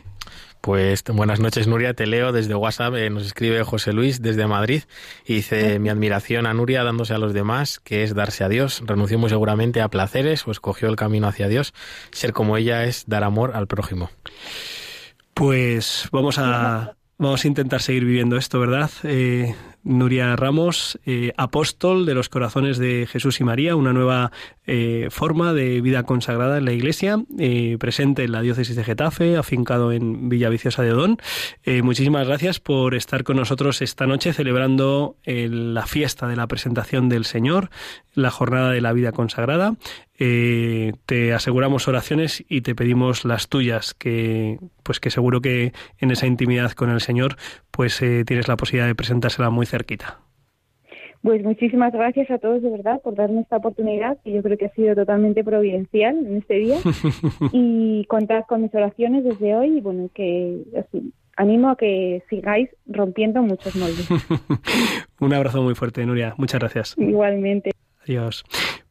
Pues 0.66 1.04
buenas 1.04 1.40
noches 1.40 1.68
Nuria, 1.68 1.94
te 1.94 2.08
leo 2.08 2.32
desde 2.32 2.56
WhatsApp, 2.56 2.96
eh, 2.96 3.12
nos 3.12 3.24
escribe 3.24 3.64
José 3.64 3.94
Luis 3.94 4.24
desde 4.24 4.48
Madrid 4.48 4.82
y 5.24 5.36
dice 5.36 5.78
mi 5.78 5.90
admiración 5.90 6.48
a 6.48 6.56
Nuria 6.56 6.84
dándose 6.84 7.14
a 7.14 7.20
los 7.20 7.36
demás, 7.36 7.80
que 7.80 8.02
es 8.02 8.16
darse 8.16 8.44
a 8.44 8.50
Dios, 8.50 8.82
renunció 8.84 9.20
muy 9.20 9.30
seguramente 9.30 9.80
a 9.84 9.90
placeres 9.90 10.48
o 10.48 10.52
escogió 10.52 10.90
el 10.90 10.96
camino 10.96 11.28
hacia 11.28 11.50
Dios, 11.50 11.76
ser 12.10 12.34
como 12.34 12.58
ella 12.58 12.84
es 12.86 13.04
dar 13.06 13.24
amor 13.24 13.52
al 13.54 13.68
prójimo. 13.68 14.10
Pues 15.36 16.10
vamos 16.12 16.40
a, 16.40 16.96
vamos 17.20 17.46
a 17.46 17.48
intentar 17.48 17.84
seguir 17.84 18.04
viviendo 18.04 18.36
esto, 18.36 18.60
¿verdad? 18.60 18.90
Eh, 19.04 19.54
Nuria 19.86 20.36
Ramos, 20.36 21.00
eh, 21.06 21.32
apóstol 21.38 22.08
de 22.08 22.16
los 22.16 22.28
corazones 22.28 22.80
de 22.80 23.08
Jesús 23.08 23.40
y 23.40 23.44
María, 23.44 23.76
una 23.76 23.94
nueva 23.94 24.32
eh, 24.66 25.08
forma 25.12 25.54
de 25.54 25.80
vida 25.80 26.04
consagrada 26.04 26.58
en 26.58 26.66
la 26.66 26.74
Iglesia, 26.74 27.24
eh, 27.38 27.78
presente 27.80 28.24
en 28.24 28.32
la 28.32 28.42
diócesis 28.42 28.76
de 28.76 28.84
Getafe, 28.84 29.38
afincado 29.38 29.92
en 29.92 30.28
Villaviciosa 30.28 30.82
de 30.82 30.92
Odón. 30.92 31.18
muchísimas 31.84 32.28
gracias 32.28 32.60
por 32.60 32.96
estar 32.96 33.24
con 33.24 33.38
nosotros 33.38 33.84
esta 33.84 34.08
noche 34.08 34.34
celebrando 34.34 35.18
la 35.26 35.86
fiesta 35.86 36.28
de 36.28 36.36
la 36.36 36.48
presentación 36.48 37.08
del 37.08 37.26
Señor, 37.26 37.70
la 38.14 38.32
jornada 38.32 38.72
de 38.72 38.82
la 38.82 38.92
vida 38.92 39.12
consagrada. 39.12 39.76
te 40.18 41.34
aseguramos 41.34 41.88
oraciones 41.88 42.44
y 42.50 42.62
te 42.62 42.74
pedimos 42.74 43.24
las 43.24 43.50
tuyas, 43.50 43.94
que 43.94 44.58
pues 44.86 45.00
que 45.00 45.10
seguro 45.10 45.42
que 45.42 45.74
en 46.00 46.12
esa 46.12 46.28
intimidad 46.28 46.72
con 46.72 46.90
el 46.92 47.02
Señor, 47.02 47.36
pues 47.72 48.00
tienes 48.00 48.48
la 48.48 48.56
posibilidad 48.56 48.88
de 48.88 48.96
presentársela 48.96 49.50
muy 49.50 49.66
cerquita. 49.66 50.20
Pues 51.26 51.44
muchísimas 51.44 51.92
gracias 51.92 52.30
a 52.30 52.38
todos 52.38 52.62
de 52.62 52.70
verdad 52.70 53.02
por 53.02 53.16
darme 53.16 53.42
esta 53.42 53.58
oportunidad 53.58 54.16
que 54.24 54.32
yo 54.32 54.44
creo 54.44 54.60
que 54.60 54.68
ha 54.68 54.74
sido 54.74 54.94
totalmente 54.94 55.44
providencial 55.44 56.16
en 56.20 56.38
este 56.38 56.54
día 56.54 56.78
y 57.52 58.06
contad 58.06 58.44
con 58.48 58.62
mis 58.62 58.76
oraciones 58.76 59.24
desde 59.24 59.56
hoy 59.56 59.80
y 59.80 59.82
bueno 59.82 60.08
que 60.14 60.62
animo 61.36 61.70
a 61.72 61.78
que 61.78 62.22
sigáis 62.30 62.70
rompiendo 62.86 63.42
muchos 63.42 63.76
moldes. 63.76 64.08
Un 65.20 65.34
abrazo 65.34 65.64
muy 65.64 65.74
fuerte 65.74 66.06
Nuria, 66.06 66.36
muchas 66.38 66.60
gracias. 66.60 66.96
Igualmente. 66.96 67.72
Adiós 68.04 68.46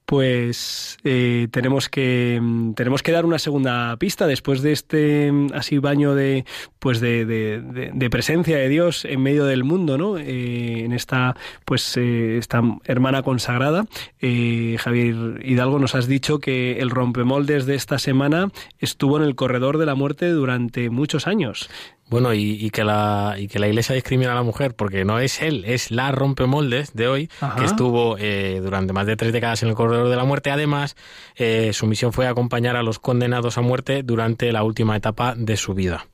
pues 0.07 0.99
eh, 1.05 1.49
tenemos 1.51 1.89
que 1.89 2.39
mm, 2.41 2.75
tenemos 2.75 3.03
que 3.03 3.13
dar 3.13 3.25
una 3.25 3.39
segunda 3.39 3.97
pista. 3.97 4.27
Después 4.27 4.63
de 4.63 4.73
este 4.73 5.33
mm, 5.33 5.49
así 5.55 5.79
baño 5.79 6.15
de 6.15 6.45
pues 6.79 7.01
de, 7.01 7.25
de, 7.25 8.11
presencia 8.11 8.59
de 8.59 8.69
Dios 8.69 9.07
en 9.07 9.23
medio 9.23 9.47
del 9.47 9.65
mundo 9.65 9.97
no 9.97 10.19
eh, 10.19 10.85
en 10.85 10.93
esta 10.93 11.35
pues 11.65 11.97
eh, 11.97 12.37
esta 12.37 12.63
hermana 12.85 13.23
consagrada 13.23 13.87
Javier 14.21 15.41
Hidalgo 15.43 15.79
nos 15.79 15.95
has 15.95 16.07
dicho 16.07 16.41
que 16.41 16.81
el 16.81 16.91
rompemoldes 16.91 17.65
de 17.65 17.75
esta 17.75 17.99
semana 17.99 18.51
estuvo 18.79 19.17
en 19.17 19.25
el 19.25 19.35
corredor 19.35 19.79
de 19.79 19.87
la 19.87 19.95
muerte 19.95 20.29
durante 20.29 20.91
muchos 20.91 21.27
años 21.27 21.71
bueno, 22.15 22.33
y, 22.33 22.71
que 22.71 22.85
la, 22.85 23.35
y 23.37 23.49
que 23.49 23.59
la 23.59 23.67
Iglesia 23.67 23.93
discrimina 23.93 24.31
a 24.31 24.35
la 24.37 24.45
mujer, 24.45 24.77
porque 24.77 25.05
no 25.05 25.19
es 25.19 25.43
él, 25.43 25.65
es 25.67 25.91
la 25.91 26.13
rompemoldes 26.13 26.95
de 26.95 27.09
hoy, 27.09 27.29
que 27.59 27.65
estuvo 27.65 28.15
eh, 28.21 28.61
durante 28.63 28.93
más 28.93 29.07
de 29.07 29.17
tres 29.17 29.33
décadas 29.33 29.65
en 29.65 29.71
el 29.71 29.75
corredor 29.75 30.09
de 30.09 30.15
la 30.15 30.23
muerte. 30.23 30.53
Además, 30.53 30.95
eh, 31.35 31.73
su 31.73 31.89
misión 31.89 32.13
fue 32.13 32.29
acompañar 32.29 32.77
a 32.77 32.85
los 32.85 33.01
condenados 33.01 33.59
a 33.59 33.63
muerte 33.63 34.05
durante 34.05 34.53
la 34.53 34.63
última 34.63 34.95
etapa 34.95 35.35
de 35.37 35.57
su 35.57 35.75
vida. 35.75 36.07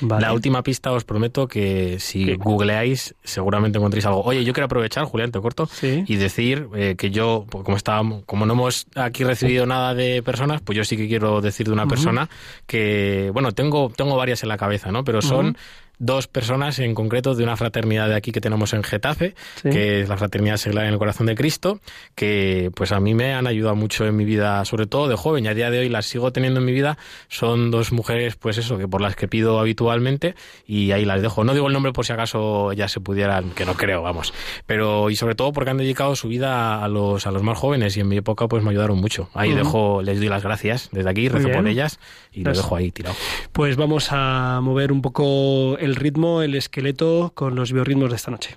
La 0.00 0.32
última 0.32 0.62
pista 0.62 0.92
os 0.92 1.04
prometo 1.04 1.48
que 1.48 1.98
si 2.00 2.34
googleáis 2.36 3.14
seguramente 3.24 3.78
encontréis 3.78 4.06
algo. 4.06 4.22
Oye, 4.22 4.44
yo 4.44 4.52
quiero 4.52 4.66
aprovechar, 4.66 5.04
Julián, 5.04 5.32
te 5.32 5.40
corto, 5.40 5.68
y 5.82 6.16
decir 6.16 6.68
eh, 6.74 6.94
que 6.96 7.10
yo, 7.10 7.46
pues, 7.48 7.64
como 7.64 7.76
estábamos, 7.76 8.24
como 8.24 8.46
no 8.46 8.54
hemos 8.54 8.86
aquí 8.94 9.24
recibido 9.24 9.66
nada 9.66 9.94
de 9.94 10.22
personas, 10.22 10.60
pues 10.62 10.76
yo 10.76 10.84
sí 10.84 10.96
que 10.96 11.08
quiero 11.08 11.40
decir 11.40 11.66
de 11.66 11.72
una 11.72 11.86
persona 11.86 12.28
que, 12.66 13.30
bueno, 13.32 13.52
tengo, 13.52 13.90
tengo 13.94 14.16
varias 14.16 14.42
en 14.42 14.48
la 14.48 14.56
cabeza, 14.56 14.90
¿no? 14.92 15.04
Pero 15.04 15.22
son 15.22 15.56
dos 16.04 16.28
personas 16.28 16.78
en 16.78 16.94
concreto 16.94 17.34
de 17.34 17.42
una 17.42 17.56
fraternidad 17.56 18.08
de 18.08 18.14
aquí 18.14 18.30
que 18.30 18.40
tenemos 18.40 18.74
en 18.74 18.82
Getafe, 18.82 19.34
que 19.62 20.02
es 20.02 20.08
la 20.08 20.16
Fraternidad 20.16 20.58
Seglar 20.58 20.84
en 20.84 20.92
el 20.92 20.98
Corazón 20.98 21.26
de 21.26 21.34
Cristo, 21.34 21.80
que 22.14 22.70
pues 22.74 22.92
a 22.92 23.00
mí 23.00 23.14
me 23.14 23.34
han 23.34 23.46
ayudado 23.46 23.74
mucho 23.74 24.06
en 24.06 24.14
mi 24.14 24.24
vida, 24.24 24.64
sobre 24.66 24.86
todo 24.86 25.08
de 25.08 25.16
joven, 25.16 25.44
y 25.44 25.48
a 25.48 25.54
día 25.54 25.70
de 25.70 25.78
hoy 25.78 25.88
las 25.88 26.06
sigo 26.06 26.32
teniendo 26.32 26.60
en 26.60 26.66
mi 26.66 26.72
vida. 26.72 26.98
Son 27.28 27.70
dos 27.70 27.92
mujeres, 27.92 28.36
pues 28.36 28.58
eso, 28.58 28.76
que 28.76 28.86
por 28.86 29.00
las 29.00 29.16
que 29.16 29.28
pido 29.28 29.58
habitualmente, 29.58 30.34
y 30.66 30.92
ahí 30.92 31.04
las 31.04 31.22
dejo. 31.22 31.42
No 31.42 31.54
digo 31.54 31.68
el 31.68 31.72
nombre 31.72 31.92
por 31.92 32.04
si 32.04 32.12
acaso 32.12 32.72
ya 32.74 32.88
se 32.88 33.00
pudieran, 33.00 33.50
que 33.50 33.64
no 33.64 33.74
creo, 33.74 34.02
vamos. 34.02 34.34
Pero, 34.66 35.08
y 35.08 35.16
sobre 35.16 35.34
todo 35.34 35.52
porque 35.52 35.70
han 35.70 35.78
dedicado 35.78 36.14
su 36.16 36.28
vida 36.28 36.84
a 36.84 36.88
los, 36.88 37.26
a 37.26 37.30
los 37.30 37.42
más 37.42 37.56
jóvenes, 37.56 37.96
y 37.96 38.00
en 38.00 38.08
mi 38.08 38.18
época 38.18 38.46
pues 38.46 38.62
me 38.62 38.70
ayudaron 38.70 38.98
mucho. 38.98 39.30
Ahí 39.32 39.54
dejo, 39.54 40.02
les 40.02 40.18
doy 40.18 40.28
las 40.28 40.42
gracias 40.42 40.90
desde 40.92 41.08
aquí, 41.08 41.28
rezo 41.28 41.48
por 41.48 41.66
ellas, 41.66 41.98
y 42.30 42.44
lo 42.44 42.52
dejo 42.52 42.76
ahí 42.76 42.90
tirado. 42.90 43.16
Pues 43.52 43.76
vamos 43.76 44.08
a 44.10 44.60
mover 44.62 44.92
un 44.92 45.00
poco 45.00 45.78
el 45.78 45.93
ritmo, 45.96 46.42
el 46.42 46.54
esqueleto 46.54 47.32
con 47.34 47.54
los 47.54 47.72
biorritmos 47.72 48.10
de 48.10 48.16
esta 48.16 48.30
noche. 48.30 48.56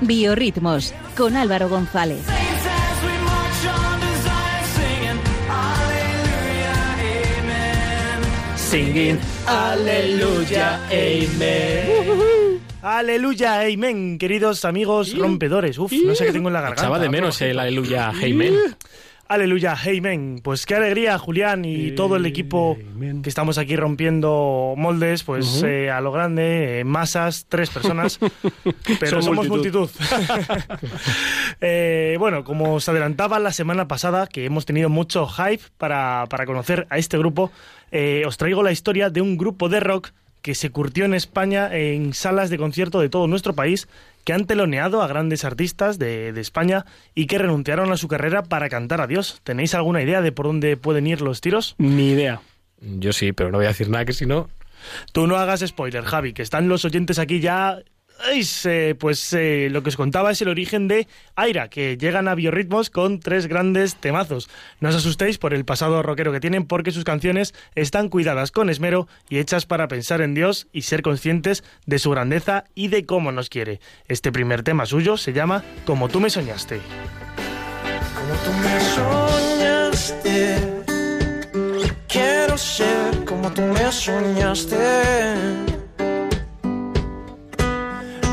Biorritmos 0.00 0.94
con 1.16 1.36
Álvaro 1.36 1.68
González. 1.68 2.24
Singing 8.56 9.18
Aleluya, 9.46 10.80
Amen. 10.86 12.60
Aleluya, 12.82 13.62
Amen, 13.62 14.18
queridos 14.18 14.64
amigos 14.66 15.16
rompedores. 15.16 15.78
Uf, 15.78 15.92
no 16.04 16.14
sé 16.14 16.26
qué 16.26 16.32
tengo 16.32 16.48
en 16.48 16.54
la 16.54 16.60
garganta. 16.60 16.82
Echaba 16.82 16.98
de 16.98 17.08
menos 17.08 17.40
el 17.40 17.58
Aleluya, 17.58 18.10
Amen. 18.10 18.54
Aleluya, 19.28 19.76
Amen. 19.86 20.40
Pues 20.42 20.64
qué 20.64 20.74
alegría, 20.74 21.18
Julián 21.18 21.62
y 21.66 21.90
todo 21.90 22.16
el 22.16 22.24
equipo 22.24 22.78
que 23.22 23.28
estamos 23.28 23.58
aquí 23.58 23.76
rompiendo 23.76 24.72
moldes, 24.74 25.22
pues 25.22 25.62
eh, 25.66 25.90
a 25.90 26.00
lo 26.00 26.12
grande, 26.12 26.80
eh, 26.80 26.84
masas, 26.84 27.44
tres 27.46 27.68
personas, 27.68 28.18
pero 29.00 29.20
somos 29.20 29.46
multitud. 29.48 29.90
Eh, 31.60 32.16
bueno, 32.20 32.44
como 32.44 32.74
os 32.74 32.88
adelantaba 32.88 33.38
la 33.40 33.52
semana 33.52 33.88
pasada, 33.88 34.28
que 34.28 34.44
hemos 34.44 34.64
tenido 34.64 34.88
mucho 34.88 35.26
hype 35.26 35.62
para, 35.76 36.26
para 36.30 36.46
conocer 36.46 36.86
a 36.88 36.98
este 36.98 37.18
grupo, 37.18 37.50
os 38.26 38.36
traigo 38.36 38.62
la 38.62 38.70
historia 38.70 39.10
de 39.10 39.20
un 39.20 39.36
grupo 39.36 39.68
de 39.68 39.80
rock 39.80 40.12
que 40.42 40.54
se 40.54 40.70
curtió 40.70 41.04
en 41.04 41.14
España 41.14 41.74
en 41.74 42.14
salas 42.14 42.50
de 42.50 42.58
concierto 42.58 43.00
de 43.00 43.08
todo 43.08 43.26
nuestro 43.26 43.54
país 43.54 43.88
que 44.24 44.32
han 44.32 44.46
teloneado 44.46 45.02
a 45.02 45.08
grandes 45.08 45.44
artistas 45.44 45.98
de, 45.98 46.28
España 46.38 46.84
y 47.14 47.26
que 47.26 47.38
renunciaron 47.38 47.90
a 47.92 47.96
su 47.96 48.08
carrera 48.08 48.42
para 48.42 48.68
cantar 48.68 49.00
a 49.00 49.06
Dios. 49.06 49.40
¿Tenéis 49.42 49.74
alguna 49.74 50.02
idea 50.02 50.20
de 50.20 50.32
por 50.32 50.46
dónde 50.46 50.76
pueden 50.76 51.06
ir 51.06 51.22
los 51.22 51.40
tiros? 51.40 51.74
Ni 51.78 52.10
idea. 52.10 52.42
Yo 52.80 53.12
sí, 53.12 53.32
pero 53.32 53.50
no 53.50 53.58
voy 53.58 53.64
a 53.64 53.68
decir 53.70 53.88
nada 53.88 54.04
que 54.04 54.12
si 54.12 54.26
no... 54.26 54.50
Tú 55.12 55.26
no 55.26 55.36
hagas 55.36 55.64
spoiler, 55.66 56.04
Javi, 56.04 56.34
que 56.34 56.42
están 56.42 56.68
los 56.68 56.84
oyentes 56.84 57.18
aquí 57.18 57.40
ya 57.40 57.78
eh, 58.64 58.94
pues 58.98 59.32
eh, 59.32 59.68
lo 59.70 59.82
que 59.82 59.90
os 59.90 59.96
contaba 59.96 60.30
es 60.30 60.42
el 60.42 60.48
origen 60.48 60.88
de 60.88 61.06
Aira, 61.36 61.68
que 61.68 61.96
llegan 61.96 62.28
a 62.28 62.34
Biorritmos 62.34 62.90
con 62.90 63.20
tres 63.20 63.46
grandes 63.46 63.96
temazos. 63.96 64.48
No 64.80 64.88
os 64.88 64.96
asustéis 64.96 65.38
por 65.38 65.54
el 65.54 65.64
pasado 65.64 66.02
rockero 66.02 66.32
que 66.32 66.40
tienen, 66.40 66.66
porque 66.66 66.90
sus 66.90 67.04
canciones 67.04 67.54
están 67.74 68.08
cuidadas 68.08 68.50
con 68.50 68.70
esmero 68.70 69.08
y 69.28 69.38
hechas 69.38 69.66
para 69.66 69.88
pensar 69.88 70.20
en 70.20 70.34
Dios 70.34 70.68
y 70.72 70.82
ser 70.82 71.02
conscientes 71.02 71.64
de 71.86 71.98
su 71.98 72.10
grandeza 72.10 72.64
y 72.74 72.88
de 72.88 73.06
cómo 73.06 73.32
nos 73.32 73.48
quiere. 73.48 73.80
Este 74.06 74.32
primer 74.32 74.62
tema 74.62 74.86
suyo 74.86 75.16
se 75.16 75.32
llama 75.32 75.64
Como 75.84 76.08
tú 76.08 76.20
me 76.20 76.30
soñaste. 76.30 76.80
Como 78.14 78.34
tú 78.44 78.52
me 78.62 78.80
soñaste, 79.60 80.56
quiero 82.08 82.58
ser 82.58 83.24
como 83.24 83.50
tú 83.52 83.62
me 83.62 83.92
soñaste 83.92 85.77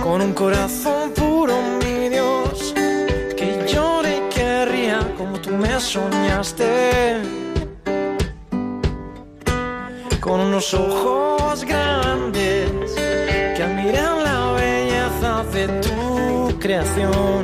con 0.05 0.21
un 0.21 0.33
corazón 0.33 1.09
puro, 1.15 1.55
mi 1.81 2.09
Dios, 2.09 2.75
que 3.35 3.65
llore 3.67 4.17
y 4.17 4.35
querría 4.35 4.99
como 5.17 5.41
tú 5.41 5.49
me 5.49 5.79
soñaste. 5.79 7.23
Con 10.19 10.41
unos 10.41 10.71
ojos 10.75 11.65
grandes 11.65 12.93
que 13.55 13.63
admiran 13.63 14.23
la 14.23 14.51
belleza 14.51 15.43
de 15.55 15.65
tu 15.85 16.59
creación. 16.59 17.43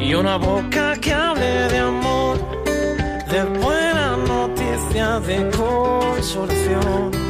Y 0.00 0.14
una 0.14 0.36
boca 0.38 0.96
que 0.98 1.12
hable 1.12 1.68
de 1.72 1.78
amor, 1.78 2.36
de 3.30 3.44
buena 3.60 4.16
noticia 4.16 5.20
de 5.20 5.36
consolación. 5.50 7.21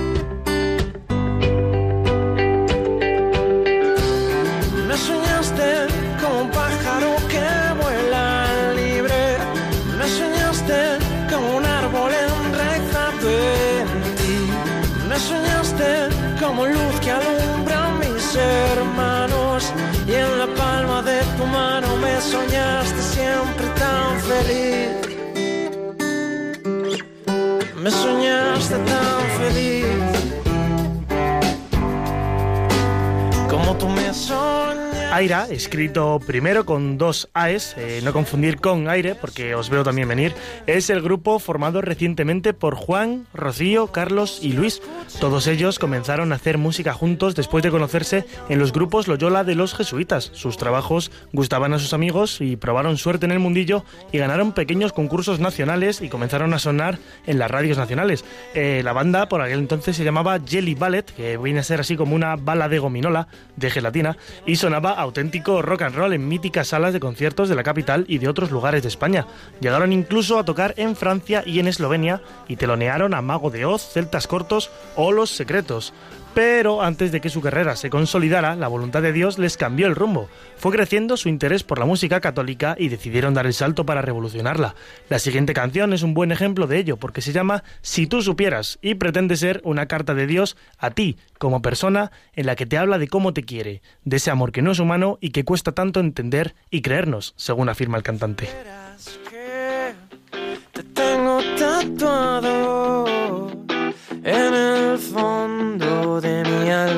Aira, 35.13 35.47
escrito 35.51 36.21
primero 36.27 36.65
con 36.65 36.97
dos 36.97 37.29
AES, 37.35 37.75
eh, 37.77 38.01
no 38.03 38.15
confundir 38.15 38.57
con 38.57 38.89
aire, 38.89 39.15
porque 39.15 39.55
os 39.55 39.69
veo 39.69 39.85
también 39.85 40.09
venir, 40.09 40.33
es 40.67 40.89
el 40.89 41.03
grupo 41.03 41.39
formado 41.39 41.83
recientemente 41.83 42.55
por 42.55 42.77
Juan, 42.77 43.27
Rocío, 43.35 43.89
Carlos 43.89 44.39
y 44.41 44.55
Luis. 44.55 44.81
Todos 45.21 45.49
ellos 45.49 45.79
comenzaron 45.79 46.33
a 46.33 46.37
hacer 46.37 46.57
música 46.57 46.95
juntos 46.95 47.35
después 47.35 47.63
de 47.63 47.71
conocerse 47.71 48.25
en 48.49 48.59
los 48.59 48.73
grupos 48.73 49.07
Loyola 49.07 49.45
de 49.45 49.55
los 49.55 49.75
Jesuitas. 49.75 50.31
Sus 50.33 50.57
trabajos 50.57 51.11
gustaban 51.35 51.75
a 51.75 51.79
sus 51.79 51.93
amigos 51.93 52.41
y 52.41 52.57
probaron 52.57 52.97
suerte 52.97 53.27
en 53.27 53.33
el 53.33 53.39
mundillo 53.39 53.85
y 54.13 54.19
ganaron 54.19 54.53
pequeños 54.53 54.95
concursos 54.95 55.41
nacionales 55.41 56.01
y 56.01 56.09
comenzaron 56.09 56.55
a 56.55 56.59
sonar 56.59 56.99
en 57.27 57.39
las 57.39 57.51
radios 57.51 57.77
nacionales. 57.77 58.25
Eh, 58.55 58.81
la 58.83 58.95
banda 58.95 59.29
por 59.29 59.43
aquel 59.43 59.59
entonces 59.59 59.95
se 59.95 60.05
llamaba 60.05 60.41
Jelly 60.43 60.75
Ballet, 60.75 61.15
que 61.15 61.37
viene 61.37 61.61
a 61.61 61.65
ser 61.65 61.81
así 61.81 61.97
como 61.97 62.17
una 62.17 62.37
bala 62.37 62.71
de 62.71 62.79
gominola 62.79 63.29
de 63.57 63.71
gelatina, 63.71 64.17
y 64.47 64.57
sonaba 64.57 65.02
auténtico 65.03 65.63
rock 65.63 65.83
and 65.83 65.95
roll 65.95 66.13
en 66.13 66.27
míticas 66.27 66.69
salas 66.69 66.93
de 66.93 67.01
conciertos 67.01 67.49
de 67.49 67.55
la 67.55 67.63
capital 67.63 68.05
y 68.09 68.19
de 68.19 68.29
otros 68.29 68.51
lugares 68.51 68.83
de 68.83 68.89
España. 68.89 69.27
Llegaron 69.61 69.93
incluso 69.93 70.39
a 70.39 70.45
tocar 70.45 70.75
en 70.77 70.97
Francia 70.97 71.43
y 71.45 71.61
en 71.61 71.69
Eslovenia 71.69 72.23
y 72.49 72.57
telonearon 72.57 73.15
a 73.15 73.23
Mago 73.23 73.51
de 73.51 73.65
Oz, 73.65 73.83
Celtas 73.93 74.27
Cortos 74.27 74.71
o 74.97 75.13
Los 75.13 75.31
Secretos. 75.31 75.93
Pero 76.35 76.81
antes 76.83 77.13
de 77.13 77.21
que 77.21 77.29
su 77.29 77.43
carrera 77.43 77.77
se 77.77 77.91
consolidara, 77.91 78.57
la 78.57 78.69
voluntad 78.69 79.03
de 79.03 79.13
Dios 79.13 79.39
les 79.39 79.59
cambió 79.59 79.87
el 79.87 79.95
rumbo. 79.95 80.29
Fue 80.57 80.73
creciendo 80.73 81.19
su 81.19 81.29
interés 81.29 81.63
por 81.63 81.79
la 81.79 81.85
música 81.85 82.21
católica 82.21 82.75
y 82.79 82.89
decidieron 82.89 83.35
dar 83.35 83.47
el 83.47 83.53
salto 83.53 83.85
para 83.85 84.01
revolucionarla. 84.01 84.75
La 85.11 85.19
siguiente 85.19 85.53
canción 85.53 85.93
es 85.93 86.03
un 86.03 86.15
buen 86.15 86.33
ejemplo 86.33 86.67
de 86.67 86.79
ello, 86.79 86.97
porque 86.97 87.21
se 87.21 87.33
llama 87.33 87.65
Si 87.83 88.07
tú 88.07 88.23
supieras 88.23 88.79
y 88.81 88.95
pretende 88.95 89.37
ser 89.37 89.61
una 89.65 89.87
carta 89.87 90.15
de 90.15 90.27
Dios 90.27 90.57
a 90.79 90.91
ti, 90.91 91.19
como 91.39 91.61
persona, 91.61 92.13
en 92.35 92.47
la 92.47 92.57
que 92.57 92.65
te 92.67 92.79
habla 92.79 92.97
de 92.97 93.09
cómo 93.09 93.35
te 93.35 93.43
quiere, 93.43 93.83
de 94.05 94.17
ese 94.17 94.31
amor 94.31 94.53
que 94.53 94.63
no 94.63 94.73
es 94.73 94.79
humano 94.79 95.19
y 95.21 95.31
que 95.31 95.45
cuesta 95.45 95.73
tanto 95.73 96.01
entender 96.01 96.55
y 96.71 96.81
creernos, 96.81 97.35
según 97.37 97.69
afirma 97.69 97.99
el 97.99 98.03
cantante. 98.03 98.49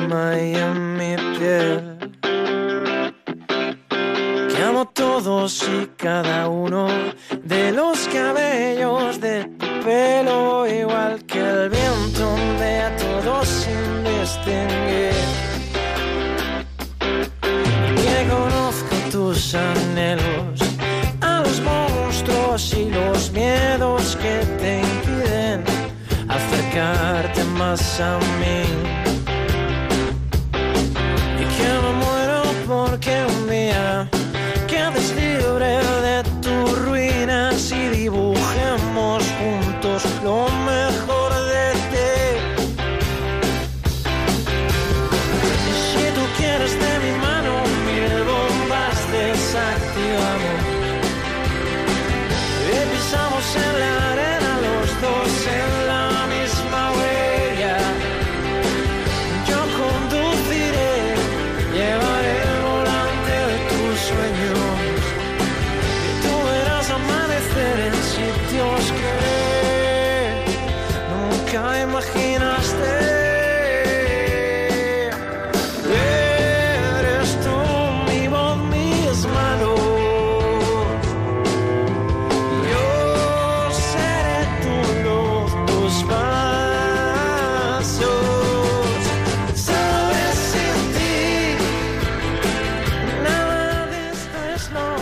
Alma 0.05 0.39
y 0.39 0.55
en 0.55 0.97
mi 0.97 1.15
piel. 1.37 1.97
Que 4.49 4.63
amo 4.63 4.85
todos 4.93 5.63
y 5.67 5.87
cada 5.97 6.47
uno 6.47 6.87
de 7.43 7.71
los 7.71 8.07
cabellos 8.07 9.19
de 9.19 9.45
tu 9.45 9.65
pelo, 9.83 10.67
igual 10.67 11.23
que 11.25 11.39
el 11.39 11.69
viento 11.69 12.33
ondea 12.33 12.87
a 12.87 12.95
todos 12.95 13.47
sin 13.47 14.03
distinguir. 14.03 15.13
Que 18.01 18.27
conozco 18.29 18.95
tus 19.11 19.55
anhelos, 19.55 20.59
a 21.21 21.39
los 21.41 21.61
monstruos 21.61 22.73
y 22.73 22.89
los 22.89 23.31
miedos 23.31 24.17
que 24.21 24.45
te 24.59 24.81
impiden 24.81 25.63
acercarte 26.29 27.43
más 27.57 27.99
a 27.99 28.17
mí. 28.39 29.04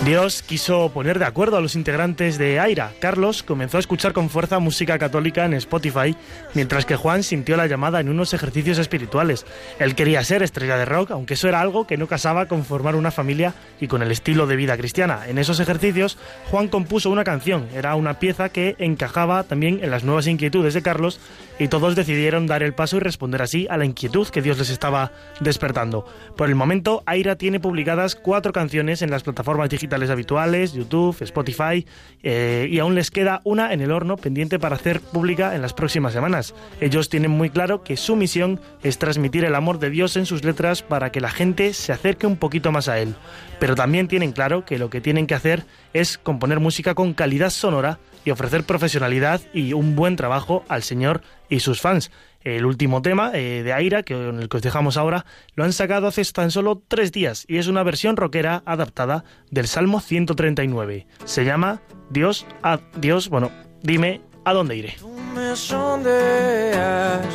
Dios 0.06 0.44
quiso 0.44 0.90
poner 0.90 1.18
de 1.18 1.24
acuerdo 1.24 1.56
a 1.56 1.62
los 1.62 1.78
integrantes 1.78 2.38
de 2.38 2.60
Aira. 2.60 2.92
Carlos 3.00 3.42
comenzó 3.42 3.78
a 3.78 3.80
escuchar 3.80 4.12
con 4.12 4.30
fuerza 4.30 4.60
música 4.60 5.00
católica 5.00 5.46
en 5.46 5.54
Spotify, 5.54 6.14
mientras 6.54 6.86
que 6.86 6.98
Juan 6.98 7.24
sintió 7.24 7.56
la 7.56 7.68
llamada 7.68 8.02
en 8.02 8.10
unos 8.10 8.34
ejercicios 8.34 8.80
espirituales. 8.80 9.46
Él 9.80 9.96
quería 9.96 10.22
ser 10.26 10.44
estrella 10.44 10.76
de 10.76 10.84
rock, 10.84 11.12
aunque 11.12 11.36
eso 11.36 11.48
era 11.48 11.62
algo 11.62 11.88
que 11.88 11.96
no 11.96 12.08
casaba 12.08 12.50
con 12.50 12.66
formar 12.66 12.98
una 12.98 13.12
familia 13.12 13.54
y 13.80 13.88
con 13.88 14.04
el 14.04 14.12
estilo 14.12 14.46
de 14.46 14.58
vida 14.58 14.76
cristiana. 14.76 15.22
En 15.26 15.38
esos 15.38 15.62
ejercicios, 15.62 16.18
Juan 16.52 16.68
compuso 16.68 17.10
una 17.10 17.24
canción. 17.24 17.70
Era 17.74 17.96
una 17.96 18.20
pieza 18.20 18.50
que 18.50 18.76
encajaba 18.80 19.44
también 19.44 19.80
en 19.82 19.90
las 19.90 20.04
nuevas 20.04 20.28
inquietudes 20.28 20.74
de 20.74 20.82
Carlos 20.82 21.22
y 21.60 21.70
todos 21.70 21.96
decidieron 21.96 22.46
dar 22.46 22.62
el 22.62 22.74
paso 22.74 22.98
y 22.98 23.00
responder 23.00 23.42
así 23.42 23.68
a 23.70 23.78
la 23.78 23.86
inquietud 23.86 24.28
que 24.28 24.42
Dios 24.42 24.58
les 24.58 24.70
estaba 24.70 25.14
despertando. 25.40 26.06
Por 26.36 26.50
el 26.50 26.56
momento, 26.56 27.04
Aira 27.06 27.38
tiene 27.38 27.62
publicadas 27.62 28.16
cuatro 28.16 28.52
canciones 28.52 29.02
en 29.02 29.10
las 29.10 29.24
plataformas 29.24 29.70
digitales 29.70 29.93
habituales, 30.10 30.74
YouTube, 30.74 31.22
Spotify, 31.22 31.86
eh, 32.24 32.68
y 32.70 32.80
aún 32.80 32.96
les 32.96 33.12
queda 33.12 33.42
una 33.44 33.74
en 33.74 33.82
el 33.82 33.92
horno 33.92 34.18
pendiente 34.18 34.60
para 34.60 34.76
hacer 34.76 35.02
pública 35.02 35.56
en 35.56 35.62
las 35.62 35.74
próximas 35.74 36.14
semanas. 36.14 36.54
Ellos 36.82 37.10
tienen 37.10 37.32
muy 37.32 37.50
claro 37.50 37.84
que 37.84 37.98
su 37.98 38.16
misión 38.16 38.60
es 38.82 38.98
transmitir 38.98 39.46
el 39.46 39.56
amor 39.56 39.80
de 39.80 39.90
Dios 39.90 40.18
en 40.18 40.26
sus 40.26 40.44
letras 40.44 40.82
para 40.82 41.12
que 41.12 41.22
la 41.22 41.30
gente 41.30 41.74
se 41.74 41.92
acerque 41.92 42.28
un 42.28 42.38
poquito 42.38 42.72
más 42.72 42.88
a 42.88 43.00
Él. 43.00 43.16
Pero 43.60 43.76
también 43.76 44.08
tienen 44.08 44.32
claro 44.32 44.66
que 44.66 44.78
lo 44.78 44.90
que 44.90 45.02
tienen 45.02 45.28
que 45.28 45.36
hacer 45.36 45.66
es 45.94 46.18
componer 46.18 46.60
música 46.60 46.96
con 46.96 47.14
calidad 47.14 47.50
sonora 47.50 48.00
y 48.26 48.32
ofrecer 48.32 48.64
profesionalidad 48.64 49.42
y 49.54 49.74
un 49.74 49.96
buen 49.96 50.16
trabajo 50.16 50.64
al 50.68 50.84
Señor 50.84 51.22
y 51.50 51.60
sus 51.60 51.82
fans. 51.82 52.12
El 52.44 52.66
último 52.66 53.02
tema 53.02 53.32
eh, 53.34 53.62
de 53.64 53.72
Aira, 53.72 54.04
que 54.04 54.14
en 54.14 54.40
el 54.40 54.50
que 54.50 54.58
os 54.58 54.64
dejamos 54.64 54.98
ahora, 54.98 55.26
lo 55.56 55.64
han 55.64 55.72
sacado 55.72 56.08
hace 56.08 56.24
tan 56.26 56.52
solo 56.52 56.82
tres 56.88 57.12
días 57.12 57.46
y 57.48 57.58
es 57.58 57.68
una 57.68 57.84
versión 57.84 58.18
rockera 58.18 58.64
adaptada 58.66 59.24
del 59.50 59.68
Salmo 59.68 60.02
139. 60.02 61.08
Se 61.24 61.46
llama 61.46 61.82
Dios, 62.10 62.46
a 62.62 62.80
Dios, 62.98 63.30
bueno, 63.30 63.50
dime 63.82 64.22
a 64.44 64.54
dónde 64.54 64.76
iré. 64.76 64.96
Tú 65.00 65.16
me 65.34 65.56
sondeas, 65.56 67.26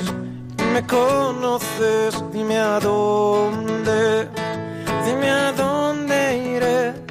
me 0.74 0.86
conoces, 0.86 2.22
dime 2.32 2.58
a 2.58 2.78
dónde, 2.78 4.28
dime 5.06 5.30
a 5.30 5.52
dónde 5.52 6.54
iré. 6.56 7.07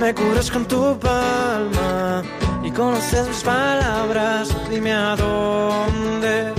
Me 0.00 0.14
cubres 0.14 0.50
con 0.50 0.64
tu 0.64 0.98
palma 0.98 2.22
y 2.64 2.70
conoces 2.70 3.28
mis 3.28 3.42
palabras, 3.42 4.48
dime 4.70 4.94
a 4.94 5.14
dónde, 5.14 6.54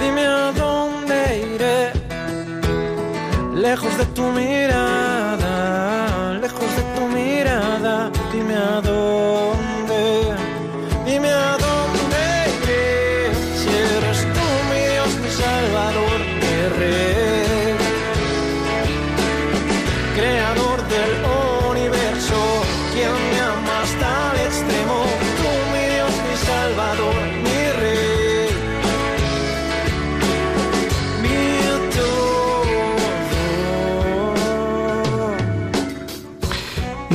dime 0.00 0.24
a 0.24 0.52
dónde 0.52 1.16
iré. 1.54 1.90
Lejos 3.52 3.98
de 3.98 4.04
tu 4.14 4.22
mirada, 4.22 5.54
lejos 6.40 6.76
de 6.76 6.82
tu 6.94 7.08
mirada, 7.08 8.12
dime 8.32 8.54
a 8.54 8.80
dónde. 8.80 8.91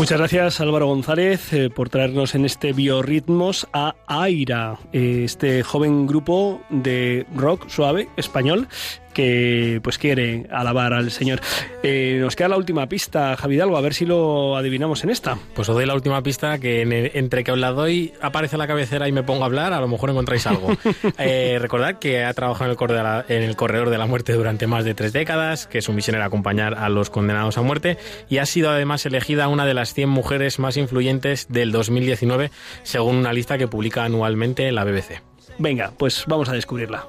Muchas 0.08 0.20
gracias 0.20 0.62
Álvaro 0.62 0.88
González 0.88 1.52
eh, 1.52 1.70
por 1.70 1.90
traernos 1.90 2.34
en 2.34 2.46
este 2.46 2.72
Biorritmos 2.72 3.68
a 3.74 3.94
Aira, 4.08 4.80
eh, 4.94 5.24
este 5.26 5.64
joven 5.64 6.08
grupo 6.08 6.62
de 6.70 7.26
rock 7.36 7.68
suave 7.68 8.08
español 8.16 8.70
que 9.18 9.80
pues 9.82 9.98
quiere 9.98 10.46
alabar 10.52 10.94
al 10.94 11.10
Señor. 11.10 11.42
Eh, 11.82 12.20
nos 12.22 12.36
queda 12.36 12.50
la 12.50 12.58
última 12.58 12.88
pista, 12.88 13.36
Javi 13.36 13.60
a 13.60 13.66
ver 13.66 13.96
si 13.96 14.06
lo 14.06 14.56
adivinamos 14.56 15.04
en 15.04 15.10
esta. 15.10 15.40
Pues 15.56 15.68
os 15.70 15.76
doy 15.76 15.88
la 15.88 15.96
última 15.96 16.22
pista 16.22 16.60
que 16.60 16.82
en 16.84 16.94
el- 16.94 17.12
entre 17.16 17.44
que 17.44 17.52
os 17.52 17.58
la 17.58 17.72
doy 17.72 18.14
aparece 18.22 18.58
la 18.58 18.68
cabecera 18.68 19.08
y 19.08 19.12
me 19.12 19.24
pongo 19.24 19.42
a 19.42 19.48
hablar, 19.48 19.74
a 19.74 19.82
lo 19.82 19.88
mejor 19.88 20.12
encontráis 20.12 20.46
algo. 20.46 20.68
Eh, 21.18 21.58
recordad 21.60 21.98
que 21.98 22.24
ha 22.24 22.34
trabajado 22.34 22.66
en 22.66 22.72
el, 22.72 22.78
corredor 22.78 22.98
de 22.98 23.04
la, 23.04 23.26
en 23.28 23.42
el 23.44 23.56
corredor 23.56 23.90
de 23.90 23.98
la 23.98 24.06
muerte 24.06 24.34
durante 24.34 24.68
más 24.68 24.86
de 24.86 24.94
tres 24.94 25.14
décadas, 25.14 25.66
que 25.66 25.82
su 25.82 25.94
misión 25.94 26.16
era 26.16 26.26
acompañar 26.26 26.76
a 26.76 26.88
los 26.90 27.10
condenados 27.10 27.58
a 27.58 27.62
muerte 27.64 27.98
y 28.30 28.38
ha 28.38 28.46
sido 28.46 28.70
además 28.70 29.04
elegida 29.08 29.48
una 29.48 29.66
de 29.66 29.74
las 29.74 29.94
100 29.96 30.10
mujeres 30.10 30.60
más 30.60 30.78
influyentes 30.78 31.48
del 31.50 31.72
2019 31.72 32.52
según 32.84 33.16
una 33.16 33.34
lista 33.34 33.58
que 33.58 33.68
publica 33.68 34.04
anualmente 34.04 34.72
la 34.72 34.84
BBC. 34.84 35.22
Venga, 35.58 35.92
pues 35.98 36.26
vamos 36.28 36.50
a 36.50 36.54
descubrirla. 36.54 37.08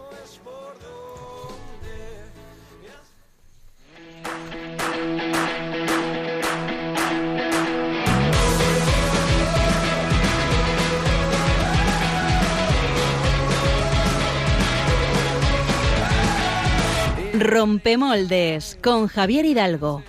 Rompemoldes 17.40 18.78
con 18.82 19.06
Javier 19.06 19.44
Hidalgo. 19.44 20.02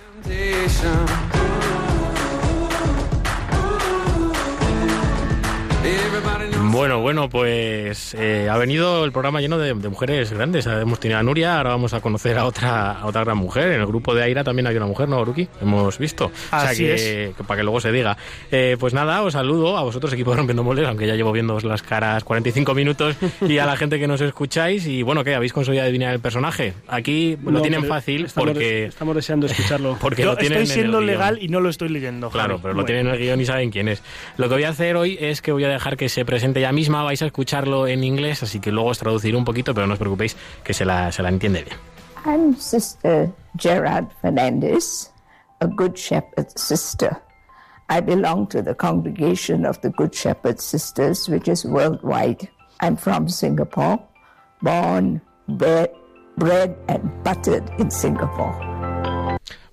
Bueno, 6.72 7.00
bueno, 7.00 7.28
pues 7.28 8.14
eh, 8.14 8.48
ha 8.48 8.56
venido 8.56 9.04
el 9.04 9.10
programa 9.10 9.40
lleno 9.40 9.58
de, 9.58 9.74
de 9.74 9.88
mujeres 9.88 10.32
grandes. 10.32 10.66
Hemos 10.66 11.00
tenido 11.00 11.18
a 11.18 11.22
Nuria, 11.24 11.56
ahora 11.56 11.70
vamos 11.70 11.94
a 11.94 12.00
conocer 12.00 12.38
a 12.38 12.44
otra, 12.44 12.92
a 12.92 13.06
otra 13.06 13.24
gran 13.24 13.38
mujer. 13.38 13.72
En 13.72 13.80
el 13.80 13.86
grupo 13.86 14.14
de 14.14 14.22
Aira 14.22 14.44
también 14.44 14.68
hay 14.68 14.76
una 14.76 14.86
mujer, 14.86 15.08
¿no, 15.08 15.24
Ruki? 15.24 15.48
Hemos 15.60 15.98
visto. 15.98 16.30
Así 16.52 16.84
o 16.84 16.96
sea 16.96 16.96
que, 16.96 17.32
que 17.36 17.42
para 17.44 17.58
que 17.58 17.64
luego 17.64 17.80
se 17.80 17.90
diga. 17.90 18.16
Eh, 18.52 18.76
pues 18.78 18.94
nada, 18.94 19.20
os 19.22 19.32
saludo 19.32 19.76
a 19.78 19.82
vosotros, 19.82 20.12
equipo 20.12 20.30
de 20.30 20.36
Rompiendo 20.36 20.62
Moldes, 20.62 20.86
aunque 20.86 21.08
ya 21.08 21.16
llevo 21.16 21.32
viendo 21.32 21.58
las 21.58 21.82
caras 21.82 22.22
45 22.22 22.72
minutos, 22.74 23.16
y 23.40 23.58
a 23.58 23.66
la 23.66 23.76
gente 23.76 23.98
que 23.98 24.06
nos 24.06 24.20
escucháis. 24.20 24.86
Y 24.86 25.02
bueno, 25.02 25.24
¿qué? 25.24 25.34
¿Habéis 25.34 25.52
conseguido 25.52 25.82
adivinar 25.82 26.14
el 26.14 26.20
personaje? 26.20 26.74
Aquí 26.86 27.36
lo 27.42 27.50
No, 27.50 27.62
tienen 27.62 27.84
fácil 27.84 28.26
estamos, 28.26 28.50
porque... 28.50 28.84
estamos 28.84 29.16
deseando 29.16 29.46
escucharlo. 29.46 29.96
porque 30.00 30.22
Yo 30.22 30.28
lo 30.32 30.36
tienen 30.36 30.58
estoy 30.62 30.74
en 30.74 30.78
el 30.78 30.84
siendo 30.84 30.98
guion. 30.98 31.06
legal 31.06 31.38
y 31.42 31.48
no 31.48 31.58
lo 31.58 31.68
estoy 31.68 31.88
leyendo. 31.88 32.30
Claro, 32.30 32.50
Javi. 32.58 32.62
pero 32.62 32.74
lo 32.74 32.84
tienen 32.84 33.08
en 33.08 33.14
el 33.14 33.18
guion 33.18 33.40
y 33.40 33.44
saben 33.46 33.70
quién 33.72 33.88
es. 33.88 34.04
Lo 34.36 34.48
que 34.48 34.54
voy 34.54 34.64
a 34.64 34.68
hacer 34.68 34.94
hoy 34.96 35.18
es 35.20 35.42
que 35.42 35.50
voy 35.50 35.64
a 35.64 35.68
dejar 35.68 35.96
que 35.96 36.08
se 36.08 36.24
presente 36.24 36.59
ella 36.60 36.72
misma, 36.72 37.02
vais 37.02 37.20
a 37.22 37.26
escucharlo 37.26 37.86
en 37.86 38.04
inglés, 38.04 38.42
así 38.42 38.60
que 38.60 38.70
luego 38.70 38.90
os 38.90 38.98
traduciré 38.98 39.36
un 39.36 39.44
poquito, 39.44 39.74
pero 39.74 39.86
no 39.86 39.94
os 39.94 39.98
preocupéis 39.98 40.36
que 40.62 40.72
se 40.72 40.84
la, 40.84 41.10
se 41.12 41.22
la 41.22 41.28
entiende 41.28 41.64
bien. 41.64 41.76
I'm 42.24 42.54
Sister 42.56 43.30
Gerard 43.56 44.08
Fernandez, 44.20 45.10
a 45.60 45.66
Good 45.66 45.96
Shepherd 45.96 46.50
sister. 46.56 47.20
I 47.88 48.00
belong 48.00 48.46
to 48.48 48.62
the 48.62 48.74
congregation 48.74 49.66
of 49.66 49.80
the 49.80 49.90
Good 49.90 50.14
Shepherd 50.14 50.60
Sisters, 50.60 51.28
which 51.28 51.48
is 51.48 51.64
worldwide. 51.64 52.48
I'm 52.78 52.96
from 52.96 53.28
Singapore, 53.28 53.98
born, 54.62 55.20
bred, 55.48 55.90
bred 56.38 56.76
and 56.88 57.10
buttered 57.24 57.68
in 57.80 57.90
Singapore. 57.90 58.69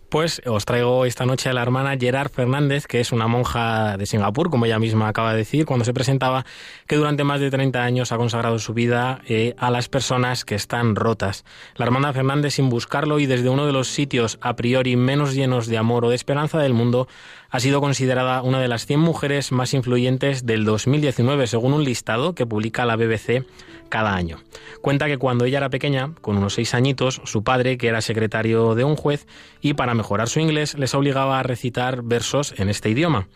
Pues 0.10 0.42
os 0.46 0.64
traigo 0.64 1.04
esta 1.04 1.26
noche 1.26 1.50
a 1.50 1.54
la 1.54 1.62
hermana 1.62 1.98
Gerard 2.00 2.32
Fernández, 2.32 2.88
que 2.88 3.02
es 3.02 3.12
una 3.12 3.28
monja 3.28 3.98
de 3.98 4.06
Singapur, 4.06 4.50
como 4.50 4.66
ella 4.66 4.80
misma 4.80 5.10
acaba 5.10 5.32
de 5.32 5.40
decir, 5.40 5.66
cuando 5.66 5.84
se 5.84 5.94
presentaba, 5.94 6.46
que 6.88 6.96
durante 6.96 7.26
más 7.26 7.42
de 7.42 7.52
30 7.52 7.84
años 7.84 8.14
ha 8.14 8.18
consagrado 8.18 8.58
su 8.58 8.74
vida 8.74 9.20
eh, 9.28 9.54
a 9.58 9.70
las 9.70 9.90
personas 9.90 10.46
que 10.46 10.56
están 10.56 10.96
rotas. 10.96 11.44
La 11.76 11.84
hermana 11.84 12.14
Fernández, 12.14 12.54
sin 12.54 12.70
buscarlo 12.70 13.20
y 13.20 13.26
desde 13.26 13.50
uno 13.50 13.66
de 13.66 13.74
los 13.74 13.90
sitios 13.90 14.38
a 14.40 14.56
priori 14.56 14.96
menos 14.96 15.34
llenos 15.34 15.68
de 15.68 15.78
amor 15.78 16.06
o 16.06 16.10
de 16.10 16.16
esperanza 16.16 16.58
del 16.60 16.74
mundo, 16.74 17.10
ha 17.50 17.60
sido 17.60 17.82
considerada 17.82 18.44
una 18.44 18.62
de 18.62 18.70
las 18.70 18.86
100 18.86 19.02
mujeres 19.02 19.52
más 19.52 19.74
influyentes 19.74 20.46
del 20.46 20.64
2019, 20.64 21.48
según 21.48 21.74
un 21.74 21.84
listado 21.84 22.34
que 22.34 22.46
publica 22.46 22.86
la 22.86 22.96
BBC 22.96 23.46
cada 23.88 24.16
año. 24.16 24.40
Cuenta 24.82 25.08
que 25.08 25.18
cuando 25.18 25.46
ella 25.46 25.58
era 25.58 25.70
pequeña, 25.70 26.14
con 26.22 26.38
unos 26.38 26.54
seis 26.54 26.74
añitos, 26.74 27.22
su 27.26 27.44
padre, 27.44 27.78
que 27.78 27.88
era 27.88 28.02
secretario 28.02 28.76
de 28.76 28.84
un 28.84 28.96
juez, 28.96 29.28
y 29.62 29.74
para 29.74 29.94
mejorar 29.94 30.30
su 30.30 30.40
inglés, 30.40 30.78
les 30.78 30.94
obligaba 30.94 31.40
a 31.40 31.44
recitar 31.44 32.04
versos 32.04 32.54
en 32.58 32.70
este 32.70 32.90
idioma. 32.90 33.28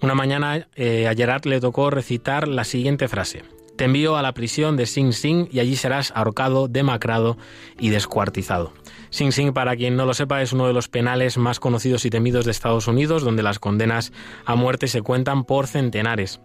Una 0.00 0.14
mañana 0.14 0.68
eh, 0.76 1.08
a 1.08 1.14
Gerard 1.14 1.44
le 1.46 1.60
tocó 1.60 1.90
recitar 1.90 2.46
la 2.46 2.64
siguiente 2.64 3.08
frase. 3.08 3.42
Te 3.78 3.84
envío 3.84 4.16
a 4.16 4.22
la 4.22 4.34
prisión 4.34 4.76
de 4.76 4.86
Sing 4.86 5.12
Sing 5.12 5.48
y 5.52 5.60
allí 5.60 5.76
serás 5.76 6.12
ahorcado, 6.16 6.66
demacrado 6.66 7.38
y 7.78 7.90
descuartizado. 7.90 8.72
Sing 9.10 9.30
Sing, 9.30 9.52
para 9.52 9.76
quien 9.76 9.96
no 9.96 10.04
lo 10.04 10.14
sepa, 10.14 10.42
es 10.42 10.52
uno 10.52 10.66
de 10.66 10.72
los 10.72 10.88
penales 10.88 11.38
más 11.38 11.60
conocidos 11.60 12.04
y 12.04 12.10
temidos 12.10 12.44
de 12.44 12.50
Estados 12.50 12.88
Unidos, 12.88 13.22
donde 13.22 13.44
las 13.44 13.60
condenas 13.60 14.12
a 14.44 14.56
muerte 14.56 14.88
se 14.88 15.02
cuentan 15.02 15.44
por 15.44 15.68
centenares. 15.68 16.40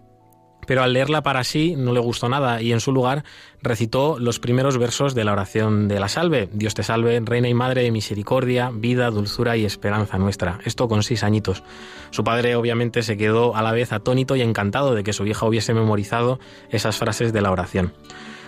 Pero 0.68 0.84
al 0.84 0.94
leerla 0.94 1.24
para 1.24 1.44
sí 1.44 1.76
no 1.78 1.94
le 1.94 2.00
gustó 2.00 2.30
nada 2.30 2.62
y 2.62 2.72
en 2.72 2.80
su 2.80 2.92
lugar 2.92 3.24
recitó 3.62 4.18
los 4.20 4.40
primeros 4.40 4.78
versos 4.78 5.16
de 5.16 5.24
la 5.24 5.34
oración 5.34 5.88
de 5.88 6.00
la 6.00 6.10
salve. 6.10 6.50
Dios 6.52 6.74
te 6.74 6.84
salve, 6.84 7.22
Reina 7.24 7.50
y 7.50 7.54
Madre 7.54 7.84
de 7.84 7.92
Misericordia, 7.92 8.72
vida, 8.74 9.10
dulzura 9.10 9.58
y 9.58 9.66
esperanza 9.66 10.18
nuestra. 10.18 10.60
Esto 10.66 10.88
con 10.88 11.04
seis 11.04 11.24
añitos. 11.24 11.64
Su 12.12 12.24
padre 12.24 12.56
obviamente 12.56 13.04
se 13.04 13.18
quedó 13.18 13.56
a 13.56 13.62
la 13.62 13.72
vez 13.72 13.92
atónito 13.92 14.36
y 14.36 14.42
encantado 14.42 14.96
de 14.96 15.04
que 15.04 15.14
su 15.14 15.26
hija 15.26 15.46
hubiese 15.46 15.74
memorizado 15.74 16.40
esas 16.70 16.98
frases 16.98 17.34
de 17.34 17.42
la 17.42 17.52
oración. 17.52 17.94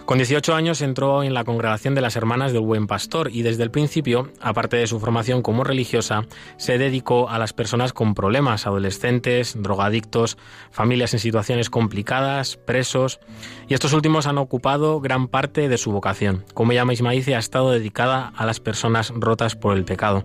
Con 0.05 0.19
18 0.19 0.53
años 0.53 0.81
entró 0.81 1.23
en 1.23 1.33
la 1.33 1.43
congregación 1.43 1.95
de 1.95 2.01
las 2.01 2.15
Hermanas 2.15 2.53
del 2.53 2.61
Buen 2.61 2.85
Pastor 2.85 3.31
y 3.31 3.41
desde 3.41 3.63
el 3.63 3.71
principio, 3.71 4.29
aparte 4.39 4.77
de 4.77 4.85
su 4.85 4.99
formación 4.99 5.41
como 5.41 5.63
religiosa, 5.63 6.25
se 6.57 6.77
dedicó 6.77 7.27
a 7.27 7.39
las 7.39 7.53
personas 7.53 7.91
con 7.91 8.13
problemas, 8.13 8.67
adolescentes, 8.67 9.59
drogadictos, 9.59 10.37
familias 10.69 11.13
en 11.15 11.19
situaciones 11.19 11.71
complicadas, 11.71 12.55
presos, 12.55 13.19
y 13.67 13.73
estos 13.73 13.93
últimos 13.93 14.27
han 14.27 14.37
ocupado 14.37 15.01
gran 15.01 15.27
parte 15.27 15.67
de 15.69 15.77
su 15.79 15.91
vocación. 15.91 16.45
Como 16.53 16.71
ella 16.71 16.85
misma 16.85 17.11
dice, 17.11 17.33
ha 17.33 17.39
estado 17.39 17.71
dedicada 17.71 18.31
a 18.35 18.45
las 18.45 18.59
personas 18.59 19.11
rotas 19.15 19.55
por 19.55 19.75
el 19.75 19.85
pecado. 19.85 20.23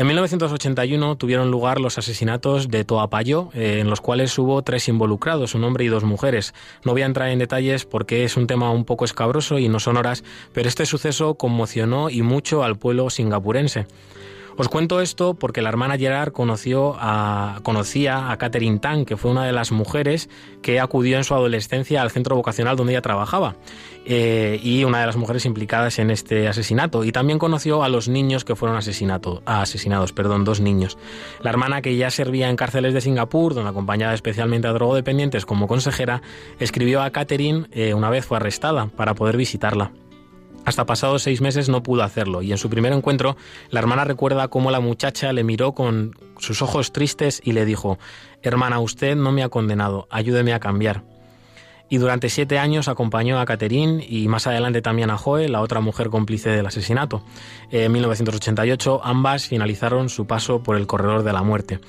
En 0.00 0.06
1981 0.06 1.16
tuvieron 1.16 1.50
lugar 1.50 1.78
los 1.78 1.98
asesinatos 1.98 2.70
de 2.70 2.86
Toapayo, 2.86 3.50
eh, 3.52 3.80
en 3.80 3.90
los 3.90 4.00
cuales 4.00 4.38
hubo 4.38 4.62
tres 4.62 4.88
involucrados, 4.88 5.54
un 5.54 5.62
hombre 5.62 5.84
y 5.84 5.88
dos 5.88 6.04
mujeres. 6.04 6.54
No 6.86 6.92
voy 6.92 7.02
a 7.02 7.04
entrar 7.04 7.28
en 7.28 7.38
detalles 7.38 7.84
porque 7.84 8.24
es 8.24 8.38
un 8.38 8.46
tema 8.46 8.70
un 8.70 8.86
poco 8.86 9.04
escabroso 9.04 9.58
y 9.58 9.68
no 9.68 9.78
son 9.78 9.98
horas, 9.98 10.24
pero 10.54 10.70
este 10.70 10.86
suceso 10.86 11.34
conmocionó 11.34 12.08
y 12.08 12.22
mucho 12.22 12.64
al 12.64 12.78
pueblo 12.78 13.10
singapurense. 13.10 13.84
Os 14.60 14.68
cuento 14.68 15.00
esto 15.00 15.32
porque 15.32 15.62
la 15.62 15.70
hermana 15.70 15.96
Gerard 15.96 16.32
conocía 16.32 16.92
a 18.30 18.36
Catherine 18.36 18.78
Tang, 18.78 19.06
que 19.06 19.16
fue 19.16 19.30
una 19.30 19.46
de 19.46 19.52
las 19.52 19.72
mujeres 19.72 20.28
que 20.60 20.80
acudió 20.80 21.16
en 21.16 21.24
su 21.24 21.32
adolescencia 21.32 22.02
al 22.02 22.10
centro 22.10 22.36
vocacional 22.36 22.76
donde 22.76 22.92
ella 22.92 23.00
trabajaba, 23.00 23.56
eh, 24.04 24.60
y 24.62 24.84
una 24.84 25.00
de 25.00 25.06
las 25.06 25.16
mujeres 25.16 25.46
implicadas 25.46 25.98
en 25.98 26.10
este 26.10 26.46
asesinato. 26.46 27.04
Y 27.04 27.10
también 27.10 27.38
conoció 27.38 27.82
a 27.82 27.88
los 27.88 28.08
niños 28.10 28.44
que 28.44 28.54
fueron 28.54 28.76
asesinados, 28.76 30.12
perdón, 30.12 30.44
dos 30.44 30.60
niños. 30.60 30.98
La 31.42 31.48
hermana 31.48 31.80
que 31.80 31.96
ya 31.96 32.10
servía 32.10 32.50
en 32.50 32.56
cárceles 32.56 32.92
de 32.92 33.00
Singapur, 33.00 33.54
donde 33.54 33.70
acompañaba 33.70 34.12
especialmente 34.12 34.68
a 34.68 34.74
drogodependientes 34.74 35.46
como 35.46 35.68
consejera, 35.68 36.20
escribió 36.58 37.00
a 37.00 37.08
Catherine 37.12 37.66
eh, 37.72 37.94
una 37.94 38.10
vez 38.10 38.26
fue 38.26 38.36
arrestada 38.36 38.88
para 38.88 39.14
poder 39.14 39.38
visitarla. 39.38 39.90
Hasta 40.64 40.86
pasados 40.86 41.22
seis 41.22 41.40
meses 41.40 41.68
no 41.68 41.82
pudo 41.82 42.02
hacerlo 42.02 42.42
y 42.42 42.52
en 42.52 42.58
su 42.58 42.68
primer 42.68 42.92
encuentro 42.92 43.36
la 43.70 43.80
hermana 43.80 44.04
recuerda 44.04 44.48
cómo 44.48 44.70
la 44.70 44.80
muchacha 44.80 45.32
le 45.32 45.42
miró 45.42 45.72
con 45.72 46.14
sus 46.38 46.62
ojos 46.62 46.92
tristes 46.92 47.40
y 47.42 47.52
le 47.52 47.64
dijo, 47.64 47.98
Hermana, 48.42 48.78
usted 48.78 49.16
no 49.16 49.32
me 49.32 49.42
ha 49.42 49.48
condenado, 49.48 50.06
ayúdeme 50.10 50.52
a 50.52 50.60
cambiar. 50.60 51.02
Y 51.88 51.98
durante 51.98 52.28
siete 52.28 52.58
años 52.58 52.86
acompañó 52.86 53.40
a 53.40 53.44
Catherine 53.44 54.06
y 54.08 54.28
más 54.28 54.46
adelante 54.46 54.80
también 54.80 55.10
a 55.10 55.18
Joe, 55.18 55.48
la 55.48 55.60
otra 55.60 55.80
mujer 55.80 56.08
cómplice 56.08 56.50
del 56.50 56.66
asesinato. 56.66 57.24
En 57.72 57.90
1988 57.90 59.00
ambas 59.02 59.48
finalizaron 59.48 60.08
su 60.08 60.26
paso 60.26 60.62
por 60.62 60.76
el 60.76 60.86
corredor 60.86 61.24
de 61.24 61.32
la 61.32 61.42
muerte. 61.42 61.80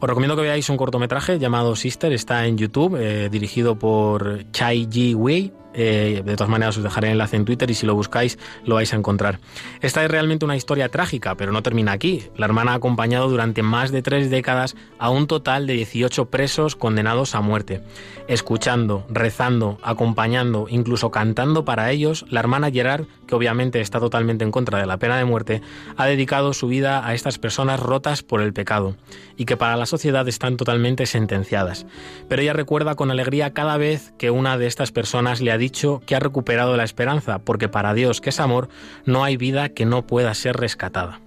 Os 0.00 0.08
recomiendo 0.08 0.34
que 0.34 0.42
veáis 0.42 0.68
un 0.70 0.76
cortometraje 0.76 1.38
llamado 1.38 1.76
Sister, 1.76 2.12
está 2.12 2.46
en 2.46 2.58
YouTube, 2.58 2.96
eh, 3.00 3.28
dirigido 3.30 3.78
por 3.78 4.50
Chai 4.50 4.88
Ji 4.90 5.14
Wei 5.14 5.52
Eh, 5.74 6.22
de 6.24 6.36
todas 6.36 6.50
maneras 6.50 6.76
os 6.76 6.82
dejaré 6.82 7.08
el 7.08 7.12
enlace 7.12 7.36
en 7.36 7.44
Twitter 7.44 7.70
y 7.70 7.74
si 7.74 7.86
lo 7.86 7.94
buscáis 7.94 8.38
lo 8.64 8.76
vais 8.76 8.92
a 8.92 8.96
encontrar. 8.96 9.38
Esta 9.80 10.04
es 10.04 10.10
realmente 10.10 10.44
una 10.44 10.56
historia 10.56 10.88
trágica, 10.88 11.34
pero 11.36 11.52
no 11.52 11.62
termina 11.62 11.92
aquí. 11.92 12.24
La 12.36 12.46
hermana 12.46 12.72
ha 12.72 12.76
acompañado 12.76 13.28
durante 13.28 13.62
más 13.62 13.92
de 13.92 14.02
tres 14.02 14.30
décadas 14.30 14.76
a 14.98 15.10
un 15.10 15.26
total 15.26 15.66
de 15.66 15.74
18 15.74 16.26
presos 16.26 16.74
condenados 16.74 17.34
a 17.34 17.40
muerte. 17.40 17.82
Escuchando, 18.28 19.06
rezando, 19.10 19.78
acompañando, 19.82 20.66
incluso 20.68 21.10
cantando 21.10 21.64
para 21.64 21.90
ellos, 21.90 22.24
la 22.30 22.40
hermana 22.40 22.70
Gerard, 22.70 23.06
que 23.26 23.34
obviamente 23.34 23.80
está 23.80 24.00
totalmente 24.00 24.44
en 24.44 24.50
contra 24.50 24.78
de 24.78 24.86
la 24.86 24.98
pena 24.98 25.18
de 25.18 25.24
muerte, 25.24 25.62
ha 25.96 26.06
dedicado 26.06 26.54
su 26.54 26.68
vida 26.68 27.06
a 27.06 27.14
estas 27.14 27.38
personas 27.38 27.78
rotas 27.80 28.22
por 28.22 28.40
el 28.40 28.52
pecado 28.52 28.96
y 29.36 29.44
que 29.44 29.56
para 29.56 29.76
la 29.76 29.86
sociedad 29.86 30.26
están 30.28 30.56
totalmente 30.56 31.06
sentenciadas. 31.06 31.86
Pero 32.28 32.42
ella 32.42 32.52
recuerda 32.52 32.94
con 32.94 33.10
alegría 33.10 33.52
cada 33.52 33.76
vez 33.76 34.12
que 34.18 34.30
una 34.30 34.58
de 34.58 34.66
estas 34.66 34.92
personas 34.92 35.40
le 35.40 35.52
ha 35.52 35.57
dicho 35.58 36.02
que 36.06 36.16
ha 36.16 36.20
recuperado 36.20 36.76
la 36.76 36.84
esperanza, 36.84 37.40
porque 37.40 37.68
para 37.68 37.94
Dios, 37.94 38.20
que 38.20 38.30
es 38.30 38.40
amor, 38.40 38.68
no 39.04 39.24
hay 39.24 39.36
vida 39.36 39.68
que 39.70 39.84
no 39.84 40.06
pueda 40.06 40.32
ser 40.34 40.56
rescatada. 40.56 41.20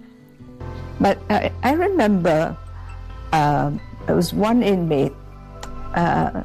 But 0.99 1.17
I, 1.29 1.51
I 1.63 1.75
remember 1.75 2.55
uh, 3.33 3.71
there 4.05 4.15
was 4.15 4.33
one 4.33 4.65
inmate. 4.65 5.13
Uh, 5.95 6.43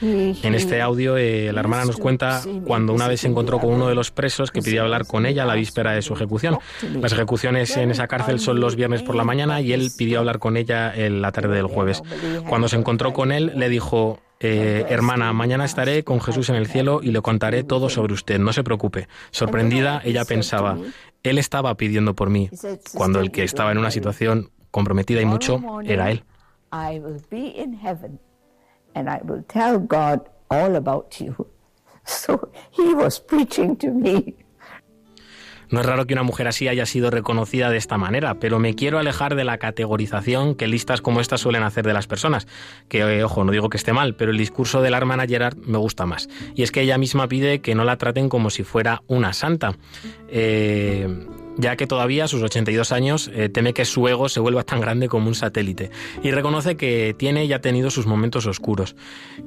En 0.00 0.54
este 0.54 0.82
audio, 0.82 1.16
eh, 1.16 1.50
la 1.52 1.60
hermana 1.60 1.86
nos 1.86 1.96
cuenta 1.96 2.42
cuando 2.66 2.92
una 2.92 3.08
vez 3.08 3.20
se 3.20 3.28
encontró 3.28 3.58
con 3.58 3.72
uno 3.72 3.88
de 3.88 3.94
los 3.94 4.10
presos 4.10 4.50
que 4.50 4.60
pidió 4.60 4.82
hablar 4.82 5.06
con 5.06 5.24
ella 5.24 5.46
la 5.46 5.54
víspera 5.54 5.92
de 5.92 6.02
su 6.02 6.12
ejecución. 6.12 6.58
Las 7.00 7.12
ejecuciones 7.12 7.76
en 7.78 7.90
esa 7.90 8.06
cárcel 8.06 8.38
son 8.38 8.60
los 8.60 8.76
viernes 8.76 9.02
por 9.02 9.14
la 9.14 9.24
mañana 9.24 9.60
y 9.62 9.72
él 9.72 9.90
pidió 9.96 10.18
hablar 10.18 10.38
con 10.38 10.56
ella 10.58 10.92
en 10.94 11.22
la 11.22 11.32
tarde 11.32 11.56
del 11.56 11.66
jueves. 11.66 12.02
Cuando 12.46 12.68
se 12.68 12.76
encontró 12.76 13.14
con 13.14 13.32
él, 13.32 13.52
le 13.56 13.70
dijo, 13.70 14.20
eh, 14.40 14.84
hermana, 14.88 15.32
mañana 15.32 15.64
estaré 15.64 16.04
con 16.04 16.20
Jesús 16.20 16.50
en 16.50 16.56
el 16.56 16.66
cielo 16.66 17.00
y 17.02 17.10
le 17.10 17.22
contaré 17.22 17.64
todo 17.64 17.88
sobre 17.88 18.12
usted, 18.12 18.38
no 18.38 18.52
se 18.52 18.62
preocupe. 18.62 19.08
Sorprendida, 19.30 20.02
ella 20.04 20.24
pensaba, 20.24 20.76
él 21.22 21.38
estaba 21.38 21.74
pidiendo 21.76 22.14
por 22.14 22.28
mí, 22.28 22.50
cuando 22.94 23.20
el 23.20 23.30
que 23.30 23.44
estaba 23.44 23.72
en 23.72 23.78
una 23.78 23.90
situación 23.90 24.50
comprometida 24.70 25.22
y 25.22 25.24
mucho 25.24 25.60
era 25.84 26.10
él. 26.10 26.24
So 32.08 32.52
he 32.70 32.94
was 32.94 33.18
preaching 33.18 33.74
to 33.78 33.90
me. 33.90 34.45
No 35.70 35.80
es 35.80 35.86
raro 35.86 36.06
que 36.06 36.14
una 36.14 36.22
mujer 36.22 36.48
así 36.48 36.68
haya 36.68 36.86
sido 36.86 37.10
reconocida 37.10 37.70
de 37.70 37.76
esta 37.76 37.98
manera, 37.98 38.34
pero 38.34 38.58
me 38.58 38.74
quiero 38.74 38.98
alejar 38.98 39.34
de 39.34 39.44
la 39.44 39.58
categorización 39.58 40.54
que 40.54 40.66
listas 40.66 41.00
como 41.00 41.20
esta 41.20 41.38
suelen 41.38 41.62
hacer 41.62 41.86
de 41.86 41.92
las 41.92 42.06
personas. 42.06 42.46
Que, 42.88 43.00
eh, 43.00 43.24
ojo, 43.24 43.44
no 43.44 43.52
digo 43.52 43.68
que 43.68 43.76
esté 43.76 43.92
mal, 43.92 44.14
pero 44.14 44.30
el 44.30 44.38
discurso 44.38 44.82
de 44.82 44.90
la 44.90 44.98
hermana 44.98 45.26
Gerard 45.26 45.56
me 45.56 45.78
gusta 45.78 46.06
más. 46.06 46.28
Y 46.54 46.62
es 46.62 46.70
que 46.70 46.82
ella 46.82 46.98
misma 46.98 47.28
pide 47.28 47.60
que 47.60 47.74
no 47.74 47.84
la 47.84 47.96
traten 47.96 48.28
como 48.28 48.50
si 48.50 48.62
fuera 48.62 49.02
una 49.06 49.32
santa. 49.32 49.76
Eh, 50.28 51.08
ya 51.58 51.76
que 51.76 51.86
todavía 51.86 52.24
a 52.24 52.28
sus 52.28 52.42
82 52.42 52.92
años 52.92 53.30
eh, 53.32 53.48
teme 53.48 53.72
que 53.72 53.84
su 53.84 54.06
ego 54.08 54.28
se 54.28 54.40
vuelva 54.40 54.62
tan 54.62 54.80
grande 54.80 55.08
como 55.08 55.28
un 55.28 55.34
satélite 55.34 55.90
y 56.22 56.30
reconoce 56.30 56.76
que 56.76 57.14
tiene 57.16 57.44
y 57.44 57.52
ha 57.52 57.60
tenido 57.60 57.90
sus 57.90 58.06
momentos 58.06 58.46
oscuros. 58.46 58.94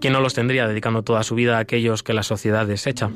¿Quién 0.02 0.14
no 0.14 0.22
los 0.22 0.34
tendría 0.34 0.68
dedicando 0.68 1.04
toda 1.04 1.24
su 1.24 1.36
vida 1.36 1.58
a 1.58 1.60
aquellos 1.60 2.04
que 2.04 2.14
la 2.14 2.24
sociedad 2.24 2.66
desecha? 2.66 3.12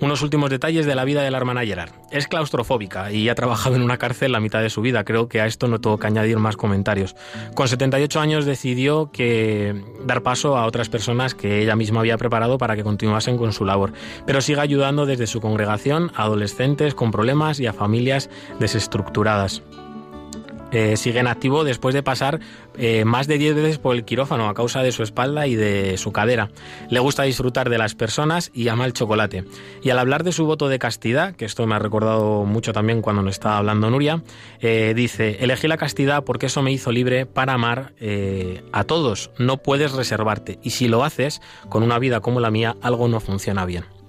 Unos 0.00 0.22
últimos 0.22 0.48
detalles 0.48 0.86
de 0.86 0.94
la 0.94 1.04
vida 1.04 1.22
de 1.22 1.30
la 1.30 1.36
hermana 1.36 1.64
Gerard. 1.64 1.92
Es 2.10 2.26
claustrofóbica 2.26 3.12
y 3.12 3.28
ha 3.28 3.34
trabajado 3.34 3.76
en 3.76 3.82
una 3.82 3.98
cárcel 3.98 4.32
la 4.32 4.40
mitad 4.40 4.62
de 4.62 4.70
su 4.70 4.80
vida. 4.80 5.04
Creo 5.04 5.28
que 5.28 5.42
a 5.42 5.46
esto 5.46 5.68
no 5.68 5.78
tengo 5.78 5.98
que 5.98 6.06
añadir 6.06 6.38
más 6.38 6.56
comentarios. 6.56 7.14
Con 7.54 7.68
78 7.68 8.18
años 8.18 8.46
decidió 8.46 9.10
que 9.12 9.84
dar 10.06 10.22
paso 10.22 10.56
a 10.56 10.64
otras 10.64 10.88
personas 10.88 11.34
que 11.34 11.62
ella 11.62 11.76
misma 11.76 12.00
había 12.00 12.16
preparado 12.16 12.56
para 12.56 12.76
que 12.76 12.82
continuasen 12.82 13.36
con 13.36 13.52
su 13.52 13.66
labor, 13.66 13.92
pero 14.26 14.40
sigue 14.40 14.60
ayudando 14.60 15.04
desde 15.04 15.26
su 15.26 15.42
congregación 15.42 16.10
a 16.14 16.22
adolescentes 16.22 16.94
con 16.94 17.10
problemas 17.10 17.60
y 17.60 17.66
a 17.66 17.74
familias 17.74 18.30
desestructuradas. 18.58 19.62
Eh, 20.72 20.96
sigue 20.96 21.18
en 21.18 21.26
activo 21.26 21.64
después 21.64 21.94
de 21.94 22.02
pasar 22.02 22.40
eh, 22.78 23.04
más 23.04 23.26
de 23.26 23.38
10 23.38 23.56
veces 23.56 23.78
por 23.78 23.96
el 23.96 24.04
quirófano 24.04 24.48
a 24.48 24.54
causa 24.54 24.82
de 24.82 24.92
su 24.92 25.02
espalda 25.02 25.46
y 25.46 25.56
de 25.56 25.96
su 25.98 26.12
cadera. 26.12 26.50
Le 26.90 27.00
gusta 27.00 27.24
disfrutar 27.24 27.70
de 27.70 27.78
las 27.78 27.94
personas 27.94 28.50
y 28.54 28.68
ama 28.68 28.86
el 28.86 28.92
chocolate. 28.92 29.44
Y 29.82 29.90
al 29.90 29.98
hablar 29.98 30.24
de 30.24 30.32
su 30.32 30.46
voto 30.46 30.68
de 30.68 30.78
castidad, 30.78 31.34
que 31.34 31.44
esto 31.44 31.66
me 31.66 31.74
ha 31.74 31.78
recordado 31.78 32.44
mucho 32.44 32.72
también 32.72 33.02
cuando 33.02 33.22
nos 33.22 33.34
estaba 33.34 33.58
hablando 33.58 33.90
Nuria, 33.90 34.22
eh, 34.60 34.92
dice, 34.94 35.38
elegí 35.40 35.66
la 35.66 35.76
castidad 35.76 36.24
porque 36.24 36.46
eso 36.46 36.62
me 36.62 36.72
hizo 36.72 36.92
libre 36.92 37.26
para 37.26 37.54
amar 37.54 37.92
a 38.72 38.84
todos. 38.84 39.30
No 39.38 39.58
puedes 39.58 39.92
reservarte. 39.92 40.58
Y 40.62 40.70
si 40.70 40.88
lo 40.88 41.04
haces, 41.04 41.40
con 41.68 41.82
una 41.82 41.98
vida 41.98 42.20
como 42.20 42.40
la 42.40 42.50
mía, 42.50 42.76
algo 42.82 43.08
no 43.08 43.20
funciona 43.20 43.64
bien. 43.64 43.99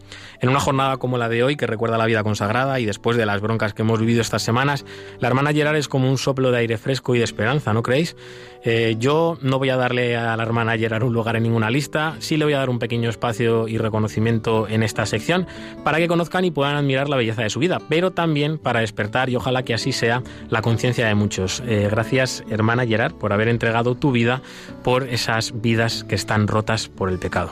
En 0.41 0.49
una 0.49 0.59
jornada 0.59 0.97
como 0.97 1.19
la 1.19 1.29
de 1.29 1.43
hoy, 1.43 1.55
que 1.55 1.67
recuerda 1.67 1.99
la 1.99 2.07
vida 2.07 2.23
consagrada 2.23 2.79
y 2.79 2.85
después 2.85 3.15
de 3.15 3.27
las 3.27 3.41
broncas 3.41 3.75
que 3.75 3.83
hemos 3.83 3.99
vivido 3.99 4.21
estas 4.21 4.41
semanas, 4.41 4.85
la 5.19 5.27
hermana 5.27 5.53
Gerard 5.53 5.75
es 5.75 5.87
como 5.87 6.09
un 6.09 6.17
soplo 6.17 6.51
de 6.51 6.57
aire 6.57 6.79
fresco 6.79 7.13
y 7.13 7.19
de 7.19 7.23
esperanza, 7.23 7.73
¿no 7.73 7.83
creéis? 7.83 8.15
Eh, 8.63 8.95
yo 8.97 9.37
no 9.41 9.59
voy 9.59 9.69
a 9.69 9.77
darle 9.77 10.17
a 10.17 10.35
la 10.35 10.43
hermana 10.43 10.77
Gerard 10.79 11.03
un 11.03 11.13
lugar 11.13 11.35
en 11.35 11.43
ninguna 11.43 11.69
lista, 11.69 12.15
sí 12.17 12.37
le 12.37 12.45
voy 12.45 12.55
a 12.55 12.57
dar 12.57 12.71
un 12.71 12.79
pequeño 12.79 13.07
espacio 13.07 13.67
y 13.67 13.77
reconocimiento 13.77 14.67
en 14.67 14.81
esta 14.81 15.05
sección 15.05 15.45
para 15.83 15.99
que 15.99 16.07
conozcan 16.07 16.43
y 16.43 16.49
puedan 16.49 16.75
admirar 16.75 17.07
la 17.07 17.17
belleza 17.17 17.43
de 17.43 17.51
su 17.51 17.59
vida, 17.59 17.79
pero 17.87 18.09
también 18.09 18.57
para 18.57 18.79
despertar 18.79 19.29
y 19.29 19.35
ojalá 19.35 19.61
que 19.61 19.75
así 19.75 19.91
sea 19.91 20.23
la 20.49 20.63
conciencia 20.63 21.05
de 21.05 21.13
muchos. 21.13 21.61
Eh, 21.67 21.87
gracias, 21.91 22.43
hermana 22.49 22.87
Gerard, 22.87 23.13
por 23.13 23.31
haber 23.31 23.47
entregado 23.47 23.93
tu 23.93 24.11
vida 24.11 24.41
por 24.83 25.03
esas 25.03 25.61
vidas 25.61 26.03
que 26.03 26.15
están 26.15 26.47
rotas 26.47 26.87
por 26.87 27.09
el 27.09 27.19
pecado. 27.19 27.51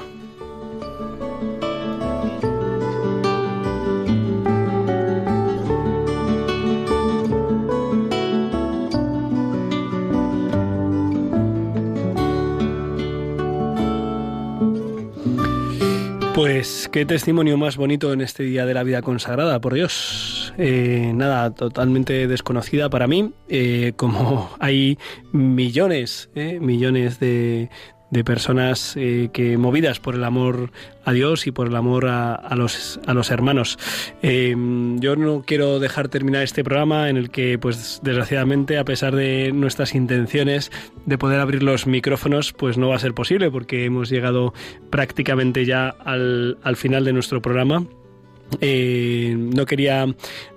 Pues 16.39 16.87
qué 16.89 17.05
testimonio 17.05 17.57
más 17.57 17.75
bonito 17.75 18.13
en 18.13 18.21
este 18.21 18.43
día 18.43 18.65
de 18.65 18.73
la 18.73 18.83
vida 18.83 19.01
consagrada, 19.01 19.59
por 19.59 19.73
Dios. 19.73 20.53
Eh, 20.57 21.11
nada, 21.13 21.53
totalmente 21.53 22.29
desconocida 22.29 22.89
para 22.89 23.07
mí, 23.07 23.33
eh, 23.49 23.91
como 23.97 24.49
hay 24.61 24.97
millones, 25.33 26.29
eh, 26.35 26.61
millones 26.61 27.19
de, 27.19 27.69
de 28.11 28.23
personas 28.23 28.95
eh, 28.97 29.29
que 29.31 29.57
movidas 29.57 29.99
por 29.99 30.15
el 30.15 30.23
amor 30.23 30.71
a 31.05 31.11
Dios 31.11 31.47
y 31.47 31.51
por 31.51 31.67
el 31.67 31.75
amor 31.75 32.07
a, 32.07 32.33
a 32.35 32.55
los, 32.55 32.99
a 33.05 33.13
los 33.13 33.31
hermanos. 33.31 33.77
Eh, 34.21 34.55
yo 34.97 35.15
no 35.15 35.43
quiero 35.45 35.79
dejar 35.79 36.09
terminar 36.09 36.43
este 36.43 36.63
programa 36.63 37.09
en 37.09 37.17
el 37.17 37.29
que, 37.29 37.57
pues 37.57 37.99
desgraciadamente, 38.03 38.77
a 38.77 38.85
pesar 38.85 39.15
de 39.15 39.51
nuestras 39.53 39.95
intenciones 39.95 40.71
de 41.05 41.17
poder 41.17 41.39
abrir 41.39 41.63
los 41.63 41.87
micrófonos, 41.87 42.53
pues 42.53 42.77
no 42.77 42.89
va 42.89 42.95
a 42.95 42.99
ser 42.99 43.13
posible 43.13 43.51
porque 43.51 43.85
hemos 43.85 44.09
llegado 44.09 44.53
prácticamente 44.89 45.65
ya 45.65 45.89
al, 45.89 46.57
al 46.63 46.75
final 46.75 47.05
de 47.05 47.13
nuestro 47.13 47.41
programa. 47.41 47.85
Eh, 48.61 49.35
no 49.37 49.65
quería 49.65 50.07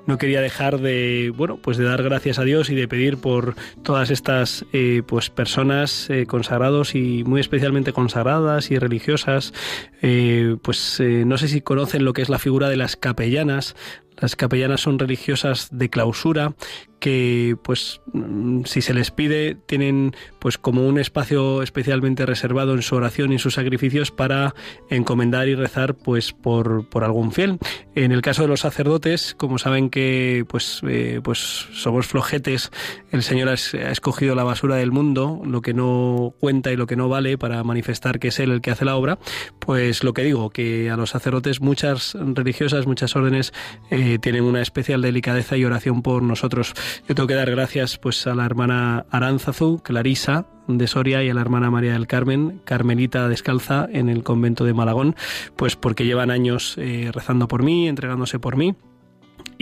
no 0.07 0.19
quería 0.19 0.41
dejar 0.41 0.81
de 0.81 1.33
bueno 1.37 1.59
pues 1.63 1.77
de 1.77 1.85
dar 1.85 2.03
gracias 2.03 2.39
a 2.39 2.45
Dios 2.45 2.71
y 2.71 2.75
de 2.75 2.89
pedir 2.89 3.19
por 3.19 3.55
todas 3.83 4.11
estas 4.11 4.65
eh, 4.73 5.03
pues 5.07 5.31
personas 5.31 6.09
eh, 6.11 6.27
consagrados 6.27 6.95
y 6.95 7.25
muy 7.25 7.41
especialmente 7.41 7.93
consagradas 7.93 8.71
y 8.71 8.79
religiosas 8.79 9.53
eh, 10.01 10.57
pues 10.63 11.01
eh, 11.01 11.25
no 11.27 11.39
sé 11.39 11.49
si 11.49 11.61
conocen 11.61 12.05
lo 12.05 12.13
que 12.13 12.23
es 12.23 12.29
la 12.29 12.39
figura 12.39 12.69
de 12.69 12.77
las 12.77 12.97
capellanas 12.97 13.75
las 14.21 14.37
capellanas 14.37 14.81
son 14.81 14.99
religiosas 14.99 15.69
de 15.73 15.89
clausura 15.89 16.55
que 17.03 17.57
pues 17.65 18.01
mm, 18.13 18.63
si 18.65 18.81
se 18.81 18.95
les 18.95 19.11
pide 19.11 19.57
tienen 19.67 20.15
pues 20.39 20.59
como 20.59 20.87
un 20.87 21.01
espacio 21.01 21.63
especialmente 21.63 22.25
reservado 22.25 22.75
en 22.75 22.83
su 22.83 22.95
oración 22.95 23.33
y 23.33 23.35
en 23.35 23.39
sus 23.41 23.55
sacrificios 23.55 24.13
para 24.13 24.55
encomendar 24.89 25.49
y 25.49 25.57
rezar 25.57 25.95
pues 25.95 26.33
por, 26.33 26.89
por 26.89 27.03
algún 27.03 27.33
fiel. 27.33 27.59
En 27.97 28.13
el 28.13 28.23
caso 28.23 28.43
de 28.43 28.49
los 28.49 28.61
sacerdotes, 28.61 29.35
como 29.35 29.59
saben 29.59 29.91
que 29.93 30.45
pues 30.49 30.81
eh, 30.89 31.21
pues 31.23 31.39
somos 31.73 32.07
flojetes, 32.09 32.73
el 33.13 33.23
Señor 33.23 33.49
ha, 33.51 33.53
es- 33.53 33.75
ha 33.75 33.93
escogido 33.93 34.35
la 34.35 34.43
basura 34.43 34.75
del 34.75 34.91
mundo, 34.91 35.41
lo 35.47 35.63
que 35.63 35.75
no 35.75 36.35
cuenta 36.41 36.73
y 36.73 36.77
lo 36.77 36.89
que 36.89 36.97
no 36.97 37.09
vale 37.09 37.39
para 37.39 37.63
manifestar 37.63 38.19
que 38.19 38.29
es 38.29 38.41
él 38.41 38.51
el 38.51 38.61
que 38.61 38.73
hace 38.73 38.85
la 38.85 38.97
obra, 38.97 39.21
pues 39.61 40.03
lo 40.03 40.13
que 40.15 40.25
digo 40.25 40.51
que 40.51 40.91
a 40.91 40.97
los 40.97 41.11
sacerdotes 41.11 41.61
muchas 41.61 42.17
religiosas, 42.21 42.87
muchas 42.89 43.15
órdenes 43.15 43.53
eh, 43.91 44.19
tienen 44.21 44.43
una 44.43 44.61
especial 44.63 45.01
delicadeza 45.03 45.57
y 45.57 45.65
oración 45.65 46.03
por 46.03 46.23
nosotros. 46.25 46.75
Yo 47.09 47.15
tengo 47.15 47.29
que 47.29 47.35
dar 47.35 47.51
gracias 47.53 47.99
pues 47.99 48.27
a 48.27 48.35
la 48.35 48.45
hermana 48.47 49.07
Aránzazu, 49.11 49.81
Clarisa 49.83 50.47
de 50.69 50.87
Soria 50.87 51.23
y 51.23 51.29
a 51.29 51.35
la 51.35 51.41
hermana 51.43 51.71
María 51.71 51.93
del 51.93 52.07
Carmen, 52.07 52.61
Carmelita 52.65 53.29
descalza 53.29 53.87
en 53.93 54.09
el 54.09 54.23
convento 54.23 54.65
de 54.65 54.73
Malagón, 54.73 55.17
pues 55.57 55.77
porque 55.77 56.07
llevan 56.07 56.31
años 56.31 56.77
eh, 56.79 57.11
rezando 57.13 57.49
por 57.49 57.63
mí, 57.63 57.89
entregándose 57.89 58.39
por 58.39 58.57
mí 58.57 58.75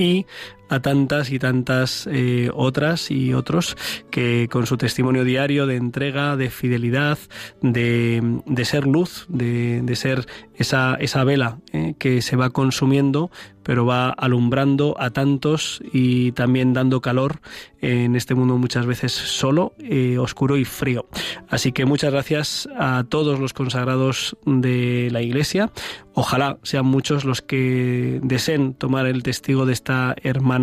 y 0.01 0.27
a 0.71 0.81
tantas 0.81 1.31
y 1.31 1.39
tantas 1.39 2.09
eh, 2.11 2.49
otras 2.55 3.11
y 3.11 3.35
otros 3.35 3.77
que 4.11 4.49
con 4.51 4.67
su 4.67 4.77
testimonio 4.77 5.25
diario 5.25 5.67
de 5.67 5.77
entrega, 5.77 6.37
de 6.37 6.49
fidelidad, 6.49 7.19
de, 7.61 8.41
de 8.47 8.65
ser 8.65 8.87
luz, 8.87 9.27
de, 9.29 9.83
de, 9.83 9.97
ser 9.97 10.27
esa, 10.55 10.95
esa 10.95 11.25
vela 11.25 11.59
eh, 11.73 11.95
que 11.99 12.23
se 12.23 12.37
va 12.37 12.51
consumiendo, 12.51 13.31
pero 13.63 13.85
va 13.85 14.11
alumbrando 14.11 14.97
a 14.99 15.11
tantos 15.11 15.83
y 15.93 16.33
también 16.33 16.73
dando 16.73 17.01
calor 17.01 17.41
en 17.81 18.17
este 18.17 18.35
mundo 18.35 18.57
muchas 18.59 18.87
veces 18.87 19.13
solo, 19.13 19.75
eh, 19.79 20.19
oscuro 20.19 20.57
y 20.57 20.65
frío. 20.65 21.07
Así 21.49 21.73
que 21.73 21.85
muchas 21.85 22.13
gracias 22.13 22.69
a 22.77 23.05
todos 23.09 23.41
los 23.41 23.53
consagrados 23.53 24.37
de 24.45 25.09
la 25.11 25.23
Iglesia. 25.23 25.71
Ojalá 26.15 26.59
sean 26.63 26.87
muchos 26.87 27.25
los 27.25 27.41
que 27.43 28.21
deseen 28.23 28.75
tomar 28.75 29.07
el 29.07 29.23
testigo 29.23 29.67
de 29.67 29.73
esta 29.73 30.15
hermana 30.23 30.60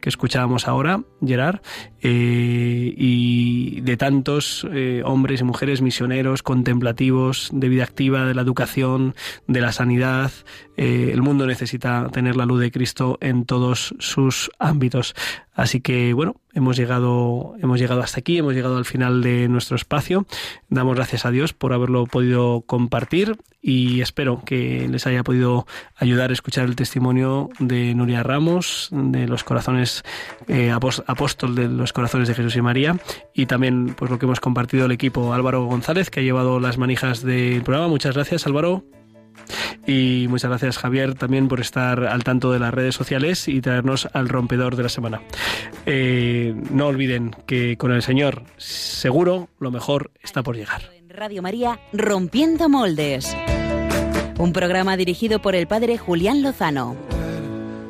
que 0.00 0.08
escuchábamos 0.08 0.68
ahora, 0.68 1.02
Gerard, 1.24 1.60
eh, 2.00 2.94
y 2.96 3.80
de 3.80 3.96
tantos 3.96 4.66
eh, 4.72 5.02
hombres 5.04 5.40
y 5.40 5.44
mujeres 5.44 5.82
misioneros, 5.82 6.42
contemplativos, 6.42 7.50
de 7.52 7.68
vida 7.68 7.84
activa, 7.84 8.24
de 8.24 8.34
la 8.34 8.42
educación, 8.42 9.14
de 9.46 9.60
la 9.60 9.72
sanidad. 9.72 10.30
Eh, 10.76 11.10
el 11.12 11.22
mundo 11.22 11.46
necesita 11.46 12.08
tener 12.12 12.36
la 12.36 12.46
luz 12.46 12.60
de 12.60 12.70
Cristo 12.70 13.18
en 13.20 13.44
todos 13.44 13.94
sus 13.98 14.50
ámbitos. 14.58 15.14
Así 15.54 15.80
que 15.80 16.12
bueno, 16.12 16.36
hemos 16.54 16.76
llegado, 16.76 17.54
hemos 17.60 17.80
llegado 17.80 18.00
hasta 18.00 18.20
aquí, 18.20 18.38
hemos 18.38 18.54
llegado 18.54 18.76
al 18.76 18.84
final 18.84 19.22
de 19.22 19.48
nuestro 19.48 19.74
espacio. 19.74 20.24
Damos 20.68 20.94
gracias 20.94 21.26
a 21.26 21.32
Dios 21.32 21.52
por 21.52 21.72
haberlo 21.72 22.06
podido 22.06 22.60
compartir 22.60 23.36
y 23.60 24.00
espero 24.00 24.42
que 24.44 24.86
les 24.88 25.06
haya 25.08 25.24
podido 25.24 25.66
ayudar 25.96 26.30
a 26.30 26.32
escuchar 26.32 26.66
el 26.66 26.76
testimonio 26.76 27.50
de 27.58 27.92
Nuria 27.94 28.22
Ramos, 28.22 28.88
de 28.92 29.26
los 29.26 29.42
corazones 29.42 30.04
eh, 30.46 30.70
apóstol 30.70 31.56
de 31.56 31.68
los 31.68 31.87
corazones 31.92 32.28
de 32.28 32.34
Jesús 32.34 32.56
y 32.56 32.62
María, 32.62 32.96
y 33.34 33.46
también 33.46 33.94
pues 33.96 34.10
lo 34.10 34.18
que 34.18 34.26
hemos 34.26 34.40
compartido 34.40 34.86
el 34.86 34.92
equipo 34.92 35.32
Álvaro 35.32 35.64
González, 35.66 36.10
que 36.10 36.20
ha 36.20 36.22
llevado 36.22 36.60
las 36.60 36.78
manijas 36.78 37.22
del 37.22 37.62
programa. 37.62 37.88
Muchas 37.88 38.14
gracias, 38.14 38.46
Álvaro. 38.46 38.84
Y 39.86 40.26
muchas 40.28 40.50
gracias 40.50 40.78
Javier 40.78 41.14
también 41.14 41.48
por 41.48 41.60
estar 41.60 42.04
al 42.04 42.24
tanto 42.24 42.52
de 42.52 42.58
las 42.58 42.74
redes 42.74 42.94
sociales 42.94 43.48
y 43.48 43.60
traernos 43.60 44.08
al 44.12 44.28
rompedor 44.28 44.76
de 44.76 44.82
la 44.82 44.88
semana. 44.88 45.22
Eh, 45.86 46.54
no 46.70 46.88
olviden 46.88 47.34
que 47.46 47.76
con 47.78 47.92
el 47.92 48.02
Señor 48.02 48.42
seguro 48.58 49.48
lo 49.58 49.70
mejor 49.70 50.10
está 50.22 50.42
por 50.42 50.56
llegar. 50.56 50.82
Radio 51.08 51.40
María, 51.40 51.80
Rompiendo 51.92 52.68
Moldes. 52.68 53.34
Un 54.38 54.52
programa 54.52 54.96
dirigido 54.96 55.40
por 55.40 55.54
el 55.54 55.66
padre 55.66 55.98
Julián 55.98 56.42
Lozano. 56.42 57.17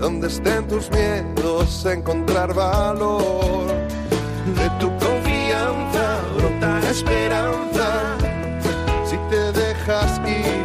donde 0.00 0.28
estén 0.28 0.66
tus 0.66 0.90
miedos, 0.90 1.84
encontrar 1.84 2.54
valor. 2.54 3.66
De 4.56 4.68
tu 4.80 4.88
confianza 4.98 6.20
brota 6.36 6.80
esperanza 6.90 8.16
si 9.04 9.16
te 9.28 9.52
dejas 9.52 10.18
ir. 10.26 10.59